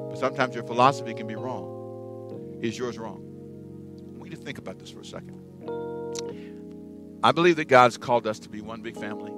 But 0.10 0.20
sometimes 0.20 0.56
your 0.56 0.64
philosophy 0.64 1.14
can 1.14 1.28
be 1.28 1.36
wrong. 1.36 2.60
Is 2.62 2.78
yours 2.80 2.97
wrong? 2.97 3.28
I 4.16 4.20
want 4.20 4.32
you 4.32 4.38
to 4.38 4.41
think 4.41 4.58
about 4.58 4.80
this 4.80 4.89
for 4.89 5.02
a 5.02 5.06
second. 5.06 5.41
I 7.24 7.32
believe 7.32 7.58
that 7.58 7.66
God's 7.66 7.98
called 7.98 8.26
us 8.26 8.40
to 8.40 8.50
be 8.50 8.62
one 8.62 8.82
big 8.82 8.98
family 8.98 9.32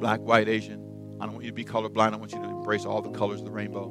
black, 0.00 0.20
white, 0.20 0.48
Asian. 0.48 0.80
I 1.20 1.26
don't 1.26 1.34
want 1.34 1.44
you 1.44 1.50
to 1.50 1.54
be 1.54 1.64
colorblind. 1.64 2.14
I 2.14 2.16
want 2.16 2.32
you 2.32 2.40
to 2.40 2.48
embrace 2.48 2.86
all 2.86 3.02
the 3.02 3.10
colors 3.10 3.40
of 3.40 3.44
the 3.44 3.52
rainbow. 3.52 3.84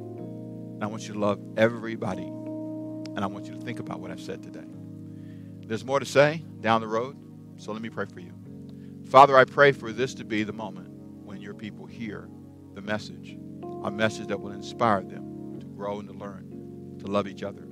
And 0.74 0.82
I 0.82 0.88
want 0.88 1.06
you 1.06 1.14
to 1.14 1.20
love 1.20 1.40
everybody. 1.56 2.24
And 2.24 3.20
I 3.20 3.26
want 3.26 3.46
you 3.46 3.54
to 3.54 3.60
think 3.60 3.78
about 3.78 4.00
what 4.00 4.10
I've 4.10 4.20
said 4.20 4.42
today. 4.42 4.66
There's 5.66 5.84
more 5.84 6.00
to 6.00 6.06
say 6.06 6.44
down 6.60 6.80
the 6.80 6.88
road, 6.88 7.16
so 7.58 7.70
let 7.70 7.80
me 7.80 7.90
pray 7.90 8.06
for 8.06 8.18
you. 8.18 8.32
Father, 9.08 9.36
I 9.36 9.44
pray 9.44 9.70
for 9.70 9.92
this 9.92 10.14
to 10.14 10.24
be 10.24 10.42
the 10.42 10.52
moment 10.52 10.88
when 11.24 11.40
your 11.40 11.54
people 11.54 11.86
hear 11.86 12.28
the 12.74 12.82
message, 12.82 13.36
a 13.84 13.90
message 13.90 14.26
that 14.26 14.40
will 14.40 14.50
inspire 14.50 15.02
them 15.02 15.60
to 15.60 15.66
grow 15.66 16.00
and 16.00 16.08
to 16.08 16.14
learn, 16.14 16.96
to 16.98 17.06
love 17.06 17.28
each 17.28 17.44
other. 17.44 17.68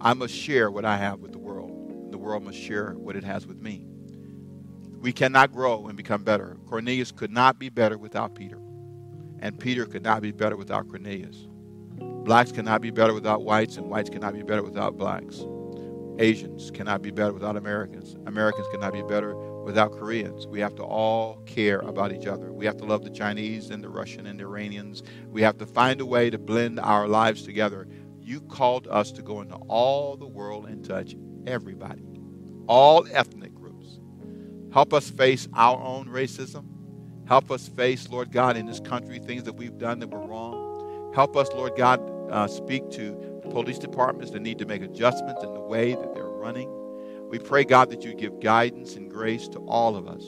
I 0.00 0.12
must 0.12 0.34
share 0.34 0.70
what 0.70 0.84
I 0.84 0.98
have 0.98 1.20
with 1.20 1.32
the 1.32 1.38
world. 1.38 2.10
The 2.12 2.18
world 2.18 2.42
must 2.42 2.58
share 2.58 2.92
what 2.92 3.16
it 3.16 3.24
has 3.24 3.46
with 3.46 3.62
me. 3.62 3.86
We 5.06 5.12
cannot 5.12 5.52
grow 5.52 5.86
and 5.86 5.96
become 5.96 6.24
better. 6.24 6.56
Cornelius 6.66 7.12
could 7.12 7.30
not 7.30 7.60
be 7.60 7.68
better 7.68 7.96
without 7.96 8.34
Peter, 8.34 8.58
and 9.38 9.56
Peter 9.56 9.86
could 9.86 10.02
not 10.02 10.20
be 10.20 10.32
better 10.32 10.56
without 10.56 10.88
Cornelius. 10.88 11.46
Blacks 12.24 12.50
cannot 12.50 12.80
be 12.80 12.90
better 12.90 13.14
without 13.14 13.44
whites, 13.44 13.76
and 13.76 13.88
whites 13.88 14.10
cannot 14.10 14.34
be 14.34 14.42
better 14.42 14.64
without 14.64 14.96
blacks. 14.96 15.44
Asians 16.18 16.72
cannot 16.72 17.02
be 17.02 17.12
better 17.12 17.32
without 17.32 17.56
Americans. 17.56 18.16
Americans 18.26 18.66
cannot 18.72 18.94
be 18.94 19.02
better 19.02 19.36
without 19.62 19.92
Koreans. 19.92 20.48
We 20.48 20.58
have 20.58 20.74
to 20.74 20.82
all 20.82 21.36
care 21.46 21.78
about 21.82 22.10
each 22.10 22.26
other. 22.26 22.52
We 22.52 22.66
have 22.66 22.78
to 22.78 22.84
love 22.84 23.04
the 23.04 23.10
Chinese 23.10 23.70
and 23.70 23.84
the 23.84 23.88
Russian 23.88 24.26
and 24.26 24.40
the 24.40 24.44
Iranians. 24.44 25.04
We 25.28 25.40
have 25.42 25.56
to 25.58 25.66
find 25.66 26.00
a 26.00 26.06
way 26.06 26.30
to 26.30 26.38
blend 26.38 26.80
our 26.80 27.06
lives 27.06 27.44
together. 27.44 27.86
You 28.20 28.40
called 28.40 28.88
us 28.88 29.12
to 29.12 29.22
go 29.22 29.40
into 29.40 29.54
all 29.68 30.16
the 30.16 30.26
world 30.26 30.66
and 30.66 30.84
touch 30.84 31.14
everybody, 31.46 32.02
all 32.66 33.06
ethnic 33.12 33.55
Help 34.76 34.92
us 34.92 35.08
face 35.08 35.48
our 35.54 35.82
own 35.82 36.04
racism. 36.04 36.66
Help 37.26 37.50
us 37.50 37.66
face, 37.66 38.10
Lord 38.10 38.30
God, 38.30 38.58
in 38.58 38.66
this 38.66 38.78
country, 38.78 39.18
things 39.18 39.44
that 39.44 39.54
we've 39.54 39.78
done 39.78 40.00
that 40.00 40.10
were 40.10 40.20
wrong. 40.20 41.14
Help 41.14 41.34
us, 41.34 41.48
Lord 41.54 41.74
God, 41.78 41.98
uh, 42.30 42.46
speak 42.46 42.90
to 42.90 43.40
police 43.50 43.78
departments 43.78 44.32
that 44.32 44.40
need 44.40 44.58
to 44.58 44.66
make 44.66 44.82
adjustments 44.82 45.42
in 45.42 45.54
the 45.54 45.60
way 45.60 45.94
that 45.94 46.12
they're 46.12 46.24
running. 46.24 46.68
We 47.30 47.38
pray, 47.38 47.64
God, 47.64 47.88
that 47.88 48.04
you 48.04 48.12
give 48.12 48.38
guidance 48.38 48.96
and 48.96 49.10
grace 49.10 49.48
to 49.48 49.60
all 49.60 49.96
of 49.96 50.06
us 50.06 50.22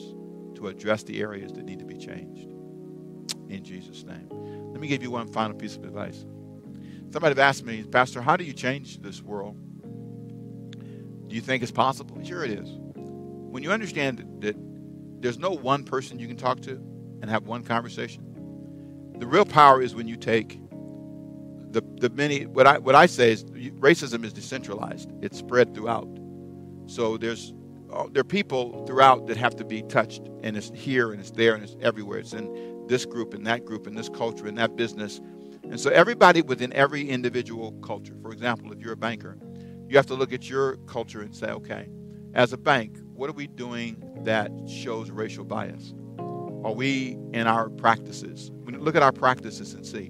to 0.55 0.65
address 0.67 1.03
the 1.03 1.21
areas 1.21 1.53
that 1.53 1.63
need 1.63 1.77
to 1.77 1.85
be 1.85 1.97
changed. 1.97 2.49
In 3.49 3.63
Jesus' 3.63 4.03
name. 4.03 4.29
Let 4.71 4.81
me 4.81 4.87
give 4.87 5.03
you 5.03 5.11
one 5.11 5.27
final 5.27 5.55
piece 5.55 5.75
of 5.75 5.83
advice. 5.83 6.25
Somebody 7.11 7.33
have 7.33 7.37
asked 7.37 7.65
me, 7.65 7.83
Pastor, 7.83 8.19
how 8.19 8.35
do 8.35 8.45
you 8.45 8.53
change 8.53 8.99
this 9.03 9.21
world? 9.21 9.57
Do 11.27 11.35
you 11.35 11.41
think 11.41 11.61
it's 11.61 11.71
possible? 11.71 12.19
Sure, 12.23 12.43
it 12.43 12.49
is 12.49 12.88
when 13.51 13.63
you 13.63 13.71
understand 13.71 14.25
that 14.41 14.55
there's 15.21 15.39
no 15.39 15.51
one 15.51 15.83
person 15.83 16.19
you 16.19 16.27
can 16.27 16.37
talk 16.37 16.61
to 16.61 16.71
and 17.21 17.29
have 17.29 17.47
one 17.47 17.63
conversation, 17.63 18.23
the 19.17 19.27
real 19.27 19.45
power 19.45 19.81
is 19.81 19.95
when 19.95 20.07
you 20.07 20.15
take 20.15 20.59
the, 21.71 21.83
the 21.99 22.09
many, 22.09 22.45
what 22.45 22.65
I, 22.65 22.77
what 22.79 22.95
I 22.95 23.05
say 23.05 23.31
is 23.31 23.43
racism 23.43 24.25
is 24.25 24.33
decentralized, 24.33 25.11
it's 25.21 25.37
spread 25.37 25.73
throughout. 25.73 26.07
So 26.87 27.17
there's 27.17 27.53
uh, 27.91 28.05
there 28.11 28.21
are 28.21 28.23
people 28.23 28.85
throughout 28.85 29.25
that 29.27 29.37
have 29.37 29.55
to 29.55 29.65
be 29.65 29.81
touched, 29.83 30.21
and 30.43 30.55
it's 30.55 30.71
here 30.75 31.11
and 31.11 31.19
it's 31.19 31.31
there 31.31 31.55
and 31.55 31.63
it's 31.63 31.75
everywhere. 31.81 32.19
It's 32.19 32.33
in 32.33 32.85
this 32.87 33.05
group 33.05 33.33
and 33.33 33.45
that 33.47 33.65
group 33.65 33.87
and 33.87 33.97
this 33.97 34.09
culture 34.09 34.47
and 34.47 34.57
that 34.57 34.75
business. 34.75 35.19
And 35.63 35.79
so 35.79 35.89
everybody 35.89 36.41
within 36.41 36.71
every 36.73 37.07
individual 37.09 37.71
culture, 37.83 38.15
for 38.21 38.31
example, 38.31 38.71
if 38.71 38.79
you're 38.79 38.93
a 38.93 38.97
banker, 38.97 39.37
you 39.87 39.97
have 39.97 40.05
to 40.07 40.13
look 40.13 40.33
at 40.33 40.49
your 40.49 40.77
culture 40.85 41.21
and 41.21 41.35
say, 41.35 41.47
okay, 41.47 41.89
as 42.35 42.53
a 42.53 42.57
bank, 42.57 42.97
what 43.19 43.29
are 43.29 43.33
we 43.33 43.47
doing 43.47 44.01
that 44.23 44.49
shows 44.65 45.11
racial 45.11 45.43
bias? 45.43 45.93
Are 46.63 46.71
we 46.71 47.17
in 47.33 47.47
our 47.47 47.69
practices? 47.69 48.49
Look 48.65 48.95
at 48.95 49.03
our 49.03 49.11
practices 49.11 49.73
and 49.73 49.85
see. 49.85 50.09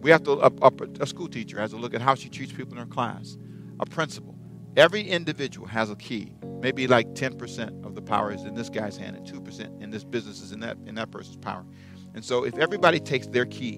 We 0.00 0.10
have 0.10 0.22
to, 0.22 0.32
a, 0.32 0.50
a, 0.62 0.72
a 1.00 1.06
school 1.06 1.28
teacher 1.28 1.60
has 1.60 1.72
to 1.72 1.76
look 1.76 1.92
at 1.92 2.00
how 2.00 2.14
she 2.14 2.30
treats 2.30 2.50
people 2.52 2.72
in 2.72 2.78
her 2.78 2.86
class. 2.86 3.36
A 3.80 3.86
principal. 3.86 4.34
Every 4.78 5.02
individual 5.02 5.66
has 5.66 5.90
a 5.90 5.96
key. 5.96 6.32
Maybe 6.62 6.86
like 6.86 7.08
10% 7.08 7.84
of 7.84 7.94
the 7.94 8.00
power 8.00 8.32
is 8.32 8.44
in 8.44 8.54
this 8.54 8.70
guy's 8.70 8.96
hand 8.96 9.16
and 9.16 9.26
2% 9.26 9.82
in 9.82 9.90
this 9.90 10.04
business 10.04 10.40
is 10.40 10.50
in 10.50 10.60
that, 10.60 10.78
in 10.86 10.94
that 10.94 11.10
person's 11.10 11.36
power. 11.36 11.66
And 12.14 12.24
so 12.24 12.44
if 12.44 12.56
everybody 12.56 12.98
takes 12.98 13.26
their 13.26 13.44
key 13.44 13.74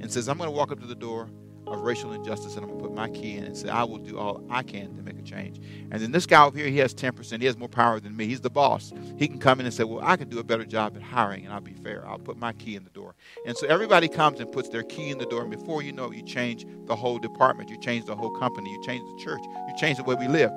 and 0.00 0.12
says, 0.12 0.28
I'm 0.28 0.36
going 0.36 0.50
to 0.50 0.54
walk 0.54 0.70
up 0.70 0.80
to 0.80 0.86
the 0.86 0.94
door 0.94 1.30
of 1.70 1.82
racial 1.82 2.12
injustice 2.12 2.54
and 2.56 2.64
I'm 2.64 2.68
going 2.68 2.80
to 2.80 2.88
put 2.88 2.94
my 2.94 3.08
key 3.08 3.36
in 3.36 3.44
and 3.44 3.56
say, 3.56 3.68
I 3.68 3.84
will 3.84 3.98
do 3.98 4.18
all 4.18 4.44
I 4.50 4.62
can 4.62 4.94
to 4.96 5.02
make 5.02 5.18
a 5.18 5.22
change. 5.22 5.60
And 5.90 6.02
then 6.02 6.12
this 6.12 6.26
guy 6.26 6.44
over 6.44 6.56
here, 6.56 6.68
he 6.68 6.78
has 6.78 6.94
10%. 6.94 7.40
He 7.40 7.46
has 7.46 7.56
more 7.56 7.68
power 7.68 8.00
than 8.00 8.16
me. 8.16 8.26
He's 8.26 8.40
the 8.40 8.50
boss. 8.50 8.92
He 9.16 9.28
can 9.28 9.38
come 9.38 9.60
in 9.60 9.66
and 9.66 9.74
say, 9.74 9.84
Well, 9.84 10.04
I 10.04 10.16
can 10.16 10.28
do 10.28 10.38
a 10.38 10.44
better 10.44 10.64
job 10.64 10.96
at 10.96 11.02
hiring 11.02 11.44
and 11.44 11.54
I'll 11.54 11.60
be 11.60 11.74
fair. 11.74 12.06
I'll 12.06 12.18
put 12.18 12.36
my 12.36 12.52
key 12.52 12.76
in 12.76 12.84
the 12.84 12.90
door. 12.90 13.14
And 13.46 13.56
so 13.56 13.66
everybody 13.66 14.08
comes 14.08 14.40
and 14.40 14.50
puts 14.50 14.68
their 14.68 14.82
key 14.82 15.10
in 15.10 15.18
the 15.18 15.26
door. 15.26 15.42
And 15.42 15.50
before 15.50 15.82
you 15.82 15.92
know 15.92 16.10
it, 16.10 16.16
you 16.16 16.22
change 16.22 16.66
the 16.86 16.96
whole 16.96 17.18
department. 17.18 17.70
You 17.70 17.78
change 17.80 18.06
the 18.06 18.16
whole 18.16 18.30
company. 18.30 18.70
You 18.70 18.82
change 18.84 19.02
the 19.16 19.24
church. 19.24 19.42
You 19.42 19.74
change 19.78 19.98
the 19.98 20.04
way 20.04 20.16
we 20.16 20.28
live. 20.28 20.50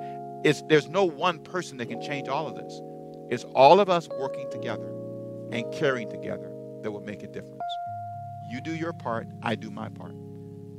It's, 0.44 0.62
there's 0.62 0.88
no 0.88 1.04
one 1.04 1.38
person 1.38 1.78
that 1.78 1.86
can 1.86 2.02
change 2.02 2.28
all 2.28 2.46
of 2.46 2.54
this. 2.54 2.80
It's 3.30 3.44
all 3.54 3.80
of 3.80 3.88
us 3.88 4.08
working 4.20 4.50
together 4.50 4.92
and 5.50 5.70
caring 5.72 6.10
together 6.10 6.50
that 6.82 6.90
will 6.90 7.00
make 7.00 7.22
a 7.22 7.26
difference. 7.26 7.62
You 8.50 8.60
do 8.60 8.74
your 8.74 8.92
part, 8.92 9.26
I 9.42 9.54
do 9.54 9.70
my 9.70 9.88
part. 9.88 10.14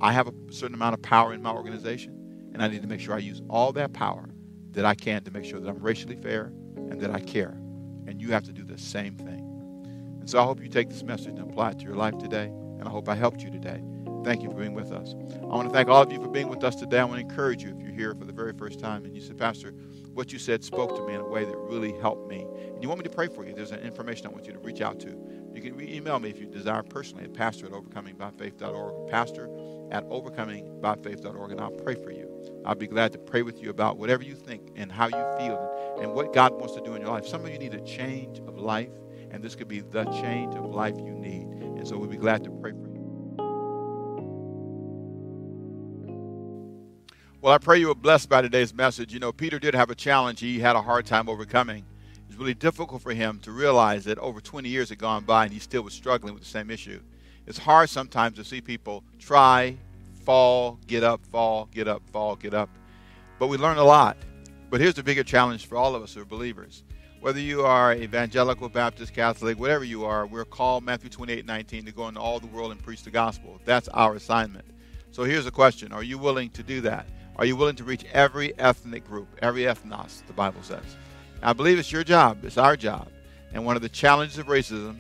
I 0.02 0.12
have 0.12 0.28
a 0.28 0.34
certain 0.52 0.76
amount 0.76 0.94
of 0.94 1.02
power 1.02 1.34
in 1.34 1.42
my 1.42 1.52
organization, 1.52 2.50
and 2.54 2.62
I 2.62 2.68
need 2.68 2.82
to 2.82 2.88
make 2.88 3.00
sure 3.00 3.16
I 3.16 3.20
use 3.20 3.42
all 3.50 3.72
that 3.74 3.94
power 3.94 4.30
that 4.72 4.86
I 4.86 4.94
can 4.94 5.24
to 5.24 5.32
make 5.32 5.46
sure 5.46 5.60
that 5.60 5.70
I'm 5.70 5.80
racially 5.80 6.16
fair 6.16 6.52
and 6.76 7.00
that 7.02 7.12
I 7.12 7.20
care. 7.20 7.58
And 8.08 8.22
you 8.22 8.32
have 8.32 8.44
to 8.44 8.54
do 8.54 8.64
the 8.64 8.78
same 8.78 9.16
thing. 9.16 9.42
And 10.20 10.30
so 10.30 10.40
I 10.40 10.44
hope 10.44 10.62
you 10.62 10.70
take 10.70 10.90
this 10.90 11.04
message 11.04 11.40
and 11.40 11.50
apply 11.50 11.72
it 11.72 11.80
to 11.80 11.86
your 11.86 11.96
life 11.96 12.18
today, 12.18 12.46
and 12.46 12.84
I 12.84 12.90
hope 12.90 13.08
I 13.08 13.16
helped 13.16 13.42
you 13.42 13.50
today. 13.50 13.84
Thank 14.26 14.42
you 14.42 14.50
for 14.50 14.56
being 14.58 14.74
with 14.74 14.92
us. 14.92 15.14
I 15.44 15.46
want 15.46 15.70
to 15.70 15.74
thank 15.74 15.88
all 15.88 16.02
of 16.02 16.12
you 16.12 16.20
for 16.20 16.30
being 16.30 16.50
with 16.50 16.64
us 16.64 16.76
today. 16.76 17.00
I 17.00 17.04
want 17.04 17.22
to 17.22 17.28
encourage 17.30 17.62
you 17.62 17.70
if 17.70 17.80
you're 17.80 17.94
here 17.94 18.16
for 18.16 18.26
the 18.26 18.34
very 18.34 18.54
first 18.54 18.80
time 18.80 19.06
and 19.06 19.16
you 19.16 19.22
said, 19.22 19.38
Pastor, 19.38 19.72
what 20.16 20.34
you 20.34 20.40
said 20.40 20.64
spoke 20.64 20.96
to 20.96 21.06
me 21.06 21.14
in 21.14 21.22
a 21.22 21.28
way 21.28 21.46
that 21.46 21.56
really 21.56 21.94
helped 22.00 22.28
me. 22.28 22.48
And 22.74 22.82
you 22.82 22.90
want 22.90 23.00
me 23.00 23.04
to 23.04 23.16
pray 23.16 23.28
for 23.28 23.46
you. 23.46 23.54
There's 23.54 23.72
an 23.72 23.82
information 23.82 24.26
I 24.26 24.30
want 24.30 24.48
you 24.48 24.54
to 24.54 24.60
reach 24.60 24.82
out 24.82 25.00
to. 25.02 25.10
You 25.56 25.62
can 25.62 25.80
email 25.82 26.20
me 26.20 26.30
if 26.30 26.40
you 26.40 26.48
desire 26.48 26.84
personally 26.84 27.24
at 27.24 27.34
pastor 27.34 27.68
at 27.68 27.72
overcomingbyfaith.org, 27.72 29.10
pastor 29.10 29.50
at 29.90 30.08
overcomingbyfaith.org, 30.10 31.52
and 31.52 31.62
I'll 31.62 31.72
pray 31.72 31.96
for 31.96 32.12
you. 32.12 32.30
I'll 32.66 32.76
be 32.76 32.88
glad 32.88 33.14
to 33.14 33.18
pray 33.18 33.42
with 33.42 33.62
you 33.62 33.70
about 33.70 33.98
whatever 33.98 34.24
you 34.24 34.36
think 34.36 34.72
and 34.76 34.92
how 34.92 35.06
you 35.06 35.24
feel 35.38 35.98
and 36.02 36.14
what 36.14 36.34
God 36.34 36.52
wants 36.54 36.74
to 36.76 36.82
do 36.82 36.96
in 36.96 37.02
your 37.02 37.12
life. 37.12 37.26
Some 37.26 37.46
of 37.46 37.52
you 37.52 37.58
need 37.58 37.74
a 37.74 37.82
change 37.82 38.40
of 38.40 38.58
life, 38.58 38.90
and 39.32 39.42
this 39.42 39.56
could 39.56 39.70
be 39.70 39.80
the 39.80 40.04
change 40.06 40.56
of 40.56 40.66
life 40.66 40.96
you 40.98 41.14
need. 41.14 41.44
And 41.44 41.88
so 41.88 41.98
we'll 41.98 42.10
be 42.10 42.18
glad 42.18 42.44
to 42.44 42.50
pray 42.50 42.72
for 42.72 42.78
you. 42.78 42.96
Well, 47.40 47.54
I 47.54 47.60
pray 47.60 47.78
you 47.78 47.88
were 47.88 47.96
blessed 47.96 48.28
by 48.28 48.42
today's 48.42 48.74
message. 48.74 49.14
You 49.14 49.20
know, 49.20 49.32
Peter 49.32 49.60
did 49.60 49.76
have 49.76 49.90
a 49.90 49.96
challenge 49.96 50.40
he 50.40 50.60
had 50.60 50.76
a 50.76 50.82
hard 50.82 51.06
time 51.06 51.30
overcoming. 51.30 51.86
Was 52.36 52.42
really 52.42 52.54
difficult 52.54 53.02
for 53.02 53.14
him 53.14 53.40
to 53.44 53.52
realize 53.54 54.04
that 54.04 54.20
over 54.20 54.42
20 54.42 54.68
years 54.68 54.90
had 54.90 54.98
gone 54.98 55.24
by 55.24 55.46
and 55.46 55.54
he 55.54 55.60
still 55.60 55.84
was 55.84 55.94
struggling 55.94 56.34
with 56.34 56.44
the 56.44 56.50
same 56.50 56.70
issue. 56.70 57.00
It's 57.48 57.58
hard 57.58 57.90
sometimes 57.90 58.36
to 58.36 58.44
see 58.44 58.60
people 58.60 59.06
try, 59.20 59.78
fall, 60.26 60.78
get 60.86 61.02
up, 61.02 61.26
fall, 61.28 61.70
get 61.72 61.88
up, 61.88 62.02
fall, 62.12 62.36
get 62.36 62.54
up. 62.54 62.70
But 63.40 63.48
we 63.48 63.56
learn 63.56 63.78
a 63.78 63.86
lot. 63.86 64.18
But 64.70 64.82
here's 64.82 64.96
the 64.96 65.02
bigger 65.02 65.24
challenge 65.24 65.66
for 65.66 65.78
all 65.78 65.96
of 65.96 66.04
us 66.04 66.14
who 66.14 66.24
are 66.24 66.26
believers. 66.26 66.84
Whether 67.22 67.40
you 67.40 67.62
are 67.62 67.96
evangelical, 67.96 68.68
Baptist, 68.68 69.14
Catholic, 69.14 69.58
whatever 69.58 69.86
you 69.86 70.04
are, 70.04 70.28
we're 70.28 70.44
called 70.44 70.84
Matthew 70.84 71.10
28 71.10 71.46
19 71.46 71.86
to 71.86 71.94
go 71.94 72.10
into 72.10 72.20
all 72.20 72.42
the 72.42 72.48
world 72.48 72.74
and 72.74 72.84
preach 72.84 73.04
the 73.04 73.12
gospel. 73.12 73.62
That's 73.64 73.88
our 73.94 74.14
assignment. 74.14 74.66
So 75.12 75.24
here's 75.24 75.46
the 75.46 75.52
question 75.52 75.94
Are 75.94 76.04
you 76.04 76.18
willing 76.18 76.50
to 76.50 76.64
do 76.64 76.82
that? 76.82 77.08
Are 77.38 77.46
you 77.46 77.56
willing 77.56 77.78
to 77.78 77.86
reach 77.86 78.04
every 78.12 78.58
ethnic 78.60 79.08
group, 79.08 79.30
every 79.42 79.62
ethnos, 79.62 80.26
the 80.28 80.34
Bible 80.34 80.64
says? 80.64 80.98
I 81.42 81.54
believe 81.54 81.78
it's 81.80 81.92
your 81.92 82.04
job, 82.04 82.44
it's 82.44 82.58
our 82.58 82.76
job. 82.76 83.08
And 83.54 83.66
one 83.66 83.76
of 83.76 83.82
the 83.82 83.90
challenges 83.90 84.38
of 84.38 84.48
racism 84.48 85.00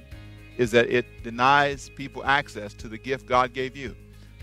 is 0.57 0.71
that 0.71 0.89
it 0.89 1.23
denies 1.23 1.89
people 1.95 2.23
access 2.23 2.73
to 2.75 2.87
the 2.87 2.97
gift 2.97 3.25
God 3.25 3.53
gave 3.53 3.75
you, 3.75 3.95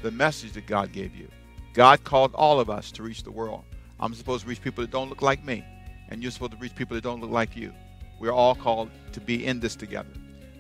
the 0.03 0.11
message 0.11 0.53
that 0.53 0.67
God 0.67 0.93
gave 0.93 1.15
you. 1.15 1.29
God 1.73 2.05
called 2.05 2.35
all 2.35 2.61
of 2.61 2.69
us 2.69 2.93
to 2.93 3.03
reach 3.03 3.23
the 3.23 3.31
world. 3.31 3.65
I'm 3.99 4.15
supposed 4.15 4.43
to 4.43 4.49
reach 4.49 4.61
people 4.61 4.83
that 4.83 4.91
don't 4.91 5.09
look 5.09 5.23
like 5.23 5.45
me, 5.45 5.65
and 6.09 6.23
you're 6.23 6.33
supposed 6.33 6.53
to 6.53 6.59
reach 6.59 6.75
people 6.75 6.95
that 6.97 7.05
don't 7.05 7.21
look 7.21 7.31
like 7.31 7.57
you. 7.57 7.73
We're 8.21 8.33
all 8.33 8.55
called 8.55 8.91
to 9.13 9.21
be 9.21 9.47
in 9.47 9.61
this 9.61 9.75
together. 9.75 10.11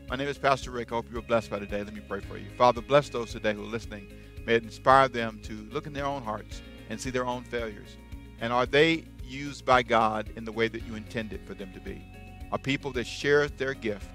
My 0.09 0.17
name 0.17 0.29
is 0.29 0.39
Pastor 0.39 0.71
Rick. 0.71 0.93
I 0.93 0.97
hope 0.97 1.09
you 1.09 1.17
were 1.17 1.23
blessed 1.23 1.51
by 1.51 1.59
today. 1.59 1.83
Let 1.83 1.95
me 1.95 2.03
pray 2.07 2.21
for 2.21 2.39
you. 2.39 2.47
Father, 2.57 2.81
bless 2.81 3.09
those 3.09 3.33
today 3.33 3.53
who 3.53 3.63
are 3.63 3.67
listening. 3.67 4.11
May 4.47 4.55
it 4.57 4.65
inspire 4.65 5.09
them 5.09 5.41
to 5.45 5.53
look 5.71 5.87
in 5.87 5.93
their 5.93 6.07
own 6.07 6.23
hearts 6.23 6.63
and 6.89 7.01
see 7.01 7.11
their 7.11 7.27
own 7.27 7.45
failures. 7.45 7.97
And 8.41 8.53
are 8.53 8.67
they 8.67 9.05
used 9.23 9.65
by 9.65 9.83
God 9.83 10.31
in 10.37 10.45
the 10.45 10.53
way 10.53 10.69
that 10.69 10.87
you 10.87 10.95
intended 10.95 11.47
for 11.47 11.55
them 11.55 11.73
to 11.73 11.81
be? 11.81 12.05
Are 12.51 12.59
people 12.59 12.93
that 12.93 13.07
share 13.07 13.49
their 13.49 13.75
gift 13.75 14.07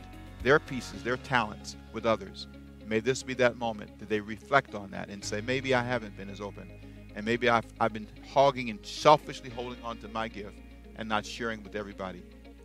their 0.43 0.59
pieces, 0.59 1.03
their 1.03 1.17
talents 1.17 1.75
with 1.93 2.05
others. 2.05 2.47
May 2.85 2.99
this 2.99 3.23
be 3.23 3.33
that 3.35 3.57
moment 3.57 3.99
that 3.99 4.07
they 4.09 4.19
reflect 4.19 4.75
on 4.75 4.91
that 4.91 5.09
and 5.09 5.23
say, 5.23 5.41
maybe 5.41 5.73
I 5.73 5.83
haven't 5.83 6.15
been 6.15 6.29
as 6.29 6.39
open. 6.39 6.69
And 7.15 7.25
maybe 7.25 7.49
I've, 7.49 7.65
I've 7.79 7.93
been 7.93 8.07
hogging 8.31 8.69
and 8.69 8.85
selfishly 8.85 9.49
holding 9.49 9.81
on 9.83 9.97
to 9.99 10.07
my 10.07 10.27
gift 10.27 10.57
and 10.95 11.09
not 11.09 11.25
sharing 11.25 11.63
with 11.63 11.75
everybody. 11.75 12.23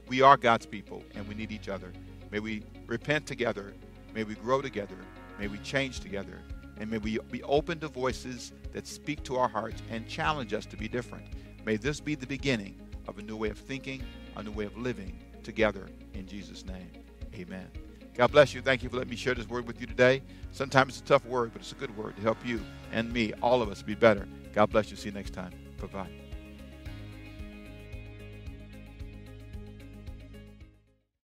We 0.09 0.20
are 0.22 0.36
God's 0.36 0.66
people 0.66 1.03
and 1.14 1.26
we 1.26 1.34
need 1.34 1.51
each 1.51 1.68
other. 1.68 1.93
May 2.30 2.38
we 2.38 2.62
repent 2.86 3.26
together. 3.26 3.72
May 4.14 4.24
we 4.24 4.34
grow 4.34 4.61
together. 4.61 4.97
May 5.38 5.49
we 5.49 5.59
change 5.59 6.01
together. 6.01 6.38
And 6.78 6.90
may 6.90 6.99
we 6.99 7.18
be 7.30 7.43
open 7.45 7.80
to 7.80 7.88
voices 7.88 8.53
that 8.72 8.86
speak 8.86 9.22
to 9.24 9.36
our 9.36 9.49
hearts 9.49 9.82
and 9.90 10.07
challenge 10.07 10.53
us 10.53 10.66
to 10.66 10.76
be 10.76 10.88
different. 10.88 11.26
May 11.64 11.76
this 11.76 12.00
be 12.00 12.14
the 12.14 12.26
beginning 12.26 12.80
of 13.08 13.18
a 13.18 13.22
new 13.22 13.36
way 13.36 13.50
of 13.50 13.58
thinking, 13.58 14.02
a 14.36 14.42
new 14.42 14.52
way 14.52 14.64
of 14.64 14.76
living 14.76 15.18
together 15.42 15.86
in 16.14 16.26
Jesus' 16.26 16.64
name. 16.64 16.90
Amen. 17.34 17.68
God 18.14 18.30
bless 18.30 18.52
you. 18.52 18.60
Thank 18.60 18.82
you 18.82 18.88
for 18.88 18.96
letting 18.96 19.10
me 19.10 19.16
share 19.16 19.34
this 19.34 19.48
word 19.48 19.66
with 19.66 19.80
you 19.80 19.86
today. 19.86 20.22
Sometimes 20.50 20.92
it's 20.92 21.00
a 21.00 21.04
tough 21.04 21.24
word, 21.24 21.52
but 21.52 21.62
it's 21.62 21.72
a 21.72 21.76
good 21.76 21.96
word 21.96 22.16
to 22.16 22.22
help 22.22 22.38
you 22.44 22.60
and 22.92 23.10
me, 23.12 23.32
all 23.42 23.62
of 23.62 23.70
us, 23.70 23.82
be 23.82 23.94
better. 23.94 24.28
God 24.52 24.66
bless 24.70 24.90
you. 24.90 24.96
See 24.96 25.08
you 25.08 25.14
next 25.14 25.32
time. 25.32 25.52
Bye 25.80 25.86
bye. 25.86 26.21